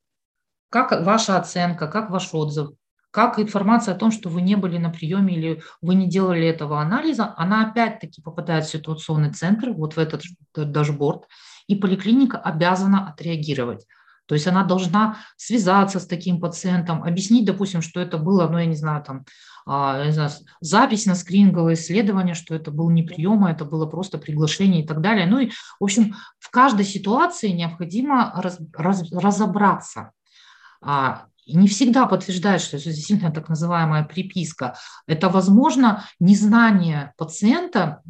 как 0.70 0.92
ваша 1.06 1.38
оценка, 1.38 1.88
как 1.88 2.10
ваш 2.10 2.34
отзыв, 2.34 2.72
как 3.14 3.40
информация 3.40 3.94
о 3.94 3.98
том, 3.98 4.12
что 4.12 4.30
вы 4.30 4.42
не 4.42 4.56
были 4.56 4.78
на 4.80 4.90
приеме 4.90 5.36
или 5.36 5.62
вы 5.82 5.94
не 5.94 6.10
делали 6.10 6.48
этого 6.48 6.82
анализа, 6.82 7.34
она 7.38 7.70
опять-таки 7.70 8.22
попадает 8.22 8.66
в 8.66 8.72
ситуационный 8.72 9.32
центр, 9.32 9.72
вот 9.72 9.96
в 9.96 10.00
этот 10.00 10.24
дашборд, 10.56 11.28
и 11.68 11.76
поликлиника 11.76 12.40
обязана 12.40 13.08
отреагировать. 13.08 13.86
То 14.26 14.36
есть 14.36 14.48
она 14.48 14.64
должна 14.64 15.18
связаться 15.38 16.00
с 16.00 16.08
таким 16.08 16.40
пациентом, 16.40 17.04
объяснить, 17.04 17.46
допустим, 17.46 17.82
что 17.82 18.00
это 18.00 18.18
было, 18.18 18.48
ну, 18.48 18.58
я 18.58 18.66
не 18.66 18.76
знаю, 18.76 19.04
там, 19.04 19.26
знаю, 19.66 20.30
запись 20.62 21.06
на 21.06 21.16
скрининговое 21.16 21.76
исследование, 21.76 22.36
что 22.36 22.56
это 22.56 22.72
был 22.72 22.90
не 22.90 23.04
прием, 23.04 23.46
а 23.46 23.52
это 23.52 23.66
было 23.66 23.86
просто 23.86 24.18
приглашение 24.18 24.84
и 24.84 24.88
так 24.88 25.02
далее. 25.02 25.26
Ну 25.26 25.40
и, 25.40 25.50
в 25.80 25.84
общем, 25.84 26.16
в 26.40 26.50
каждой 26.50 26.86
ситуации 26.86 27.50
необходимо 27.50 28.34
раз, 28.36 28.60
раз, 28.74 29.12
разобраться. 29.12 30.12
А, 30.82 31.26
и 31.46 31.58
не 31.58 31.68
всегда 31.68 32.06
подтверждает, 32.06 32.62
что 32.62 32.78
это 32.78 32.86
действительно 32.86 33.32
так 33.32 33.50
называемая 33.50 34.04
приписка. 34.04 34.78
Это, 35.08 35.30
возможно, 35.30 36.06
незнание 36.20 37.14
пациента, 37.18 38.02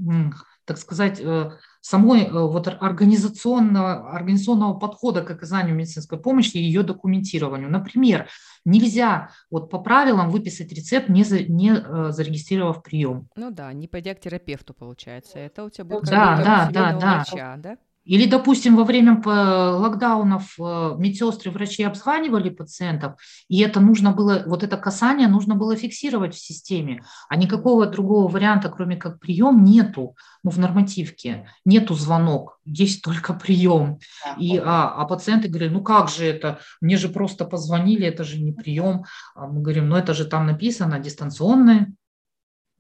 так 0.65 0.77
сказать, 0.77 1.19
э, 1.19 1.51
самой 1.81 2.23
э, 2.23 2.31
вот 2.31 2.67
организационного, 2.67 4.11
организационного 4.11 4.79
подхода 4.79 5.21
к 5.21 5.31
оказанию 5.31 5.75
медицинской 5.75 6.19
помощи 6.19 6.57
и 6.57 6.63
ее 6.63 6.83
документированию. 6.83 7.69
Например, 7.69 8.29
нельзя 8.65 9.29
вот 9.51 9.69
по 9.69 9.79
правилам 9.79 10.29
выписать 10.29 10.71
рецепт, 10.71 11.09
не, 11.09 11.23
за, 11.23 11.43
не 11.43 11.71
э, 11.71 12.11
зарегистрировав 12.11 12.83
прием. 12.83 13.27
Ну 13.35 13.51
да, 13.51 13.71
не 13.73 13.87
пойдя 13.87 14.15
к 14.15 14.21
терапевту, 14.21 14.73
получается. 14.73 15.39
Это 15.39 15.65
у 15.65 15.69
тебя 15.69 15.85
будет 15.85 16.05
да, 16.05 16.37
да, 16.37 16.69
да, 16.71 16.93
да. 16.93 17.15
врача, 17.15 17.55
да? 17.57 17.77
Или, 18.05 18.25
допустим, 18.25 18.75
во 18.75 18.83
время 18.83 19.21
локдаунов 19.23 20.55
э, 20.59 20.95
медсестры, 20.97 21.51
врачи 21.51 21.83
обзванивали 21.83 22.49
пациентов, 22.49 23.13
и 23.47 23.61
это 23.61 23.79
нужно 23.79 24.11
было, 24.11 24.43
вот 24.45 24.63
это 24.63 24.75
касание 24.77 25.27
нужно 25.27 25.55
было 25.55 25.75
фиксировать 25.75 26.35
в 26.35 26.39
системе, 26.39 27.03
а 27.29 27.37
никакого 27.37 27.85
другого 27.85 28.29
варианта, 28.29 28.69
кроме 28.69 28.97
как 28.97 29.19
прием, 29.19 29.63
нету, 29.63 30.17
ну, 30.43 30.51
в 30.51 30.59
нормативке, 30.59 31.47
нету 31.63 31.93
звонок, 31.93 32.59
есть 32.65 33.01
только 33.01 33.33
прием. 33.33 33.99
И, 34.37 34.57
а, 34.57 34.89
а 34.89 35.05
пациенты 35.05 35.47
говорят, 35.47 35.71
ну 35.71 35.81
как 35.81 36.09
же 36.09 36.25
это, 36.25 36.59
мне 36.81 36.97
же 36.97 37.07
просто 37.07 37.45
позвонили, 37.45 38.05
это 38.05 38.25
же 38.25 38.41
не 38.41 38.51
прием. 38.51 39.05
А 39.35 39.47
мы 39.47 39.61
говорим, 39.61 39.87
ну 39.87 39.95
это 39.95 40.13
же 40.13 40.25
там 40.25 40.45
написано, 40.45 40.99
дистанционная 40.99 41.93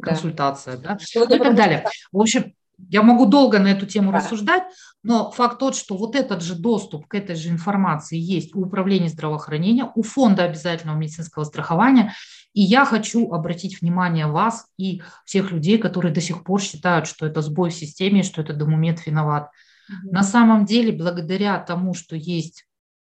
консультация, 0.01 0.77
да, 0.77 0.97
да? 1.15 1.35
и 1.35 1.39
так 1.39 1.55
далее. 1.55 1.85
В 2.11 2.19
общем, 2.19 2.53
я 2.93 3.01
могу 3.01 3.25
долго 3.25 3.57
на 3.57 3.69
эту 3.69 3.87
тему 3.87 4.11
да. 4.11 4.19
рассуждать, 4.19 4.63
но 5.01 5.31
факт 5.31 5.57
тот, 5.57 5.75
что 5.75 5.97
вот 5.97 6.15
этот 6.15 6.43
же 6.43 6.53
доступ 6.53 7.07
к 7.07 7.15
этой 7.15 7.35
же 7.35 7.49
информации 7.49 8.19
есть 8.19 8.53
у 8.55 8.61
управления 8.61 9.09
здравоохранения, 9.09 9.91
у 9.95 10.03
фонда 10.03 10.43
обязательного 10.43 10.95
медицинского 10.97 11.43
страхования. 11.43 12.13
И 12.53 12.61
я 12.61 12.85
хочу 12.85 13.31
обратить 13.31 13.81
внимание 13.81 14.27
вас 14.27 14.67
и 14.77 15.01
всех 15.25 15.51
людей, 15.51 15.79
которые 15.79 16.13
до 16.13 16.21
сих 16.21 16.43
пор 16.43 16.61
считают, 16.61 17.07
что 17.07 17.25
это 17.25 17.41
сбой 17.41 17.71
в 17.71 17.73
системе, 17.73 18.21
что 18.21 18.43
это 18.43 18.53
Домумед 18.53 19.03
виноват. 19.07 19.49
Угу. 19.89 20.13
На 20.13 20.21
самом 20.21 20.65
деле, 20.65 20.91
благодаря 20.91 21.57
тому, 21.57 21.95
что 21.95 22.15
есть 22.15 22.67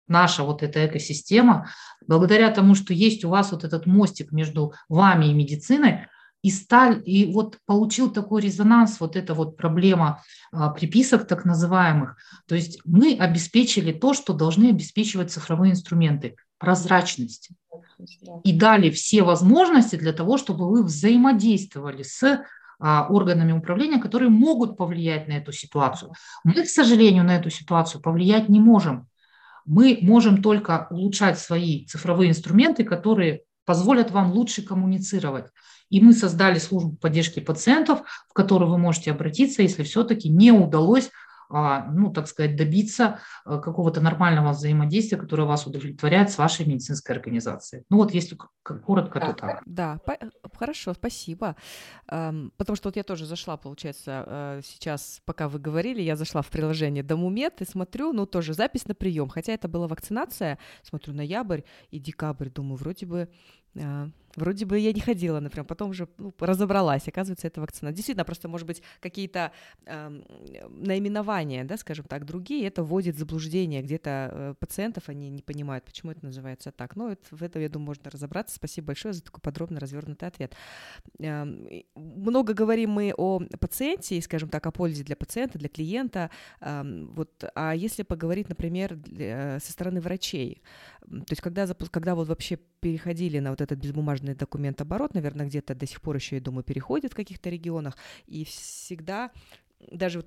наша 0.06 0.44
вот 0.44 0.62
эта 0.62 0.86
экосистема, 0.86 1.68
благодаря 2.06 2.52
тому, 2.52 2.76
что 2.76 2.94
есть 2.94 3.24
у 3.24 3.30
вас 3.30 3.50
вот 3.50 3.64
этот 3.64 3.86
мостик 3.86 4.30
между 4.30 4.74
вами 4.88 5.26
и 5.26 5.34
медициной, 5.34 6.06
и, 6.42 6.50
сталь, 6.50 7.02
и 7.04 7.32
вот 7.32 7.58
получил 7.66 8.12
такой 8.12 8.42
резонанс, 8.42 8.98
вот 9.00 9.16
эта 9.16 9.32
вот 9.34 9.56
проблема 9.56 10.22
а, 10.52 10.70
приписок 10.70 11.26
так 11.26 11.44
называемых. 11.44 12.16
То 12.46 12.54
есть 12.54 12.80
мы 12.84 13.16
обеспечили 13.18 13.92
то, 13.92 14.12
что 14.12 14.32
должны 14.32 14.70
обеспечивать 14.70 15.30
цифровые 15.30 15.72
инструменты– 15.72 16.36
прозрачность. 16.58 17.50
И 18.44 18.52
дали 18.52 18.90
все 18.90 19.22
возможности 19.22 19.96
для 19.96 20.12
того, 20.12 20.38
чтобы 20.38 20.68
вы 20.68 20.84
взаимодействовали 20.84 22.02
с 22.02 22.44
а, 22.78 23.06
органами 23.08 23.52
управления, 23.52 24.00
которые 24.00 24.28
могут 24.28 24.76
повлиять 24.76 25.28
на 25.28 25.32
эту 25.32 25.52
ситуацию. 25.52 26.12
Мы, 26.42 26.64
к 26.64 26.68
сожалению, 26.68 27.24
на 27.24 27.36
эту 27.36 27.50
ситуацию 27.50 28.00
повлиять 28.00 28.48
не 28.48 28.60
можем. 28.60 29.06
Мы 29.64 29.98
можем 30.02 30.42
только 30.42 30.88
улучшать 30.90 31.38
свои 31.38 31.86
цифровые 31.86 32.30
инструменты, 32.30 32.82
которые 32.82 33.42
позволят 33.72 34.10
вам 34.10 34.32
лучше 34.32 34.60
коммуницировать. 34.60 35.46
И 35.88 36.02
мы 36.02 36.12
создали 36.12 36.58
службу 36.58 36.94
поддержки 36.94 37.40
пациентов, 37.40 38.02
в 38.28 38.34
которую 38.34 38.70
вы 38.70 38.76
можете 38.76 39.10
обратиться, 39.10 39.62
если 39.62 39.82
все-таки 39.82 40.28
не 40.28 40.52
удалось 40.52 41.10
а, 41.54 41.84
ну, 41.92 42.10
так 42.10 42.28
сказать, 42.28 42.56
добиться 42.56 43.18
э, 43.44 43.60
какого-то 43.60 44.00
нормального 44.00 44.52
взаимодействия, 44.52 45.18
которое 45.18 45.44
вас 45.44 45.66
удовлетворяет 45.66 46.30
с 46.30 46.38
вашей 46.38 46.64
медицинской 46.64 47.14
организацией. 47.14 47.82
Ну 47.90 47.98
вот 47.98 48.14
если 48.14 48.38
коротко, 48.62 49.20
да, 49.20 49.26
то 49.26 49.32
так. 49.34 49.62
Да, 49.66 49.98
хорошо, 50.54 50.94
спасибо. 50.94 51.54
Эм, 52.08 52.52
потому 52.56 52.76
что 52.76 52.88
вот 52.88 52.96
я 52.96 53.02
тоже 53.02 53.26
зашла, 53.26 53.58
получается, 53.58 54.24
э, 54.26 54.60
сейчас, 54.64 55.20
пока 55.26 55.46
вы 55.46 55.58
говорили, 55.58 56.00
я 56.00 56.16
зашла 56.16 56.40
в 56.40 56.48
приложение 56.48 57.02
Домумед 57.02 57.60
и 57.60 57.66
смотрю, 57.66 58.14
ну 58.14 58.24
тоже 58.24 58.54
запись 58.54 58.88
на 58.88 58.94
прием, 58.94 59.28
хотя 59.28 59.52
это 59.52 59.68
была 59.68 59.88
вакцинация, 59.88 60.58
смотрю 60.82 61.12
ноябрь 61.12 61.60
и 61.90 61.98
декабрь, 61.98 62.48
думаю, 62.48 62.76
вроде 62.76 63.04
бы 63.04 63.28
э, 63.74 64.08
Вроде 64.36 64.64
бы 64.64 64.78
я 64.78 64.92
не 64.92 65.00
ходила, 65.00 65.40
например, 65.40 65.66
потом 65.66 65.90
уже 65.90 66.08
ну, 66.18 66.32
разобралась, 66.38 67.06
оказывается, 67.08 67.46
это 67.46 67.60
вакцина. 67.60 67.92
Действительно, 67.92 68.24
просто, 68.24 68.48
может 68.48 68.66
быть, 68.66 68.82
какие-то 69.00 69.52
э, 69.84 70.22
наименования, 70.70 71.64
да, 71.64 71.76
скажем 71.76 72.06
так, 72.06 72.24
другие, 72.24 72.66
это 72.66 72.82
вводит 72.82 73.16
в 73.16 73.18
заблуждение 73.18 73.82
где-то 73.82 74.30
э, 74.32 74.54
пациентов, 74.58 75.08
они 75.08 75.28
не 75.28 75.42
понимают, 75.42 75.84
почему 75.84 76.12
это 76.12 76.24
называется 76.24 76.72
так. 76.72 76.96
Но 76.96 77.10
это, 77.10 77.22
в 77.30 77.42
этом, 77.42 77.60
я 77.60 77.68
думаю, 77.68 77.88
можно 77.88 78.10
разобраться. 78.10 78.56
Спасибо 78.56 78.88
большое 78.88 79.14
за 79.14 79.22
такой 79.22 79.40
подробно 79.40 79.80
развернутый 79.80 80.28
ответ. 80.28 80.54
Э, 81.18 81.44
много 81.94 82.54
говорим 82.54 82.90
мы 82.90 83.12
о 83.16 83.40
пациенте, 83.60 84.20
скажем 84.22 84.48
так, 84.48 84.66
о 84.66 84.70
пользе 84.70 85.04
для 85.04 85.16
пациента, 85.16 85.58
для 85.58 85.68
клиента. 85.68 86.30
Э, 86.60 86.82
вот, 86.84 87.44
а 87.54 87.74
если 87.74 88.02
поговорить, 88.02 88.48
например, 88.48 88.94
для, 88.96 89.58
со 89.60 89.72
стороны 89.72 90.00
врачей, 90.00 90.62
то 91.08 91.26
есть 91.30 91.42
когда, 91.42 91.66
когда 91.66 92.14
вот 92.14 92.28
вообще 92.28 92.58
переходили 92.80 93.38
на 93.40 93.50
вот 93.50 93.60
этот 93.60 93.78
безбумажный 93.78 94.21
документ-оборот, 94.22 95.14
наверное, 95.14 95.46
где-то 95.46 95.74
до 95.74 95.86
сих 95.86 96.00
пор 96.00 96.16
еще, 96.16 96.36
я 96.36 96.42
думаю, 96.42 96.64
переходит 96.64 97.12
в 97.12 97.16
каких-то 97.16 97.50
регионах, 97.50 97.96
и 98.26 98.44
всегда 98.44 99.30
даже 99.90 100.24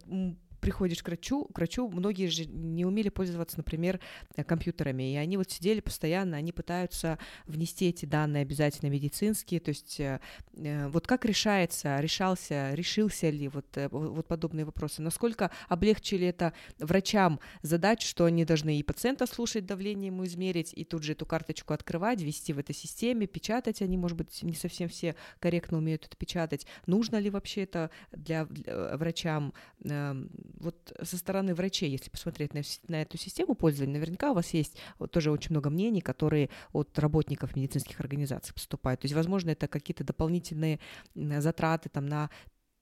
приходишь 0.59 1.03
к 1.03 1.07
врачу, 1.07 1.45
к 1.45 1.57
врачу, 1.57 1.87
многие 1.89 2.27
же 2.27 2.45
не 2.45 2.85
умели 2.85 3.09
пользоваться, 3.09 3.57
например, 3.57 3.99
э, 4.35 4.43
компьютерами, 4.43 5.13
и 5.13 5.15
они 5.15 5.37
вот 5.37 5.51
сидели 5.51 5.79
постоянно, 5.79 6.37
они 6.37 6.51
пытаются 6.51 7.17
внести 7.45 7.89
эти 7.89 8.05
данные 8.05 8.41
обязательно 8.41 8.89
медицинские, 8.89 9.59
то 9.59 9.69
есть 9.69 9.99
э, 9.99 10.19
э, 10.53 10.87
вот 10.87 11.07
как 11.07 11.25
решается, 11.25 11.99
решался, 11.99 12.73
решился 12.73 13.29
ли 13.29 13.47
вот, 13.47 13.65
вот 13.91 14.27
подобные 14.27 14.65
вопросы, 14.65 15.01
насколько 15.01 15.51
облегчили 15.67 16.27
это 16.27 16.53
врачам 16.79 17.39
задачу, 17.61 18.07
что 18.07 18.25
они 18.25 18.45
должны 18.45 18.79
и 18.79 18.83
пациента 18.83 19.25
слушать, 19.25 19.65
давление 19.65 20.07
ему 20.07 20.25
измерить, 20.25 20.73
и 20.75 20.83
тут 20.83 21.03
же 21.03 21.13
эту 21.13 21.25
карточку 21.25 21.73
открывать, 21.73 22.21
ввести 22.21 22.53
в 22.53 22.59
этой 22.59 22.75
системе, 22.75 23.27
печатать, 23.27 23.81
они, 23.81 23.97
может 23.97 24.17
быть, 24.17 24.43
не 24.43 24.53
совсем 24.53 24.89
все 24.89 25.15
корректно 25.39 25.77
умеют 25.77 26.05
это 26.05 26.15
печатать, 26.17 26.65
нужно 26.85 27.17
ли 27.17 27.29
вообще 27.29 27.63
это 27.63 27.89
для, 28.11 28.45
для 28.45 28.97
врачам, 28.97 29.53
эм, 29.83 30.29
вот 30.59 30.93
со 31.01 31.17
стороны 31.17 31.53
врачей, 31.53 31.89
если 31.89 32.09
посмотреть 32.09 32.53
на, 32.53 32.61
на 32.87 33.01
эту 33.01 33.17
систему 33.17 33.55
пользования, 33.55 33.93
наверняка 33.93 34.31
у 34.31 34.35
вас 34.35 34.53
есть 34.53 34.77
вот, 34.99 35.11
тоже 35.11 35.31
очень 35.31 35.51
много 35.51 35.69
мнений, 35.69 36.01
которые 36.01 36.49
от 36.71 36.97
работников 36.99 37.55
медицинских 37.55 37.99
организаций 37.99 38.53
поступают. 38.53 39.01
То 39.01 39.05
есть, 39.05 39.15
возможно, 39.15 39.51
это 39.51 39.67
какие-то 39.67 40.03
дополнительные 40.03 40.79
затраты 41.13 41.89
там, 41.89 42.05
на 42.05 42.29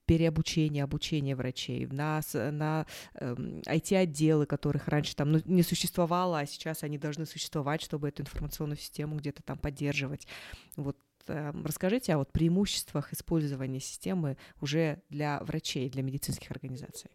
переобучение, 0.05 0.83
обучение 0.83 1.35
врачей, 1.35 1.85
на, 1.87 2.21
на 2.33 2.85
э, 3.13 3.25
эм, 3.25 3.61
IT-отделы, 3.61 4.45
которых 4.45 4.87
раньше 4.87 5.15
там 5.15 5.31
ну, 5.31 5.41
не 5.45 5.63
существовало, 5.63 6.39
а 6.39 6.45
сейчас 6.45 6.83
они 6.83 6.97
должны 6.97 7.25
существовать, 7.25 7.81
чтобы 7.81 8.09
эту 8.09 8.23
информационную 8.23 8.77
систему 8.77 9.15
где-то 9.17 9.43
там 9.43 9.57
поддерживать. 9.57 10.27
Вот 10.75 10.97
э, 11.27 11.53
расскажите 11.63 12.13
о 12.13 12.17
вот 12.17 12.31
преимуществах 12.31 13.13
использования 13.13 13.79
системы 13.79 14.37
уже 14.59 15.01
для 15.09 15.39
врачей, 15.41 15.89
для 15.89 16.03
медицинских 16.03 16.51
организаций. 16.51 17.09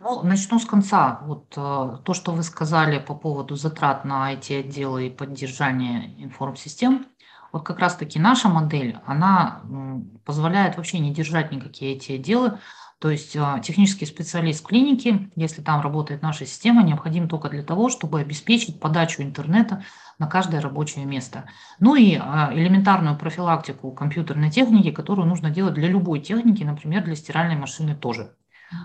Ну, 0.00 0.22
начну 0.22 0.58
с 0.58 0.66
конца. 0.66 1.20
Вот 1.22 1.54
э, 1.56 1.98
то, 2.04 2.14
что 2.14 2.32
вы 2.32 2.42
сказали 2.42 2.98
по 2.98 3.14
поводу 3.14 3.54
затрат 3.54 4.04
на 4.04 4.34
IT-отделы 4.34 5.06
и 5.06 5.10
поддержания 5.10 6.12
информсистем, 6.18 7.06
вот 7.52 7.64
как 7.64 7.78
раз-таки 7.78 8.18
наша 8.18 8.48
модель, 8.48 8.98
она 9.06 9.60
позволяет 10.24 10.76
вообще 10.76 10.98
не 10.98 11.12
держать 11.12 11.52
никакие 11.52 11.94
эти 11.94 12.12
отделы. 12.12 12.58
То 12.98 13.10
есть 13.10 13.36
э, 13.36 13.60
технический 13.62 14.06
специалист 14.06 14.64
клиники, 14.64 15.30
если 15.36 15.60
там 15.60 15.80
работает 15.80 16.22
наша 16.22 16.46
система, 16.46 16.82
необходим 16.82 17.28
только 17.28 17.48
для 17.48 17.62
того, 17.62 17.88
чтобы 17.88 18.20
обеспечить 18.20 18.80
подачу 18.80 19.22
интернета 19.22 19.84
на 20.18 20.26
каждое 20.26 20.60
рабочее 20.60 21.04
место. 21.04 21.44
Ну 21.78 21.94
и 21.94 22.14
э, 22.14 22.18
элементарную 22.54 23.18
профилактику 23.18 23.92
компьютерной 23.92 24.50
техники, 24.50 24.90
которую 24.90 25.28
нужно 25.28 25.50
делать 25.50 25.74
для 25.74 25.88
любой 25.88 26.20
техники, 26.20 26.62
например, 26.62 27.04
для 27.04 27.16
стиральной 27.16 27.56
машины 27.56 27.94
тоже. 27.94 28.34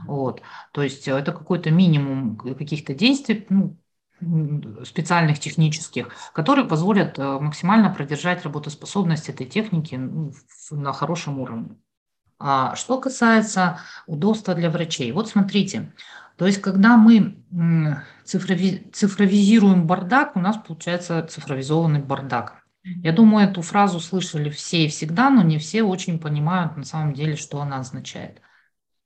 Вот. 0.06 0.42
То 0.72 0.84
есть 0.84 1.08
это 1.08 1.32
какой-то 1.32 1.72
минимум 1.72 2.38
каких-то 2.38 2.94
действий, 2.94 3.46
ну, 3.50 3.78
специальных 4.84 5.40
технических, 5.40 6.10
которые 6.34 6.66
позволят 6.66 7.20
э, 7.20 7.40
максимально 7.40 7.92
продержать 7.92 8.44
работоспособность 8.44 9.30
этой 9.30 9.46
техники 9.46 9.96
ну, 9.96 10.34
на 10.72 10.92
хорошем 10.92 11.40
уровне. 11.40 11.78
А 12.40 12.76
что 12.76 13.00
касается 13.00 13.80
удобства 14.08 14.56
для 14.56 14.70
врачей, 14.70 15.12
вот 15.12 15.30
смотрите, 15.30 15.94
то 16.36 16.46
есть 16.46 16.62
когда 16.62 16.98
мы 16.98 17.44
цифрови, 18.26 18.90
цифровизируем 18.94 19.88
бардак, 19.88 20.36
у 20.36 20.40
нас 20.40 20.58
получается 20.58 21.26
цифровизованный 21.28 22.02
бардак. 22.02 22.64
Я 22.84 23.12
думаю, 23.12 23.50
эту 23.50 23.62
фразу 23.62 24.00
слышали 24.00 24.50
все 24.50 24.86
и 24.86 24.88
всегда, 24.88 25.30
но 25.30 25.42
не 25.42 25.58
все 25.58 25.84
очень 25.84 26.20
понимают 26.20 26.78
на 26.78 26.84
самом 26.84 27.14
деле, 27.14 27.36
что 27.36 27.60
она 27.60 27.80
означает. 27.80 28.42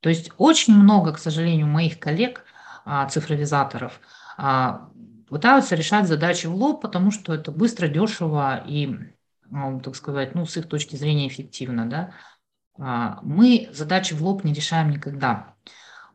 То 0.02 0.10
есть 0.10 0.32
очень 0.38 0.76
много, 0.76 1.14
к 1.14 1.20
сожалению, 1.20 1.68
моих 1.68 2.00
коллег, 2.00 2.44
а, 2.84 3.08
цифровизаторов, 3.08 4.02
а, 4.36 4.90
пытаются 5.30 5.76
решать 5.76 6.08
задачи 6.08 6.48
в 6.48 6.56
лоб, 6.56 6.82
потому 6.82 7.12
что 7.12 7.34
это 7.34 7.52
быстро, 7.52 7.88
дешево 7.88 8.64
и, 8.68 8.98
ну, 9.50 9.80
так 9.80 9.96
сказать, 9.96 10.34
ну, 10.34 10.46
с 10.46 10.58
их 10.58 10.68
точки 10.68 10.96
зрения 10.96 11.28
эффективно. 11.28 11.88
Да? 11.88 12.14
А, 12.80 13.20
мы 13.22 13.70
задачи 13.72 14.14
в 14.16 14.24
лоб 14.24 14.44
не 14.44 14.54
решаем 14.54 14.90
никогда. 14.90 15.54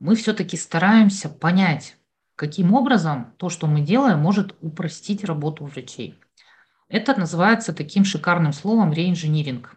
Мы 0.01 0.17
все-таки 0.17 0.57
стараемся 0.57 1.29
понять, 1.29 1.97
каким 2.35 2.75
образом 2.75 3.35
то, 3.37 3.49
что 3.49 3.69
мы 3.69 3.81
делаем, 3.81 4.19
может 4.19 4.57
упростить 4.61 5.25
работу 5.25 5.65
врачей. 5.65 6.19
Это 6.89 7.19
называется 7.19 7.73
таким 7.73 8.05
шикарным 8.05 8.53
словом 8.53 8.93
реинжиниринг. 8.93 9.77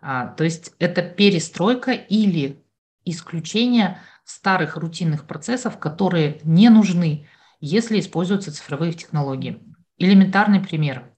То 0.00 0.36
есть 0.38 0.72
это 0.78 1.02
перестройка 1.02 1.92
или 1.92 2.64
исключение 3.10 3.98
старых 4.24 4.76
рутинных 4.76 5.26
процессов, 5.26 5.78
которые 5.78 6.40
не 6.44 6.68
нужны, 6.68 7.28
если 7.60 8.00
используются 8.00 8.52
цифровые 8.52 8.92
технологии. 8.92 9.60
Элементарный 9.98 10.60
пример. 10.60 11.10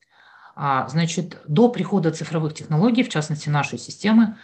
А, 0.54 0.88
значит, 0.88 1.40
до 1.46 1.68
прихода 1.68 2.10
цифровых 2.10 2.54
технологий, 2.54 3.02
в 3.02 3.08
частности 3.08 3.48
нашей 3.48 3.78
системы, 3.78 4.36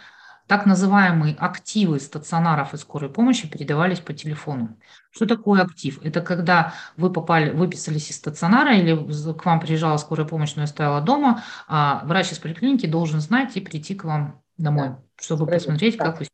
так 0.49 0.65
называемые 0.65 1.35
активы 1.35 1.99
стационаров 1.99 2.73
и 2.73 2.77
скорой 2.77 3.11
помощи 3.11 3.47
передавались 3.47 3.99
по 3.99 4.13
телефону. 4.13 4.79
Что 5.11 5.27
такое 5.27 5.61
актив? 5.61 5.99
Это 6.03 6.21
когда 6.21 6.73
вы 6.97 7.13
попали, 7.13 7.51
выписались 7.51 8.09
из 8.09 8.15
стационара 8.15 8.75
или 8.75 8.95
к 9.33 9.45
вам 9.45 9.59
приезжала 9.59 9.97
скорая 9.97 10.25
помощь, 10.25 10.55
но 10.55 10.63
я 10.63 10.67
стояла 10.67 11.01
дома, 11.01 11.43
а 11.67 12.01
врач 12.05 12.31
из 12.31 12.39
поликлиники 12.39 12.87
должен 12.87 13.19
знать 13.19 13.55
и 13.57 13.61
прийти 13.61 13.93
к 13.93 14.05
вам 14.05 14.41
домой, 14.57 14.95
чтобы 15.19 15.45
посмотреть, 15.45 15.97
как 15.97 16.19
вы 16.19 16.25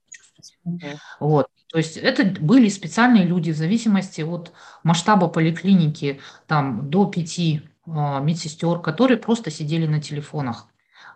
вот. 1.19 1.47
То 1.67 1.77
есть 1.77 1.97
это 1.97 2.23
были 2.23 2.69
специальные 2.69 3.25
люди 3.25 3.51
в 3.51 3.57
зависимости 3.57 4.21
от 4.21 4.53
масштаба 4.83 5.27
поликлиники, 5.27 6.21
там 6.47 6.89
до 6.89 7.05
пяти 7.05 7.67
а, 7.87 8.19
медсестер, 8.19 8.79
которые 8.79 9.17
просто 9.17 9.51
сидели 9.51 9.85
на 9.85 10.01
телефонах. 10.01 10.67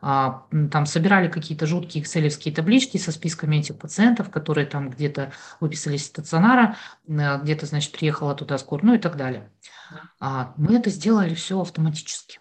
А, 0.02 0.46
там 0.72 0.86
собирали 0.86 1.28
какие-то 1.28 1.66
жуткие 1.66 2.04
экселевские 2.04 2.54
таблички 2.54 2.98
со 2.98 3.12
списками 3.12 3.58
этих 3.58 3.78
пациентов, 3.78 4.30
которые 4.30 4.66
там 4.66 4.90
где-то 4.90 5.32
выписались 5.60 6.04
из 6.04 6.08
стационара, 6.08 6.78
э, 7.08 7.42
где-то, 7.42 7.66
значит, 7.66 7.92
приехала 7.92 8.34
туда 8.34 8.58
скорая, 8.58 8.86
ну 8.86 8.94
и 8.94 8.98
так 9.00 9.18
далее. 9.18 9.50
А, 10.20 10.54
мы 10.58 10.78
это 10.78 10.90
сделали 10.90 11.34
все 11.36 11.60
автоматически. 11.60 12.40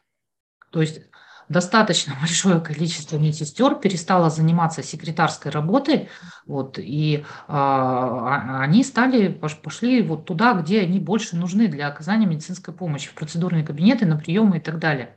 То 0.70 0.80
есть 0.80 1.00
достаточно 1.48 2.14
большое 2.20 2.60
количество 2.60 3.16
медсестер 3.16 3.74
перестало 3.76 4.30
заниматься 4.30 4.82
секретарской 4.82 5.50
работой, 5.50 6.08
вот, 6.46 6.78
и 6.78 7.24
а, 7.46 8.62
они 8.62 8.84
стали, 8.84 9.28
пошли 9.28 10.02
вот 10.02 10.24
туда, 10.24 10.54
где 10.54 10.80
они 10.80 11.00
больше 11.00 11.36
нужны 11.36 11.68
для 11.68 11.88
оказания 11.88 12.26
медицинской 12.26 12.74
помощи, 12.74 13.08
в 13.08 13.14
процедурные 13.14 13.64
кабинеты, 13.64 14.06
на 14.06 14.16
приемы 14.16 14.58
и 14.58 14.60
так 14.60 14.78
далее. 14.78 15.16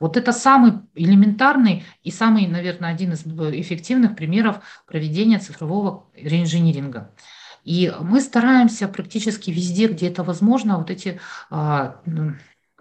Вот 0.00 0.16
это 0.16 0.32
самый 0.32 0.74
элементарный 0.94 1.84
и 2.04 2.10
самый, 2.10 2.46
наверное, 2.46 2.90
один 2.90 3.12
из 3.12 3.22
эффективных 3.26 4.14
примеров 4.14 4.60
проведения 4.86 5.38
цифрового 5.38 6.06
реинжиниринга. 6.14 7.12
И 7.64 7.92
мы 8.00 8.20
стараемся 8.20 8.86
практически 8.86 9.50
везде, 9.50 9.88
где 9.88 10.08
это 10.08 10.22
возможно, 10.22 10.78
вот 10.78 10.90
эти 10.90 11.20
а, 11.50 12.00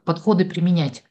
подходы 0.05 0.45
применять. 0.45 1.03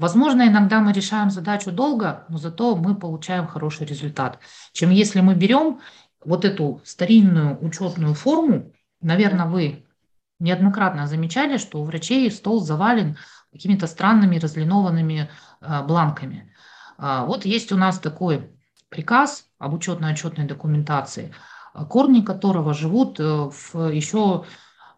Возможно, 0.00 0.48
иногда 0.48 0.80
мы 0.80 0.94
решаем 0.94 1.28
задачу 1.28 1.70
долго, 1.70 2.24
но 2.30 2.38
зато 2.38 2.74
мы 2.74 2.94
получаем 2.94 3.46
хороший 3.46 3.86
результат. 3.86 4.38
Чем 4.72 4.88
если 4.88 5.20
мы 5.20 5.34
берем 5.34 5.80
вот 6.24 6.46
эту 6.46 6.80
старинную 6.86 7.62
учетную 7.62 8.14
форму, 8.14 8.72
наверное, 9.02 9.44
вы 9.44 9.84
неоднократно 10.38 11.06
замечали, 11.06 11.58
что 11.58 11.82
у 11.82 11.84
врачей 11.84 12.30
стол 12.30 12.62
завален 12.62 13.18
какими-то 13.52 13.86
странными 13.86 14.38
разлинованными 14.38 15.28
э, 15.60 15.82
бланками. 15.82 16.50
Э, 16.96 17.24
вот 17.26 17.44
есть 17.44 17.70
у 17.70 17.76
нас 17.76 17.98
такой 17.98 18.50
приказ 18.88 19.50
об 19.58 19.74
учетно-отчетной 19.74 20.46
документации, 20.46 21.34
корни 21.90 22.22
которого 22.22 22.72
живут 22.72 23.20
э, 23.20 23.50
в, 23.52 23.90
еще 23.92 24.46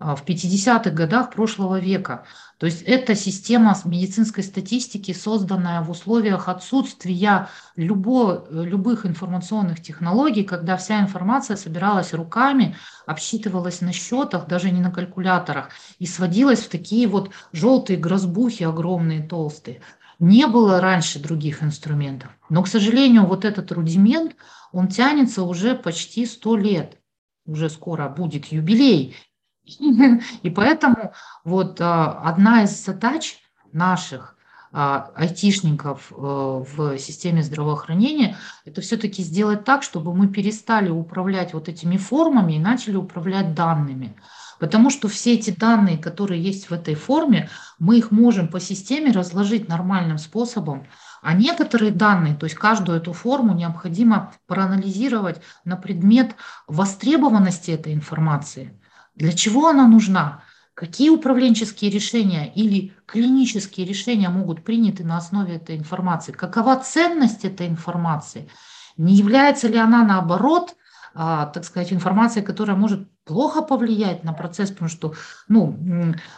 в 0.02 0.24
50-х 0.24 0.90
годах 0.90 1.30
прошлого 1.30 1.78
века. 1.78 2.24
То 2.58 2.66
есть 2.66 2.82
это 2.82 3.14
система 3.16 3.76
медицинской 3.84 4.44
статистики, 4.44 5.12
созданная 5.12 5.82
в 5.82 5.90
условиях 5.90 6.48
отсутствия 6.48 7.48
любо, 7.74 8.46
любых 8.50 9.04
информационных 9.04 9.82
технологий, 9.82 10.44
когда 10.44 10.76
вся 10.76 11.00
информация 11.00 11.56
собиралась 11.56 12.14
руками, 12.14 12.76
обсчитывалась 13.04 13.80
на 13.80 13.92
счетах, 13.92 14.46
даже 14.46 14.70
не 14.70 14.80
на 14.80 14.92
калькуляторах, 14.92 15.70
и 15.98 16.06
сводилась 16.06 16.60
в 16.60 16.68
такие 16.68 17.08
вот 17.08 17.30
желтые 17.52 17.98
грозбухи 17.98 18.62
огромные, 18.62 19.22
толстые. 19.26 19.80
Не 20.20 20.46
было 20.46 20.80
раньше 20.80 21.18
других 21.18 21.64
инструментов. 21.64 22.30
Но, 22.48 22.62
к 22.62 22.68
сожалению, 22.68 23.26
вот 23.26 23.44
этот 23.44 23.72
рудимент, 23.72 24.36
он 24.70 24.86
тянется 24.86 25.42
уже 25.42 25.74
почти 25.74 26.26
сто 26.26 26.56
лет. 26.56 26.96
Уже 27.44 27.68
скоро 27.68 28.08
будет 28.08 28.46
юбилей. 28.52 29.16
И 29.64 30.50
поэтому 30.50 31.12
вот 31.44 31.80
а, 31.80 32.20
одна 32.24 32.64
из 32.64 32.84
задач 32.84 33.38
наших 33.72 34.36
а, 34.74 35.10
айтишников 35.14 36.10
э, 36.10 36.14
в 36.16 36.98
системе 36.98 37.42
здравоохранения, 37.42 38.36
это 38.64 38.80
все-таки 38.80 39.22
сделать 39.22 39.64
так, 39.64 39.82
чтобы 39.82 40.14
мы 40.14 40.28
перестали 40.28 40.88
управлять 40.88 41.52
вот 41.52 41.68
этими 41.68 41.98
формами 41.98 42.54
и 42.54 42.58
начали 42.58 42.96
управлять 42.96 43.54
данными. 43.54 44.16
Потому 44.58 44.90
что 44.90 45.08
все 45.08 45.34
эти 45.34 45.50
данные, 45.50 45.98
которые 45.98 46.42
есть 46.42 46.70
в 46.70 46.72
этой 46.72 46.94
форме, 46.94 47.50
мы 47.78 47.98
их 47.98 48.12
можем 48.12 48.48
по 48.48 48.60
системе 48.60 49.10
разложить 49.10 49.68
нормальным 49.68 50.18
способом, 50.18 50.86
а 51.20 51.34
некоторые 51.34 51.92
данные, 51.92 52.34
то 52.34 52.44
есть 52.44 52.56
каждую 52.56 52.96
эту 52.98 53.12
форму 53.12 53.54
необходимо 53.54 54.32
проанализировать 54.46 55.42
на 55.64 55.76
предмет 55.76 56.34
востребованности 56.66 57.72
этой 57.72 57.92
информации. 57.92 58.80
Для 59.14 59.32
чего 59.32 59.68
она 59.68 59.86
нужна? 59.86 60.42
Какие 60.74 61.10
управленческие 61.10 61.90
решения 61.90 62.50
или 62.52 62.94
клинические 63.06 63.86
решения 63.86 64.30
могут 64.30 64.64
приняты 64.64 65.04
на 65.04 65.18
основе 65.18 65.56
этой 65.56 65.76
информации? 65.76 66.32
Какова 66.32 66.76
ценность 66.76 67.44
этой 67.44 67.66
информации? 67.68 68.48
Не 68.96 69.14
является 69.14 69.68
ли 69.68 69.76
она 69.76 70.02
наоборот, 70.02 70.74
а, 71.14 71.46
так 71.46 71.64
сказать, 71.64 71.92
информацией, 71.92 72.44
которая 72.44 72.76
может 72.76 73.06
плохо 73.24 73.60
повлиять 73.62 74.24
на 74.24 74.32
процесс, 74.32 74.70
потому 74.70 74.88
что, 74.88 75.14
ну, 75.46 75.78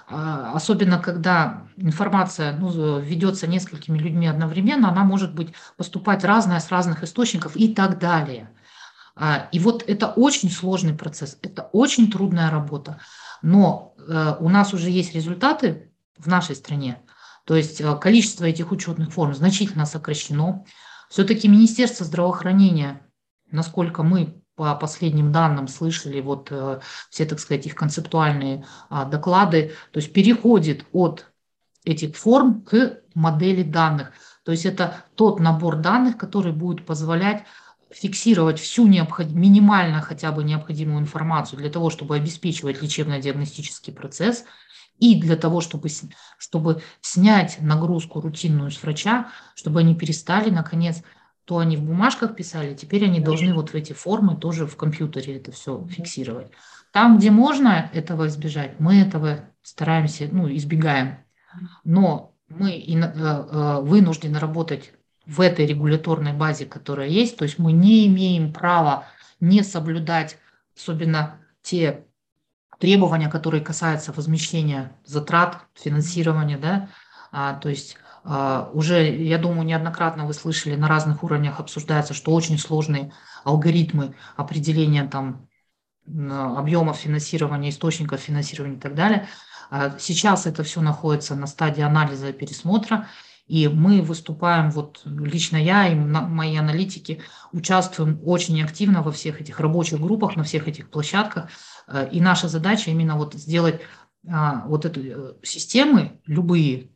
а, 0.09 0.53
особенно 0.53 0.99
когда 0.99 1.69
информация 1.77 2.57
ну, 2.57 2.99
ведется 2.99 3.47
несколькими 3.47 3.99
людьми 3.99 4.27
одновременно, 4.27 4.91
она 4.91 5.05
может 5.05 5.33
быть 5.35 5.55
поступать 5.77 6.25
разная 6.25 6.59
с 6.59 6.71
разных 6.71 7.05
источников 7.05 7.57
и 7.57 7.73
так 7.73 8.01
далее. 8.01 8.51
А, 9.17 9.49
и 9.53 9.59
вот 9.59 9.85
это 9.87 10.09
очень 10.09 10.51
сложный 10.51 10.95
процесс, 10.95 11.39
это 11.43 11.69
очень 11.73 12.11
трудная 12.11 12.51
работа. 12.51 13.01
Но 13.43 13.95
э, 13.99 14.37
у 14.41 14.49
нас 14.49 14.75
уже 14.75 14.91
есть 14.91 15.15
результаты 15.15 15.93
в 16.19 16.27
нашей 16.27 16.57
стране. 16.57 17.03
То 17.45 17.55
есть 17.55 17.81
э, 17.81 17.97
количество 17.99 18.45
этих 18.45 18.73
учетных 18.73 19.13
форм 19.13 19.35
значительно 19.35 19.87
сокращено. 19.87 20.65
Все-таки 21.11 21.47
Министерство 21.47 22.05
здравоохранения, 22.05 23.07
насколько 23.51 24.03
мы 24.03 24.43
по 24.57 24.75
последним 24.75 25.33
данным 25.33 25.69
слышали, 25.69 26.21
вот 26.21 26.49
э, 26.51 26.81
все, 27.11 27.25
так 27.27 27.39
сказать, 27.39 27.67
их 27.67 27.75
концептуальные 27.75 28.65
а, 28.89 29.05
доклады, 29.05 29.73
то 29.93 29.99
есть 29.99 30.13
переходит 30.13 30.87
от 30.93 31.27
этих 31.85 32.17
форм 32.17 32.63
к 32.63 33.01
модели 33.15 33.63
данных. 33.63 34.13
То 34.45 34.53
есть 34.53 34.65
это 34.65 35.05
тот 35.15 35.41
набор 35.41 35.77
данных, 35.77 36.17
который 36.19 36.53
будет 36.53 36.87
позволять 36.87 37.45
фиксировать 37.95 38.59
всю 38.59 38.87
необход... 38.87 39.31
минимально 39.31 40.01
хотя 40.01 40.33
бы 40.33 40.45
необходимую 40.45 41.01
информацию 41.01 41.59
для 41.59 41.71
того, 41.71 41.91
чтобы 41.91 42.17
обеспечивать 42.17 42.83
лечебно-диагностический 42.83 43.93
процесс 43.93 44.45
и 44.99 45.21
для 45.21 45.37
того, 45.37 45.61
чтобы, 45.61 45.89
чтобы 46.39 46.83
снять 47.01 47.59
нагрузку 47.61 48.21
рутинную 48.21 48.71
с 48.71 48.83
врача, 48.83 49.29
чтобы 49.55 49.81
они 49.81 49.95
перестали, 49.95 50.51
наконец, 50.51 51.03
то 51.45 51.59
они 51.59 51.77
в 51.77 51.83
бумажках 51.83 52.37
писали, 52.37 52.75
теперь 52.75 53.05
они 53.05 53.21
должны 53.21 53.55
вот 53.55 53.71
в 53.71 53.75
эти 53.75 53.93
формы 53.93 54.37
тоже 54.37 54.67
в 54.67 54.77
компьютере 54.77 55.37
это 55.37 55.53
все 55.53 55.87
фиксировать. 55.89 56.51
Там, 56.91 57.19
где 57.19 57.31
можно 57.31 57.91
этого 57.93 58.29
избежать, 58.29 58.79
мы 58.79 59.01
этого 59.01 59.51
стараемся, 59.63 60.29
ну, 60.31 60.49
избегаем. 60.55 61.19
Но 61.85 62.35
мы 62.49 62.73
э, 62.73 62.95
э, 62.95 63.81
вынуждены 63.83 64.39
работать 64.39 64.93
в 65.27 65.41
этой 65.41 65.67
регуляторной 65.67 66.33
базе, 66.33 66.67
которая 66.67 67.09
есть. 67.09 67.37
То 67.37 67.45
есть 67.45 67.59
мы 67.59 67.73
не 67.73 68.07
имеем 68.07 68.53
права 68.53 69.07
не 69.41 69.63
соблюдать, 69.63 70.39
особенно 70.77 71.41
те 71.63 72.05
требования, 72.79 73.29
которые 73.29 73.63
касаются 73.63 74.13
возмещения 74.13 74.93
затрат, 75.05 75.65
финансирования, 75.75 76.59
да, 76.59 76.89
а, 77.33 77.55
то 77.55 77.69
есть 77.69 77.97
а, 78.25 78.71
уже, 78.73 79.15
я 79.15 79.39
думаю, 79.39 79.65
неоднократно 79.65 80.27
вы 80.27 80.35
слышали, 80.35 80.77
на 80.77 80.89
разных 80.89 81.23
уровнях 81.23 81.61
обсуждается, 81.61 82.15
что 82.15 82.33
очень 82.33 82.59
сложные 82.59 83.13
алгоритмы 83.45 84.15
определения 84.37 85.05
там 85.07 85.49
объемов 86.07 86.99
финансирования, 86.99 87.71
источников 87.71 88.21
финансирования 88.21 88.77
и 88.77 88.81
так 88.81 88.95
далее. 88.95 89.27
А 89.71 89.99
сейчас 89.99 90.47
это 90.47 90.63
все 90.63 90.81
находится 90.81 91.35
на 91.35 91.47
стадии 91.47 91.83
анализа 91.83 92.29
и 92.29 92.33
пересмотра, 92.33 93.09
и 93.47 93.69
мы 93.69 94.01
выступаем, 94.01 94.71
вот 94.71 95.03
лично 95.05 95.57
я 95.57 95.89
и 95.89 95.95
мои 95.95 96.57
аналитики 96.57 97.21
участвуем 97.53 98.21
очень 98.25 98.63
активно 98.63 99.03
во 99.03 99.13
всех 99.13 99.41
этих 99.41 99.61
рабочих 99.61 100.01
группах, 100.01 100.37
на 100.37 100.45
всех 100.45 100.67
этих 100.67 100.91
площадках. 100.91 101.51
Э, 101.87 102.09
и 102.11 102.21
наша 102.21 102.49
задача 102.49 102.91
именно 102.91 103.17
вот 103.17 103.35
сделать 103.35 103.81
а, 104.27 104.65
вот 104.67 104.87
эту 104.87 105.01
э, 105.03 105.35
системы, 105.43 106.21
любые, 106.27 106.91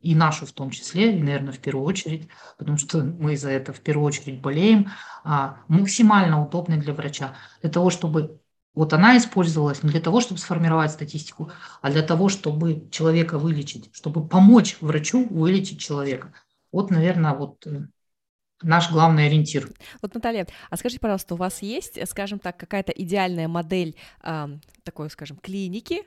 и 0.00 0.16
нашу 0.16 0.46
в 0.46 0.52
том 0.52 0.70
числе, 0.70 1.16
и, 1.16 1.22
наверное, 1.22 1.52
в 1.52 1.60
первую 1.60 1.86
очередь, 1.86 2.28
потому 2.58 2.76
что 2.76 3.04
мы 3.04 3.36
за 3.36 3.50
это 3.50 3.72
в 3.72 3.80
первую 3.80 4.06
очередь 4.06 4.40
болеем, 4.40 4.90
а, 5.22 5.58
максимально 5.68 6.44
удобной 6.44 6.78
для 6.78 6.92
врача, 6.92 7.36
для 7.60 7.70
того, 7.70 7.90
чтобы 7.90 8.41
вот 8.74 8.92
она 8.92 9.16
использовалась 9.18 9.82
не 9.82 9.90
для 9.90 10.00
того, 10.00 10.20
чтобы 10.20 10.40
сформировать 10.40 10.92
статистику, 10.92 11.50
а 11.80 11.90
для 11.90 12.02
того, 12.02 12.28
чтобы 12.28 12.88
человека 12.90 13.38
вылечить, 13.38 13.90
чтобы 13.92 14.26
помочь 14.26 14.78
врачу 14.80 15.26
вылечить 15.28 15.80
человека. 15.80 16.32
Вот, 16.70 16.90
наверное, 16.90 17.34
вот 17.34 17.66
э, 17.66 17.86
наш 18.62 18.90
главный 18.90 19.26
ориентир. 19.26 19.68
Вот, 20.00 20.14
Наталья, 20.14 20.46
а 20.70 20.76
скажите, 20.76 21.00
пожалуйста, 21.00 21.34
у 21.34 21.36
вас 21.36 21.60
есть, 21.62 21.98
скажем 22.08 22.38
так, 22.38 22.56
какая-то 22.56 22.92
идеальная 22.92 23.48
модель 23.48 23.96
э, 24.22 24.48
такой, 24.84 25.10
скажем, 25.10 25.36
клиники 25.36 26.02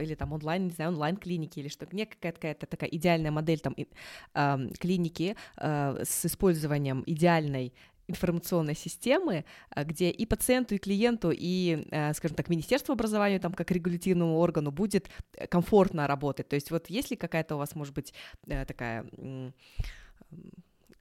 или 0.00 0.14
там 0.14 0.32
онлайн, 0.32 0.64
не 0.64 0.70
знаю, 0.70 0.90
онлайн-клиники 0.90 1.60
или 1.60 1.68
что, 1.68 1.86
не 1.92 2.06
какая-то, 2.06 2.38
какая-то 2.40 2.66
такая 2.66 2.90
идеальная 2.90 3.30
модель 3.30 3.60
там 3.60 3.76
э, 3.76 4.68
клиники 4.80 5.36
э, 5.56 6.02
с 6.04 6.26
использованием 6.26 7.04
идеальной 7.06 7.72
информационной 8.08 8.74
системы, 8.74 9.44
а, 9.70 9.84
где 9.84 10.10
и 10.10 10.26
пациенту, 10.26 10.74
и 10.74 10.78
клиенту, 10.78 11.30
и, 11.32 11.86
а, 11.90 12.12
скажем 12.14 12.36
так, 12.36 12.48
Министерству 12.48 12.92
образования, 12.92 13.38
там, 13.38 13.52
как 13.52 13.70
регулятивному 13.70 14.38
органу, 14.38 14.72
будет 14.72 15.08
э, 15.36 15.46
комфортно 15.46 16.06
работать. 16.06 16.48
То 16.48 16.56
есть 16.56 16.70
вот 16.70 16.90
есть 16.90 17.10
ли 17.10 17.16
какая-то 17.16 17.54
у 17.54 17.58
вас, 17.58 17.74
может 17.74 17.94
быть, 17.94 18.12
э, 18.46 18.64
такая 18.64 19.06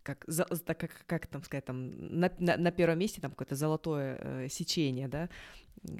как, 0.03 0.26
как, 0.78 0.91
как 1.05 1.28
там 1.28 1.43
сказать, 1.43 1.66
там, 1.66 1.89
на, 2.20 2.32
на, 2.39 2.58
на 2.58 2.72
первом 2.72 2.99
месте 2.99 3.20
там 3.20 3.32
какое-то 3.32 3.55
золотое 3.55 4.18
э, 4.22 4.47
сечение, 4.49 5.08
да, 5.08 5.30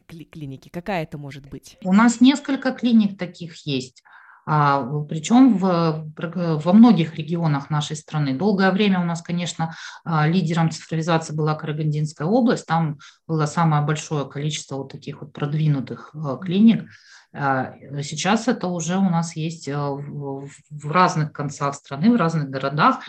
кли, 0.06 0.26
клиники. 0.26 0.70
Какая 0.70 1.04
это 1.04 1.18
может 1.18 1.50
быть? 1.50 1.78
У 1.84 1.94
нас 1.94 2.22
несколько 2.22 2.72
клиник 2.72 3.18
таких 3.18 3.66
есть. 3.66 4.04
А, 4.50 4.82
причем 5.10 5.58
в, 5.58 6.06
во 6.16 6.74
многих 6.74 7.16
регионах 7.16 7.70
нашей 7.70 7.98
страны. 7.98 8.34
Долгое 8.34 8.72
время 8.72 9.02
у 9.02 9.04
нас, 9.04 9.22
конечно, 9.22 9.76
а, 10.06 10.26
лидером 10.26 10.72
цифровизации 10.72 11.36
была 11.36 11.54
Карагандинская 11.56 12.26
область. 12.26 12.66
Там 12.66 12.98
было 13.28 13.46
самое 13.46 13.84
большое 13.84 14.26
количество 14.28 14.78
вот 14.78 14.90
таких 14.90 15.20
вот 15.20 15.34
продвинутых 15.34 16.12
а, 16.16 16.38
клиник. 16.38 16.90
Сейчас 17.34 18.48
это 18.48 18.68
уже 18.68 18.98
у 18.98 19.10
нас 19.10 19.36
есть 19.36 19.68
в 19.68 20.92
разных 20.92 21.34
концах 21.34 21.76
страны, 21.76 22.10
в 22.10 22.16
разных 22.16 22.50
городах. 22.50 23.02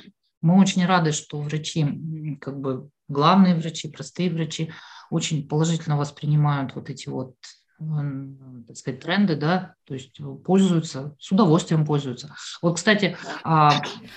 Мы 0.43 0.61
очень 0.61 0.84
рады, 0.84 1.12
что 1.12 1.41
врачи, 1.41 2.36
как 2.41 2.61
бы 2.61 2.91
главные 3.07 3.55
врачи, 3.55 3.89
простые 3.89 4.30
врачи, 4.30 4.72
очень 5.09 5.49
положительно 5.49 5.97
воспринимают 5.97 6.74
вот 6.74 6.91
эти 6.91 7.09
вот 7.09 7.36
так 7.79 8.76
сказать, 8.76 9.01
тренды, 9.01 9.37
да, 9.37 9.74
то 9.85 9.95
есть 9.95 10.20
пользуются, 10.45 11.16
с 11.20 11.31
удовольствием 11.31 11.87
пользуются. 11.87 12.35
Вот, 12.61 12.74
кстати... 12.74 13.16
А... 13.45 13.70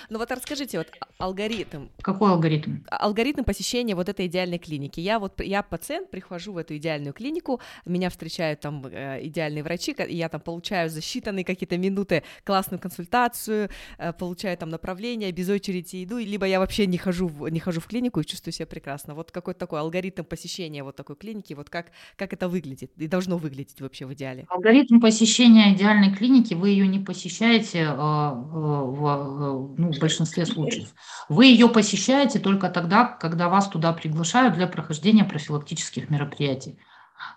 Ну 0.10 0.18
вот 0.18 0.32
расскажите, 0.32 0.80
вот 0.80 0.88
алгоритм. 1.20 1.90
Какой 2.02 2.32
алгоритм? 2.32 2.80
А, 2.90 2.98
алгоритм 3.06 3.44
посещения 3.44 3.94
вот 3.94 4.10
этой 4.10 4.26
идеальной 4.26 4.58
клиники. 4.58 5.00
Я 5.00 5.20
вот, 5.20 5.40
я 5.42 5.62
пациент, 5.62 6.10
прихожу 6.10 6.54
в 6.54 6.58
эту 6.58 6.76
идеальную 6.78 7.14
клинику, 7.14 7.62
меня 7.86 8.10
встречают 8.10 8.62
там 8.62 8.84
э, 8.88 9.20
идеальные 9.28 9.64
врачи, 9.64 9.92
и 9.92 10.16
я 10.16 10.28
там 10.28 10.42
получаю 10.42 10.90
за 10.90 11.00
считанные 11.00 11.44
какие-то 11.44 11.78
минуты 11.78 12.24
классную 12.44 12.80
консультацию, 12.80 13.70
э, 14.00 14.12
получаю 14.14 14.58
там 14.58 14.70
направление, 14.70 15.32
без 15.32 15.50
очереди 15.50 16.04
иду, 16.04 16.18
либо 16.18 16.48
я 16.48 16.60
вообще 16.60 16.88
не 16.88 16.98
хожу, 16.98 17.28
в, 17.28 17.48
не 17.50 17.60
хожу 17.60 17.80
в 17.80 17.86
клинику 17.86 18.22
и 18.22 18.26
чувствую 18.26 18.54
себя 18.54 18.66
прекрасно. 18.66 19.14
Вот 19.14 19.32
какой-то 19.32 19.60
такой 19.60 19.80
алгоритм 19.80 20.24
посещения 20.24 20.84
вот 20.84 20.96
такой 20.96 21.16
клиники, 21.16 21.54
вот 21.54 21.70
как, 21.70 21.92
как 22.16 22.34
это 22.34 22.50
выглядит 22.50 22.92
и 22.98 23.08
должно 23.08 23.38
выглядеть 23.38 23.51
выглядеть 23.52 23.82
вообще 23.82 24.06
в 24.06 24.14
идеале? 24.14 24.46
Алгоритм 24.50 25.00
посещения 25.00 25.74
идеальной 25.74 26.14
клиники, 26.14 26.54
вы 26.54 26.70
ее 26.70 26.88
не 26.88 27.00
посещаете 27.00 27.80
э, 27.80 27.84
э, 27.84 27.94
в, 27.94 29.06
э, 29.06 29.76
ну, 29.78 29.92
в 29.92 30.00
большинстве 30.00 30.46
случаев. 30.46 30.94
Вы 31.30 31.48
ее 31.48 31.68
посещаете 31.68 32.40
только 32.40 32.70
тогда, 32.70 33.06
когда 33.06 33.50
вас 33.50 33.68
туда 33.68 33.92
приглашают 33.94 34.56
для 34.56 34.68
прохождения 34.68 35.26
профилактических 35.26 36.10
мероприятий. 36.10 36.80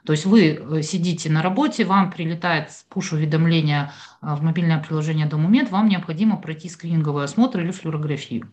То 0.06 0.12
есть 0.12 0.24
вы 0.24 0.80
сидите 0.82 1.30
на 1.30 1.42
работе, 1.42 1.84
вам 1.84 2.10
прилетает 2.10 2.70
пуш-уведомление 2.88 3.92
в 4.22 4.42
мобильное 4.42 4.82
приложение 4.82 5.26
Домумед, 5.26 5.70
вам 5.70 5.88
необходимо 5.88 6.38
пройти 6.38 6.70
скрининговый 6.70 7.24
осмотр 7.24 7.60
или 7.60 7.70
флюорографию. 7.70 8.50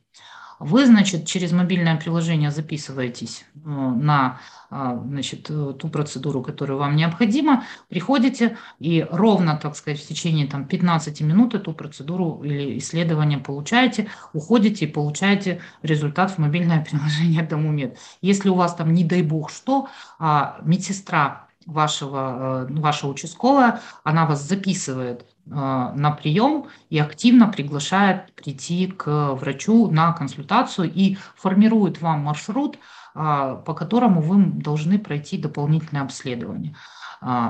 Вы, 0.64 0.86
значит, 0.86 1.26
через 1.26 1.52
мобильное 1.52 1.98
приложение 1.98 2.52
записываетесь 2.52 3.46
э, 3.56 3.60
на 3.68 4.40
а, 4.70 4.96
значит, 4.96 5.50
э, 5.50 5.74
ту 5.78 5.90
процедуру, 5.90 6.44
которая 6.44 6.78
вам 6.78 6.96
необходима, 6.96 7.66
приходите 7.90 8.58
и 8.80 9.06
ровно, 9.10 9.58
так 9.58 9.76
сказать, 9.76 10.00
в 10.00 10.08
течение 10.08 10.46
там, 10.46 10.66
15 10.66 11.20
минут 11.22 11.56
эту 11.56 11.74
процедуру 11.74 12.42
или 12.44 12.78
исследование 12.78 13.40
получаете, 13.40 14.10
уходите 14.34 14.86
и 14.86 14.88
получаете 14.88 15.62
результат 15.82 16.30
в 16.30 16.38
мобильное 16.38 16.86
приложение 16.90 17.42
Домумед. 17.42 17.98
Если 18.22 18.50
у 18.50 18.56
вас 18.56 18.76
там, 18.76 18.94
не 18.94 19.04
дай 19.04 19.24
бог 19.24 19.50
что, 19.50 19.90
а 20.20 20.60
медсестра 20.64 21.48
вашего, 21.66 22.68
э, 22.70 22.74
ваша 22.74 23.08
участковая, 23.08 23.82
она 24.04 24.26
вас 24.26 24.42
записывает 24.42 25.26
а, 25.52 25.94
на 25.94 26.12
прием 26.12 26.68
и 26.90 27.00
активно 27.00 27.48
приглашает 27.48 28.34
прийти 28.34 28.88
к 28.88 29.34
врачу 29.34 29.90
на 29.90 30.14
консультацию 30.14 30.92
и 30.94 31.18
формирует 31.36 32.02
вам 32.02 32.22
маршрут, 32.22 32.78
а, 33.14 33.56
по 33.56 33.74
которому 33.74 34.22
вы 34.22 34.44
должны 34.46 35.00
пройти 35.00 35.38
дополнительное 35.38 36.04
обследование. 36.04 36.76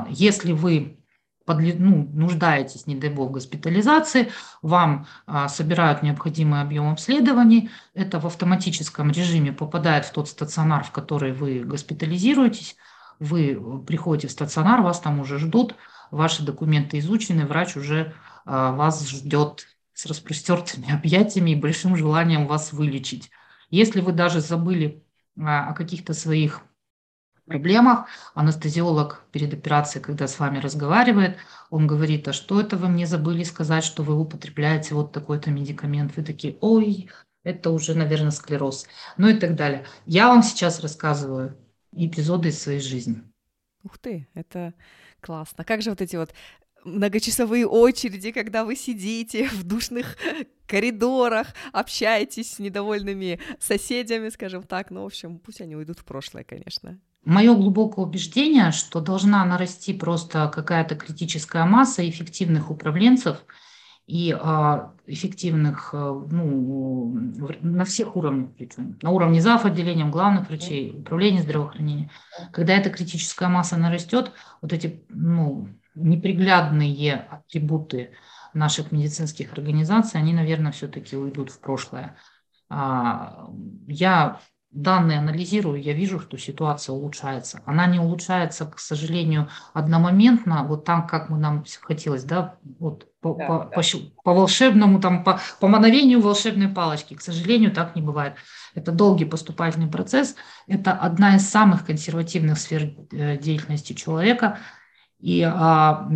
Если 0.10 0.52
вы 0.52 0.98
ну, 1.48 2.10
нуждаетесь, 2.12 2.88
не 2.88 2.96
дай 2.96 3.10
бог, 3.10 3.30
в 3.30 3.32
госпитализации, 3.32 4.32
вам 4.62 5.06
собирают 5.48 6.04
необходимый 6.04 6.60
объем 6.60 6.92
обследований, 6.92 7.70
это 7.94 8.20
в 8.20 8.26
автоматическом 8.26 9.12
режиме 9.12 9.54
попадает 9.54 10.04
в 10.04 10.12
тот 10.12 10.28
стационар, 10.28 10.84
в 10.84 10.92
который 10.92 11.32
вы 11.32 11.60
госпитализируетесь, 11.60 12.76
вы 13.22 13.84
приходите 13.86 14.28
в 14.28 14.32
стационар, 14.32 14.82
вас 14.82 15.00
там 15.00 15.20
уже 15.20 15.38
ждут, 15.38 15.76
ваши 16.10 16.44
документы 16.44 16.98
изучены, 16.98 17.46
врач 17.46 17.78
уже 17.78 18.16
а, 18.46 18.72
вас 18.72 19.08
ждет 19.08 19.68
с 19.94 20.08
распростертыми 20.08 20.92
объятиями 20.94 21.52
и 21.52 21.56
большим 21.56 21.96
желанием 21.96 22.48
вас 22.48 22.74
вылечить. 22.74 23.30
Если 23.70 24.02
вы 24.02 24.12
даже 24.12 24.42
забыли 24.42 25.06
а, 25.40 25.70
о 25.70 25.74
каких-то 25.76 26.14
своих 26.16 26.62
проблемах, 27.46 28.08
анестезиолог 28.34 29.24
перед 29.32 29.54
операцией, 29.54 30.04
когда 30.04 30.28
с 30.28 30.40
вами 30.40 30.58
разговаривает, 30.58 31.38
он 31.70 31.86
говорит, 31.86 32.28
а 32.28 32.34
что 32.34 32.60
это 32.60 32.76
вы 32.76 32.88
мне 32.88 33.06
забыли 33.06 33.44
сказать, 33.44 33.84
что 33.84 34.02
вы 34.02 34.18
употребляете 34.20 34.96
вот 34.96 35.12
такой-то 35.12 35.52
медикамент? 35.52 36.16
Вы 36.16 36.24
такие, 36.24 36.58
ой, 36.60 37.12
это 37.44 37.70
уже, 37.70 37.94
наверное, 37.94 38.32
склероз, 38.32 38.88
ну 39.18 39.28
и 39.28 39.36
так 39.36 39.56
далее. 39.56 39.86
Я 40.08 40.30
вам 40.30 40.42
сейчас 40.42 40.80
рассказываю 40.80 41.56
эпизоды 41.92 42.50
из 42.50 42.62
своей 42.62 42.80
жизни. 42.80 43.22
Ух 43.84 43.98
ты, 43.98 44.28
это 44.34 44.74
Классно. 45.22 45.64
Как 45.64 45.82
же 45.82 45.92
вот 45.92 46.02
эти 46.02 46.16
вот 46.16 46.34
многочасовые 46.84 47.68
очереди, 47.68 48.32
когда 48.32 48.66
вы 48.66 48.76
сидите 48.76 49.48
в 49.54 49.64
душных 49.64 50.18
коридорах, 50.68 51.48
общаетесь 51.72 52.54
с 52.54 52.60
недовольными 52.60 53.40
соседями, 53.60 54.30
скажем 54.30 54.64
так. 54.64 54.90
Ну, 54.90 55.04
в 55.04 55.06
общем, 55.06 55.38
пусть 55.38 55.62
они 55.62 55.76
уйдут 55.76 56.00
в 56.00 56.06
прошлое, 56.06 56.44
конечно. 56.44 57.00
Мое 57.24 57.54
глубокое 57.54 58.04
убеждение, 58.04 58.72
что 58.72 59.00
должна 59.00 59.46
нарасти 59.46 59.94
просто 59.94 60.52
какая-то 60.52 60.96
критическая 60.96 61.66
масса 61.66 62.08
эффективных 62.10 62.72
управленцев 62.72 63.46
и 64.12 64.38
а, 64.38 64.94
эффективных 65.08 65.94
а, 65.94 66.12
ну, 66.12 67.16
на 67.62 67.86
всех 67.86 68.18
уровнях, 68.18 68.50
причем 68.58 69.00
на 69.02 69.12
уровне 69.12 69.40
зав. 69.40 69.64
отделением, 69.64 70.12
главных 70.12 70.50
врачей, 70.50 71.00
управления 71.00 71.42
здравоохранения. 71.42 72.12
Когда 72.52 72.74
эта 72.74 72.90
критическая 72.90 73.48
масса 73.48 73.78
нарастет, 73.78 74.34
вот 74.62 74.74
эти 74.74 75.06
ну, 75.08 75.70
неприглядные 75.96 77.26
атрибуты 77.30 78.12
наших 78.54 78.92
медицинских 78.92 79.54
организаций, 79.54 80.20
они, 80.20 80.34
наверное, 80.34 80.74
все-таки 80.74 81.16
уйдут 81.16 81.50
в 81.50 81.62
прошлое. 81.62 82.18
А, 82.68 83.48
я 83.88 84.42
данные 84.72 85.20
анализирую, 85.20 85.82
я 85.82 85.94
вижу, 85.94 86.20
что 86.20 86.38
ситуация 86.38 86.94
улучшается. 86.94 87.62
Она 87.66 87.88
не 87.88 88.00
улучшается, 88.00 88.66
к 88.66 88.80
сожалению, 88.80 89.50
одномоментно, 89.74 90.64
вот 90.64 90.86
так, 90.86 91.10
как 91.10 91.30
мы 91.30 91.38
нам 91.38 91.66
хотелось, 91.82 92.24
да, 92.24 92.56
вот 92.80 93.08
по, 93.20 93.36
да, 93.36 93.48
по, 93.48 93.60
да. 93.60 93.82
По, 93.82 93.84
по 94.24 94.34
волшебному, 94.34 95.02
там, 95.02 95.24
по, 95.24 95.40
по 95.60 95.68
мановению 95.68 96.22
волшебной 96.22 96.70
палочки. 96.70 97.14
К 97.14 97.22
сожалению, 97.22 97.72
так 97.72 97.96
не 97.96 98.02
бывает. 98.02 98.36
Это 98.74 98.92
долгий 98.92 99.26
поступательный 99.26 99.88
процесс, 99.88 100.36
это 100.68 100.94
одна 100.94 101.36
из 101.36 101.50
самых 101.50 101.86
консервативных 101.86 102.58
сфер 102.58 102.94
э, 103.12 103.38
деятельности 103.38 103.94
человека. 103.94 104.60
И 105.20 105.44
а, 105.44 106.08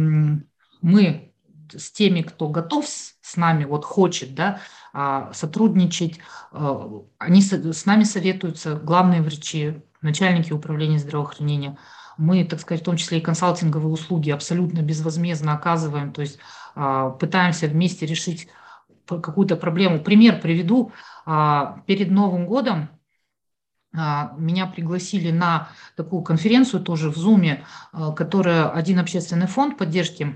мы 0.82 1.25
с 1.74 1.92
теми, 1.92 2.22
кто 2.22 2.50
готов 2.50 2.86
с, 2.88 3.38
нами, 3.38 3.66
вот 3.66 3.86
хочет, 3.86 4.36
да, 4.36 4.60
а, 4.94 5.34
сотрудничать. 5.34 6.20
А, 6.52 7.04
они 7.18 7.42
с 7.42 7.86
нами 7.86 8.04
советуются 8.04 8.76
главные 8.76 9.22
врачи, 9.22 9.82
начальники 10.02 10.54
управления 10.54 11.00
здравоохранения. 11.00 11.78
Мы, 12.18 12.46
так 12.46 12.60
сказать, 12.60 12.82
в 12.82 12.86
том 12.86 12.98
числе 12.98 13.18
и 13.18 13.22
консалтинговые 13.22 13.92
услуги 13.92 14.30
абсолютно 14.30 14.80
безвозмездно 14.80 15.54
оказываем, 15.54 16.14
то 16.14 16.22
есть 16.22 16.40
а, 16.76 17.10
пытаемся 17.10 17.68
вместе 17.68 18.06
решить 18.06 18.48
какую-то 19.06 19.56
проблему. 19.56 20.00
Пример 20.00 20.42
приведу. 20.42 20.92
Перед 21.86 22.10
Новым 22.10 22.48
годом 22.48 22.90
меня 23.94 24.66
пригласили 24.66 25.30
на 25.30 25.70
такую 25.96 26.24
конференцию 26.24 26.82
тоже 26.82 27.12
в 27.12 27.16
Зуме, 27.16 27.64
которая 28.16 28.68
один 28.70 28.98
общественный 28.98 29.46
фонд 29.46 29.78
поддержки 29.78 30.36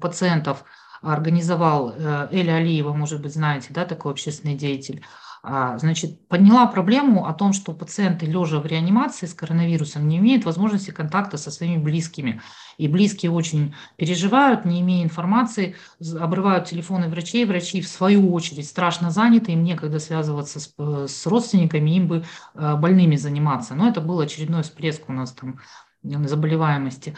пациентов– 0.00 0.64
организовал 1.02 1.94
э, 1.96 2.28
Эля 2.30 2.56
Алиева, 2.56 2.92
может 2.92 3.22
быть, 3.22 3.32
знаете, 3.32 3.68
да, 3.70 3.84
такой 3.84 4.12
общественный 4.12 4.54
деятель, 4.54 5.02
а, 5.42 5.78
значит, 5.78 6.28
подняла 6.28 6.66
проблему 6.66 7.24
о 7.24 7.32
том, 7.32 7.54
что 7.54 7.72
пациенты, 7.72 8.26
лежа 8.26 8.60
в 8.60 8.66
реанимации 8.66 9.24
с 9.24 9.32
коронавирусом, 9.32 10.06
не 10.06 10.18
имеют 10.18 10.44
возможности 10.44 10.90
контакта 10.90 11.38
со 11.38 11.50
своими 11.50 11.82
близкими. 11.82 12.42
И 12.76 12.88
близкие 12.88 13.32
очень 13.32 13.74
переживают, 13.96 14.66
не 14.66 14.82
имея 14.82 15.02
информации, 15.02 15.76
обрывают 16.20 16.66
телефоны 16.66 17.08
врачей. 17.08 17.46
Врачи, 17.46 17.80
в 17.80 17.88
свою 17.88 18.34
очередь, 18.34 18.68
страшно 18.68 19.10
заняты, 19.10 19.52
им 19.52 19.64
некогда 19.64 19.98
связываться 19.98 20.60
с, 20.60 20.74
э, 20.76 21.06
с 21.08 21.26
родственниками, 21.26 21.90
им 21.96 22.06
бы 22.06 22.24
э, 22.54 22.76
больными 22.76 23.16
заниматься. 23.16 23.74
Но 23.74 23.88
это 23.88 24.02
был 24.02 24.20
очередной 24.20 24.62
всплеск 24.62 25.08
у 25.08 25.14
нас 25.14 25.32
там 25.32 25.58
заболеваемости. 26.02 27.16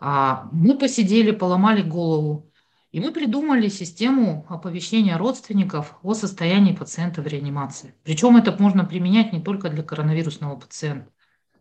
А 0.00 0.48
мы 0.52 0.76
посидели, 0.76 1.30
поломали 1.32 1.82
голову 1.82 2.52
и 2.92 3.00
мы 3.00 3.10
придумали 3.10 3.68
систему 3.68 4.44
оповещения 4.50 5.16
родственников 5.16 5.98
о 6.02 6.12
состоянии 6.12 6.74
пациента 6.74 7.22
в 7.22 7.26
реанимации. 7.26 7.94
Причем 8.04 8.36
это 8.36 8.54
можно 8.62 8.84
применять 8.84 9.32
не 9.32 9.40
только 9.40 9.70
для 9.70 9.82
коронавирусного 9.82 10.56
пациента, 10.56 11.10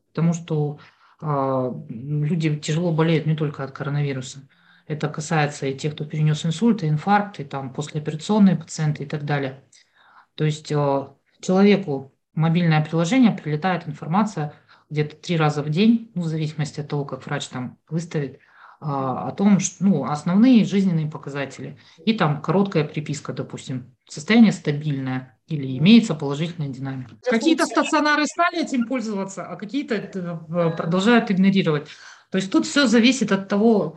потому 0.09 0.33
что 0.33 0.79
э, 1.21 1.73
люди 1.87 2.57
тяжело 2.57 2.91
болеют 2.91 3.25
не 3.27 3.35
только 3.37 3.63
от 3.63 3.71
коронавируса. 3.71 4.45
Это 4.87 5.07
касается 5.07 5.67
и 5.67 5.77
тех, 5.77 5.93
кто 5.93 6.03
перенес 6.03 6.45
инсульт, 6.45 6.83
и 6.83 6.89
инфаркт, 6.89 7.39
и 7.39 7.45
там 7.45 7.73
послеоперационные 7.73 8.57
пациенты 8.57 9.03
и 9.03 9.05
так 9.05 9.23
далее. 9.23 9.63
То 10.35 10.43
есть 10.43 10.69
э, 10.69 11.07
человеку 11.39 12.13
в 12.33 12.37
мобильное 12.39 12.83
приложение 12.83 13.31
прилетает 13.31 13.87
информация 13.87 14.53
где-то 14.91 15.15
три 15.15 15.37
раза 15.37 15.63
в 15.63 15.69
день, 15.69 16.11
ну, 16.13 16.21
в 16.21 16.27
зависимости 16.27 16.81
от 16.81 16.89
того, 16.89 17.05
как 17.05 17.25
врач 17.25 17.47
там 17.47 17.77
выставит, 17.89 18.39
а, 18.81 19.27
о 19.27 19.31
том, 19.31 19.59
что, 19.59 19.83
ну, 19.85 20.03
основные 20.05 20.65
жизненные 20.65 21.07
показатели. 21.07 21.77
И 22.05 22.13
там 22.13 22.41
короткая 22.41 22.83
приписка, 22.83 23.31
допустим, 23.31 23.95
состояние 24.07 24.51
стабильное 24.51 25.39
или 25.47 25.77
имеется 25.77 26.13
положительная 26.13 26.69
динамика. 26.69 27.15
Какие-то 27.23 27.65
стационары 27.65 28.25
стали 28.25 28.63
этим 28.63 28.85
пользоваться, 28.85 29.43
а 29.43 29.55
какие-то 29.55 29.95
э, 29.95 30.75
продолжают 30.75 31.31
игнорировать. 31.31 31.87
То 32.29 32.37
есть 32.37 32.51
тут 32.51 32.65
все 32.65 32.87
зависит 32.87 33.31
от 33.31 33.47
того, 33.47 33.93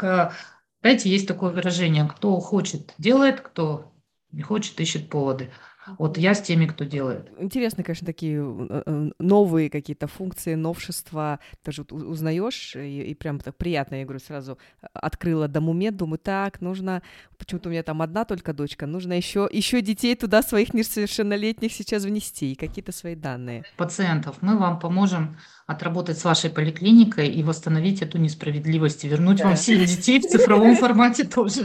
знаете, 0.81 1.09
есть 1.09 1.27
такое 1.27 1.51
выражение, 1.51 2.07
кто 2.07 2.39
хочет, 2.41 2.93
делает, 2.99 3.41
кто 3.41 3.93
не 4.33 4.43
хочет, 4.43 4.79
ищет 4.81 5.09
поводы. 5.09 5.51
Вот 5.99 6.19
я 6.19 6.35
с 6.35 6.43
теми, 6.43 6.67
кто 6.67 6.85
делает. 6.85 7.31
Интересно, 7.39 7.85
конечно, 7.85 8.07
такие 8.07 8.41
э, 8.41 8.83
э, 8.87 9.11
новые 9.19 9.71
какие-то 9.71 10.07
функции, 10.07 10.55
новшества. 10.55 11.41
Тоже 11.63 11.83
узнаешь, 11.91 12.77
и, 12.77 13.03
и 13.03 13.15
прям 13.15 13.39
так 13.41 13.57
приятно. 13.57 13.97
Я 13.97 14.05
говорю, 14.05 14.21
сразу 14.21 14.59
э, 14.83 14.87
открыла 14.95 15.49
домумет, 15.49 15.97
думаю, 15.97 16.19
так, 16.19 16.61
нужно... 16.61 17.03
Почему-то 17.39 17.69
у 17.69 17.73
меня 17.73 17.83
там 17.83 18.01
одна 18.01 18.25
только 18.25 18.53
дочка, 18.53 18.87
нужно 18.87 19.13
еще, 19.13 19.49
еще 19.53 19.83
детей 19.83 20.15
туда 20.15 20.43
своих 20.43 20.73
несовершеннолетних 20.73 21.73
сейчас 21.73 22.05
внести 22.05 22.53
и 22.53 22.55
какие-то 22.55 22.93
свои 22.93 23.15
данные. 23.15 23.65
Пациентов. 23.77 24.37
Мы 24.41 24.57
вам 24.57 24.79
поможем 24.79 25.37
отработать 25.67 26.19
с 26.19 26.25
вашей 26.25 26.51
поликлиникой 26.51 27.29
и 27.29 27.43
восстановить 27.43 28.03
эту 28.03 28.19
несправедливость, 28.19 29.05
и 29.05 29.09
вернуть 29.09 29.39
да. 29.39 29.47
вам 29.47 29.57
всех 29.57 29.85
детей 29.87 30.21
в 30.21 30.25
цифровом 30.25 30.77
формате 30.77 31.25
тоже. 31.25 31.65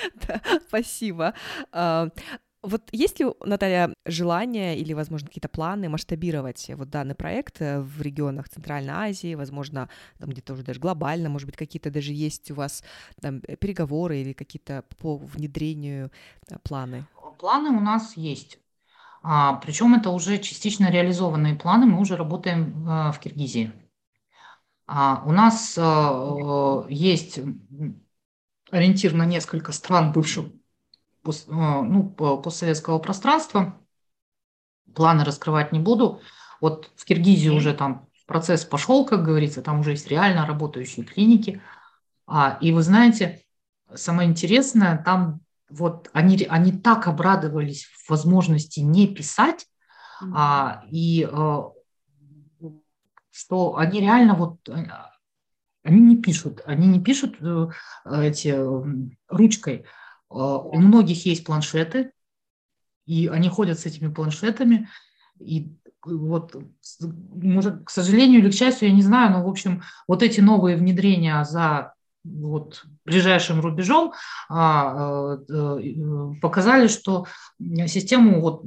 Спасибо. 0.68 1.34
Вот 2.62 2.82
есть 2.92 3.18
ли, 3.20 3.26
Наталья, 3.44 3.94
желание 4.04 4.78
или, 4.78 4.92
возможно, 4.92 5.28
какие-то 5.28 5.48
планы 5.48 5.88
масштабировать 5.88 6.70
вот 6.74 6.90
данный 6.90 7.14
проект 7.14 7.62
э, 7.62 7.80
в 7.80 8.02
регионах 8.02 8.50
Центральной 8.50 8.92
Азии, 8.92 9.34
возможно, 9.34 9.88
там 10.18 10.28
где-то 10.28 10.52
уже 10.52 10.62
даже 10.62 10.78
глобально, 10.78 11.30
может 11.30 11.46
быть, 11.46 11.56
какие-то 11.56 11.90
даже 11.90 12.12
есть 12.12 12.50
у 12.50 12.54
вас 12.54 12.84
там, 13.22 13.40
э, 13.48 13.56
переговоры 13.56 14.18
или 14.18 14.34
какие-то 14.34 14.84
по 14.98 15.16
внедрению 15.16 16.10
э, 16.48 16.58
планы? 16.62 17.06
Планы 17.38 17.70
у 17.70 17.80
нас 17.80 18.14
есть. 18.18 18.58
А, 19.22 19.54
причем 19.54 19.94
это 19.94 20.10
уже 20.10 20.38
частично 20.38 20.90
реализованные 20.90 21.54
планы, 21.54 21.86
мы 21.86 21.98
уже 21.98 22.16
работаем 22.16 22.86
а, 22.86 23.12
в 23.12 23.20
Киргизии. 23.20 23.72
А, 24.86 25.22
у 25.24 25.32
нас 25.32 25.76
а, 25.78 26.86
есть 26.88 27.40
ориентир 28.70 29.14
на 29.14 29.24
несколько 29.24 29.72
стран 29.72 30.12
бывших 30.12 30.46
а, 30.46 30.59
ну, 31.24 32.10
постсоветского 32.42 32.98
пространства. 32.98 33.78
Планы 34.94 35.24
раскрывать 35.24 35.72
не 35.72 35.78
буду. 35.78 36.20
Вот 36.60 36.90
в 36.96 37.04
Киргизии 37.04 37.48
уже 37.48 37.74
там 37.74 38.08
процесс 38.26 38.64
пошел, 38.64 39.04
как 39.04 39.24
говорится, 39.24 39.62
там 39.62 39.80
уже 39.80 39.92
есть 39.92 40.08
реально 40.08 40.46
работающие 40.46 41.04
клиники. 41.04 41.60
А, 42.26 42.58
и 42.60 42.72
вы 42.72 42.82
знаете, 42.82 43.42
самое 43.94 44.28
интересное, 44.28 45.02
там 45.02 45.40
вот 45.68 46.10
они, 46.12 46.46
они 46.48 46.72
так 46.72 47.08
обрадовались 47.08 47.86
в 47.86 48.10
возможности 48.10 48.80
не 48.80 49.08
писать, 49.08 49.66
mm-hmm. 50.22 50.32
а, 50.34 50.84
и 50.90 51.28
а, 51.30 51.70
что 53.30 53.76
они 53.76 54.00
реально 54.00 54.34
вот 54.34 54.68
они 55.82 56.00
не 56.00 56.16
пишут, 56.16 56.60
они 56.66 56.86
не 56.86 57.00
пишут 57.00 57.36
э, 57.40 57.68
эти 58.04 58.54
ручкой, 59.28 59.86
у 60.30 60.78
многих 60.78 61.26
есть 61.26 61.44
планшеты, 61.44 62.12
и 63.06 63.26
они 63.26 63.48
ходят 63.48 63.78
с 63.78 63.86
этими 63.86 64.12
планшетами, 64.12 64.88
и 65.38 65.72
вот, 66.04 66.56
может, 67.00 67.84
к 67.84 67.90
сожалению 67.90 68.40
или 68.40 68.50
к 68.50 68.54
счастью, 68.54 68.88
я 68.88 68.94
не 68.94 69.02
знаю, 69.02 69.32
но, 69.32 69.44
в 69.44 69.48
общем, 69.48 69.82
вот 70.06 70.22
эти 70.22 70.40
новые 70.40 70.76
внедрения 70.76 71.44
за 71.44 71.94
вот, 72.24 72.84
ближайшим 73.04 73.60
рубежом 73.60 74.12
а, 74.48 75.34
а, 75.34 75.80
показали, 76.40 76.86
что 76.86 77.26
систему 77.86 78.40
вот, 78.40 78.64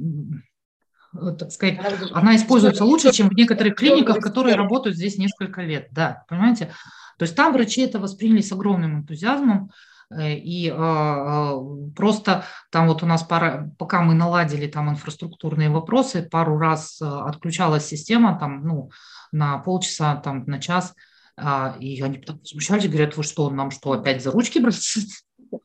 так 1.38 1.52
сказать, 1.52 1.78
она 2.12 2.36
используется 2.36 2.84
лучше, 2.84 3.12
чем 3.12 3.28
в 3.28 3.34
некоторых 3.34 3.76
клиниках, 3.76 4.18
которые 4.18 4.56
работают 4.56 4.96
здесь 4.96 5.16
несколько 5.16 5.62
лет. 5.62 5.88
Да, 5.92 6.24
понимаете? 6.28 6.72
То 7.18 7.24
есть 7.24 7.36
там 7.36 7.52
врачи 7.52 7.82
это 7.82 8.00
восприняли 8.00 8.40
с 8.40 8.50
огромным 8.50 8.98
энтузиазмом. 8.98 9.70
Э, 10.18 10.34
и 10.34 10.70
а, 10.70 10.76
а, 10.76 11.60
просто 11.94 12.44
там 12.70 12.88
вот 12.88 13.02
у 13.02 13.06
нас 13.06 13.22
пара, 13.22 13.70
пока 13.78 14.02
мы 14.02 14.14
наладили 14.14 14.66
там 14.66 14.90
инфраструктурные 14.90 15.70
вопросы, 15.70 16.28
пару 16.30 16.58
раз 16.58 17.00
э, 17.00 17.06
отключалась 17.06 17.86
система 17.86 18.38
там, 18.38 18.66
ну, 18.66 18.90
на 19.32 19.58
полчаса, 19.58 20.16
там, 20.16 20.44
на 20.46 20.60
час, 20.60 20.94
а, 21.36 21.76
и 21.80 22.00
они 22.02 22.18
так 22.18 22.36
возмущались, 22.40 22.88
говорят, 22.88 23.16
вы 23.16 23.22
что, 23.22 23.50
нам 23.50 23.70
что, 23.70 23.92
опять 23.92 24.22
за 24.22 24.30
ручки 24.30 24.58
брать? 24.58 24.80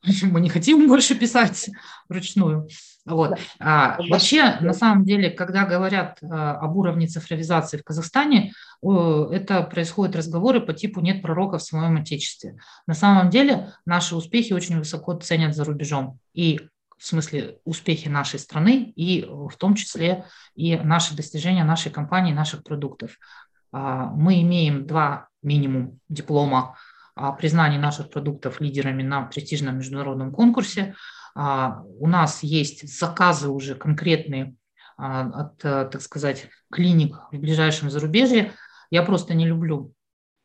Мы 0.22 0.40
не 0.40 0.48
хотим 0.48 0.86
больше 0.86 1.14
писать 1.14 1.68
вручную. 2.08 2.68
Вот. 3.06 3.38
А, 3.58 3.96
вообще, 4.08 4.58
на 4.60 4.72
самом 4.72 5.04
деле, 5.04 5.30
когда 5.30 5.64
говорят 5.64 6.18
а, 6.22 6.56
об 6.58 6.76
уровне 6.76 7.06
цифровизации 7.06 7.78
в 7.78 7.84
Казахстане, 7.84 8.52
это 8.82 9.62
происходят 9.62 10.16
разговоры 10.16 10.60
по 10.60 10.72
типу 10.72 11.00
«нет 11.00 11.22
пророка 11.22 11.58
в 11.58 11.62
своем 11.62 11.96
отечестве». 11.96 12.58
На 12.86 12.94
самом 12.94 13.30
деле 13.30 13.72
наши 13.84 14.16
успехи 14.16 14.52
очень 14.52 14.78
высоко 14.78 15.14
ценят 15.14 15.54
за 15.54 15.64
рубежом. 15.64 16.18
И 16.32 16.60
в 16.96 17.06
смысле 17.06 17.58
успехи 17.64 18.08
нашей 18.08 18.38
страны, 18.38 18.92
и 18.96 19.24
в 19.24 19.56
том 19.56 19.74
числе 19.74 20.24
и 20.54 20.76
наши 20.76 21.14
достижения 21.14 21.64
нашей 21.64 21.90
компании, 21.90 22.32
наших 22.32 22.62
продуктов. 22.62 23.18
А, 23.72 24.06
мы 24.06 24.40
имеем 24.42 24.86
два 24.86 25.28
минимум 25.42 25.98
диплома 26.08 26.76
о 27.14 27.32
признании 27.32 27.78
наших 27.78 28.10
продуктов 28.10 28.60
лидерами 28.60 29.02
на 29.02 29.22
престижном 29.22 29.78
международном 29.78 30.32
конкурсе– 30.32 30.94
а, 31.34 31.82
у 31.98 32.06
нас 32.06 32.42
есть 32.42 32.88
заказы 32.88 33.48
уже 33.48 33.74
конкретные 33.74 34.54
а, 34.96 35.28
от, 35.28 35.64
э, 35.64 35.88
так 35.90 36.02
сказать, 36.02 36.48
клиник 36.70 37.16
в 37.32 37.38
ближайшем 37.38 37.90
зарубежье. 37.90 38.52
Я 38.90 39.02
просто 39.02 39.34
не 39.34 39.46
люблю 39.46 39.94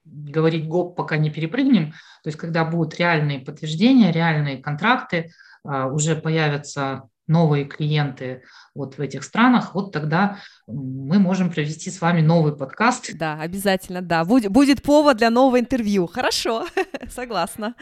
говорить 0.06 0.68
гоп, 0.68 0.96
пока 0.96 1.18
не 1.18 1.30
перепрыгнем. 1.30 1.91
То 2.24 2.28
есть, 2.28 2.38
когда 2.38 2.64
будут 2.64 2.96
реальные 3.00 3.39
подтверждения, 3.39 4.12
реальные 4.12 4.58
контракты, 4.58 5.32
а, 5.64 5.88
уже 5.88 6.16
появятся 6.16 7.10
новые 7.28 7.65
клиенты 7.65 8.43
вот 8.76 8.97
в 8.97 9.01
этих 9.01 9.23
странах, 9.23 9.73
вот 9.73 9.91
тогда 9.91 10.39
мы 10.67 11.17
можем 11.19 11.49
провести 11.49 11.89
с 11.89 12.01
вами 12.01 12.21
новый 12.21 12.55
подкаст. 12.55 13.15
Да, 13.17 13.39
обязательно, 13.39 14.01
да. 14.01 14.26
Будет, 14.26 14.51
будет 14.51 14.82
повод 14.82 15.17
для 15.17 15.30
нового 15.30 15.59
интервью. 15.59 16.07
Хорошо, 16.07 16.65
согласна. 17.09 17.76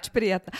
Очень 0.00 0.12
приятно. 0.12 0.52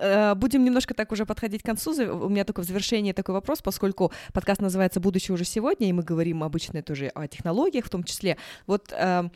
Э, 0.00 0.34
будем 0.34 0.64
немножко 0.64 0.94
так 0.94 1.10
уже 1.12 1.26
подходить 1.26 1.62
к 1.62 1.66
концу. 1.66 1.92
У 1.92 2.28
меня 2.28 2.44
только 2.44 2.62
в 2.62 2.64
завершении 2.64 3.12
такой 3.12 3.34
вопрос, 3.34 3.60
поскольку 3.62 4.12
подкаст 4.32 4.60
называется 4.60 5.00
«Будущее 5.00 5.34
уже 5.34 5.44
сегодня», 5.44 5.88
и 5.88 5.92
мы 5.92 6.02
говорим 6.02 6.44
обычно 6.44 6.82
тоже 6.82 7.08
о 7.08 7.26
технологиях 7.26 7.84
в 7.84 7.90
том 7.90 8.04
числе. 8.04 8.36
Вот 8.66 8.92
эм, 8.92 9.32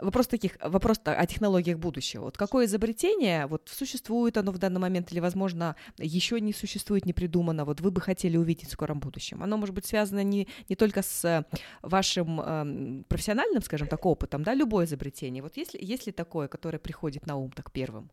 Вопрос 0.00 0.26
таких, 0.26 0.56
вопрос 0.62 1.00
о 1.04 1.26
технологиях 1.26 1.78
будущего. 1.78 2.24
Вот 2.24 2.36
какое 2.36 2.66
изобретение, 2.66 3.46
вот 3.46 3.68
существует 3.72 4.36
оно 4.36 4.52
в 4.52 4.58
данный 4.58 4.80
момент 4.80 5.12
или, 5.12 5.20
возможно, 5.20 5.76
еще 5.98 6.40
не 6.40 6.52
существует, 6.52 7.06
не 7.06 7.12
придумано, 7.12 7.64
вот 7.64 7.80
вы 7.80 7.90
бы 7.90 8.00
хотели 8.00 8.36
увидеть 8.36 8.68
в 8.68 8.72
скором 8.72 9.00
будущем? 9.00 9.42
Оно 9.42 9.56
может 9.56 9.74
быть 9.74 9.86
связано 9.86 10.22
не, 10.22 10.48
не 10.68 10.76
только 10.76 11.02
с 11.02 11.46
вашим 11.82 12.40
э, 12.40 13.02
профессиональным, 13.08 13.62
скажем 13.62 13.88
так, 13.88 14.04
опытом, 14.04 14.42
да, 14.42 14.54
любое 14.54 14.86
изобретение. 14.86 15.42
Вот 15.42 15.56
есть 15.56 15.74
есть 15.74 16.06
ли 16.06 16.12
такое, 16.12 16.48
которое 16.48 16.78
приходит 16.78 17.26
на 17.26 17.36
ум 17.36 17.50
так 17.50 17.70
первым? 17.72 18.10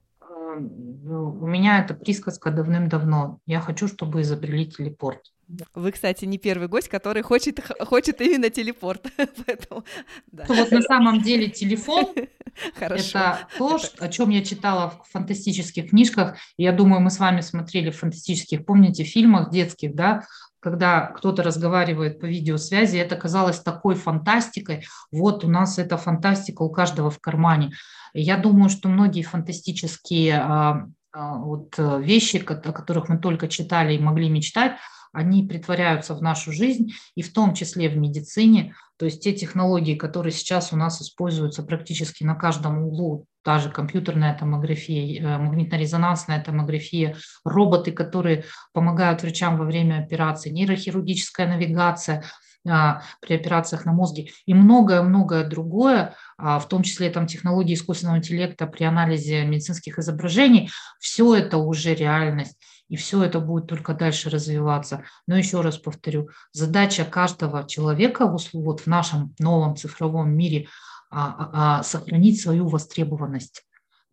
Ну, 0.59 1.37
у 1.41 1.47
меня 1.47 1.83
это 1.83 1.93
присказка 1.93 2.51
давным-давно. 2.51 3.39
Я 3.45 3.59
хочу, 3.59 3.87
чтобы 3.87 4.21
изобрели 4.21 4.69
телепорт. 4.69 5.31
Вы, 5.73 5.91
кстати, 5.91 6.25
не 6.25 6.37
первый 6.37 6.67
гость, 6.67 6.89
который 6.89 7.21
хочет, 7.21 7.59
хочет 7.81 8.21
именно 8.21 8.49
телепорт. 8.49 9.05
Поэтому, 9.45 9.83
да. 10.31 10.45
Вот 10.47 10.71
на 10.71 10.81
самом 10.81 11.21
деле 11.21 11.49
телефон 11.49 12.13
это 12.79 13.47
то, 13.57 13.79
о 13.99 14.07
чем 14.09 14.29
я 14.29 14.43
читала 14.43 14.89
в 14.89 15.11
фантастических 15.11 15.89
книжках. 15.89 16.37
Я 16.57 16.71
думаю, 16.71 17.01
мы 17.01 17.09
с 17.09 17.19
вами 17.19 17.41
смотрели 17.41 17.91
в 17.91 17.97
фантастических, 17.97 18.65
помните, 18.65 19.03
фильмах 19.03 19.49
детских, 19.51 19.95
да, 19.95 20.23
когда 20.63 21.07
кто-то 21.07 21.43
разговаривает 21.43 22.21
по 22.21 22.25
видеосвязи, 22.25 22.97
это 22.97 23.17
казалось 23.17 23.59
такой 23.59 23.95
фантастикой. 23.95 24.85
Вот 25.11 25.43
у 25.43 25.49
нас 25.49 25.77
эта 25.77 25.97
фантастика 25.97 26.61
у 26.61 26.69
каждого 26.69 27.11
в 27.11 27.19
кармане. 27.19 27.73
Я 28.13 28.37
думаю, 28.37 28.69
что 28.69 28.87
многие 28.87 29.23
фантастические 29.23 30.35
а, 30.35 30.87
а, 31.11 31.35
вот 31.35 31.75
э, 31.77 32.01
вещи, 32.01 32.37
о 32.37 32.71
которых 32.71 33.09
мы 33.09 33.17
только 33.17 33.47
читали 33.49 33.95
и 33.95 33.99
могли 33.99 34.29
мечтать, 34.29 34.77
они 35.13 35.43
притворяются 35.43 36.15
в 36.15 36.21
нашу 36.21 36.51
жизнь, 36.51 36.91
и 37.15 37.21
в 37.21 37.31
том 37.31 37.53
числе 37.53 37.87
в 37.87 37.95
медицине. 37.97 38.75
То 38.97 39.05
есть 39.05 39.23
те 39.23 39.31
технологии, 39.33 39.95
которые 39.95 40.33
сейчас 40.33 40.73
у 40.73 40.75
нас 40.75 41.01
используются 41.01 41.63
практически 41.63 42.23
на 42.23 42.35
каждом 42.35 42.83
углу 42.83 43.25
та 43.43 43.59
же 43.59 43.69
компьютерная 43.69 44.37
томография, 44.37 45.21
э, 45.21 45.37
магнитно-резонансная 45.37 46.43
томография, 46.43 47.15
роботы, 47.43 47.91
которые 47.91 48.45
помогают 48.73 49.21
врачам 49.21 49.57
во 49.57 49.65
время 49.65 50.03
операции, 50.03 50.49
нейрохирургическая 50.49 51.47
навигация 51.47 52.23
а, 52.65 53.01
при 53.19 53.35
операциях 53.35 53.83
на 53.83 53.91
мозге 53.91 54.29
и 54.45 54.53
многое-многое 54.53 55.43
другое, 55.45 56.15
а, 56.37 56.59
в 56.59 56.69
том 56.69 56.81
числе 56.83 57.09
там 57.09 57.27
технологии 57.27 57.73
искусственного 57.73 58.19
интеллекта 58.19 58.67
при 58.67 58.85
анализе 58.85 59.43
медицинских 59.43 59.99
изображений, 59.99 60.69
все 60.97 61.35
это 61.35 61.57
уже 61.57 61.93
реальность. 61.93 62.57
И 62.93 62.95
все 62.95 63.23
это 63.23 63.39
будет 63.39 63.65
только 63.65 63.95
дальше 63.95 64.29
развиваться. 64.29 65.03
Но 65.25 65.35
еще 65.35 65.61
раз 65.61 65.79
повторю, 65.79 66.29
задача 66.51 67.05
каждого 67.05 67.67
человека 67.67 68.27
вот 68.27 68.81
в 68.81 68.85
нашем 68.85 69.33
новом 69.39 69.75
цифровом 69.75 70.29
мире 70.29 70.67
а, 71.09 71.81
сохранить 71.81 72.39
свою 72.39 72.67
востребованность. 72.67 73.63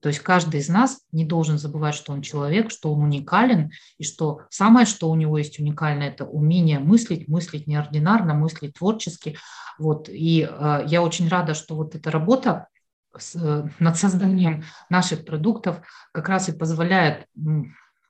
То 0.00 0.08
есть 0.08 0.20
каждый 0.20 0.60
из 0.60 0.70
нас 0.70 1.00
не 1.12 1.26
должен 1.26 1.58
забывать, 1.58 1.94
что 1.94 2.14
он 2.14 2.22
человек, 2.22 2.70
что 2.70 2.90
он 2.94 3.02
уникален, 3.02 3.70
и 3.98 4.04
что 4.04 4.44
самое, 4.48 4.86
что 4.86 5.10
у 5.10 5.14
него 5.14 5.36
есть 5.36 5.60
уникальное, 5.60 6.08
это 6.08 6.24
умение 6.24 6.78
мыслить, 6.78 7.28
мыслить 7.28 7.66
неординарно, 7.66 8.32
мыслить 8.32 8.78
творчески. 8.78 9.36
Вот. 9.78 10.08
И 10.08 10.48
э, 10.50 10.84
я 10.86 11.02
очень 11.02 11.28
рада, 11.28 11.52
что 11.52 11.76
вот 11.76 11.94
эта 11.94 12.10
работа 12.10 12.68
с, 13.14 13.36
э, 13.36 13.68
над 13.78 13.98
созданием 13.98 14.64
наших 14.88 15.26
продуктов 15.26 15.82
как 16.12 16.30
раз 16.30 16.48
и 16.48 16.52
позволяет 16.52 17.26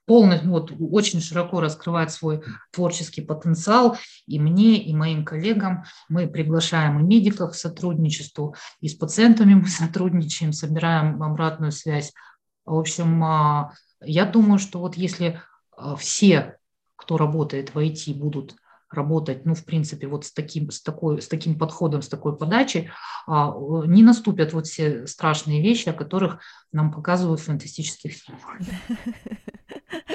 полностью, 0.05 0.49
ну, 0.49 0.53
вот, 0.53 0.73
очень 0.79 1.21
широко 1.21 1.59
раскрывать 1.59 2.11
свой 2.11 2.43
творческий 2.71 3.21
потенциал. 3.21 3.97
И 4.27 4.39
мне, 4.39 4.77
и 4.77 4.93
моим 4.93 5.23
коллегам 5.25 5.83
мы 6.09 6.27
приглашаем 6.27 6.99
и 6.99 7.03
медиков 7.03 7.51
к 7.51 7.55
сотрудничеству, 7.55 8.55
и 8.79 8.87
с 8.87 8.95
пациентами 8.95 9.53
мы 9.53 9.67
сотрудничаем, 9.67 10.53
собираем 10.53 11.21
обратную 11.21 11.71
связь. 11.71 12.13
В 12.65 12.75
общем, 12.75 13.23
а, 13.23 13.73
я 14.01 14.25
думаю, 14.25 14.59
что 14.59 14.79
вот 14.79 14.95
если 14.95 15.41
а, 15.75 15.95
все, 15.95 16.57
кто 16.95 17.17
работает 17.17 17.73
в 17.73 17.79
IT, 17.79 18.13
будут 18.13 18.55
работать, 18.91 19.45
ну, 19.45 19.55
в 19.55 19.63
принципе, 19.63 20.07
вот 20.07 20.25
с 20.25 20.33
таким, 20.33 20.69
с 20.69 20.81
такой, 20.81 21.21
с 21.21 21.27
таким 21.27 21.57
подходом, 21.57 22.01
с 22.01 22.09
такой 22.09 22.37
подачей, 22.37 22.89
а, 23.27 23.53
не 23.85 24.03
наступят 24.03 24.53
вот 24.53 24.67
все 24.67 25.07
страшные 25.07 25.61
вещи, 25.61 25.89
о 25.89 25.93
которых 25.93 26.39
нам 26.71 26.91
показывают 26.91 27.39
в 27.39 27.45
фантастических 27.45 28.11
фильмах. 28.13 28.59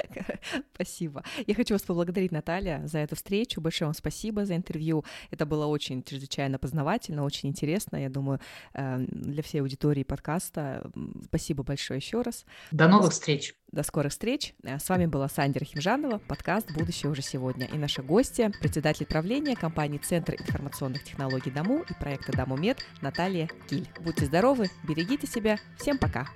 Спасибо. 0.73 1.23
Я 1.45 1.55
хочу 1.55 1.73
вас 1.73 1.83
поблагодарить, 1.83 2.31
Наталья, 2.31 2.81
за 2.85 2.99
эту 2.99 3.15
встречу. 3.15 3.61
Большое 3.61 3.87
вам 3.87 3.93
спасибо 3.93 4.45
за 4.45 4.55
интервью. 4.55 5.03
Это 5.31 5.45
было 5.45 5.65
очень 5.65 6.03
чрезвычайно 6.03 6.59
познавательно, 6.59 7.23
очень 7.23 7.49
интересно. 7.49 7.97
Я 7.97 8.09
думаю, 8.09 8.39
эм, 8.73 9.07
для 9.07 9.43
всей 9.43 9.61
аудитории 9.61 10.03
подкаста. 10.03 10.89
Спасибо 11.25 11.63
большое 11.63 11.99
еще 11.99 12.21
раз. 12.21 12.45
До 12.71 12.87
новых 12.87 13.11
встреч. 13.11 13.55
До 13.71 13.83
скорых 13.83 14.11
встреч. 14.11 14.53
Э, 14.63 14.79
с 14.79 14.87
вами 14.89 15.05
была 15.07 15.27
Сандера 15.27 15.65
Химжанова, 15.65 16.19
подкаст 16.19 16.71
«Будущее 16.71 17.11
уже 17.11 17.21
сегодня». 17.21 17.67
И 17.67 17.77
наша 17.77 18.01
гостья, 18.01 18.51
председатель 18.61 19.05
правления 19.05 19.55
компании 19.55 19.97
Центр 19.97 20.35
информационных 20.35 21.03
технологий 21.03 21.51
ДОМУ 21.51 21.83
и 21.89 21.93
проекта 21.99 22.31
ДОМУ 22.31 22.57
Мед 22.57 22.79
Наталья 23.01 23.49
Киль. 23.69 23.89
Будьте 24.01 24.25
здоровы, 24.25 24.69
берегите 24.87 25.27
себя. 25.27 25.57
Всем 25.77 25.97
пока. 25.97 26.27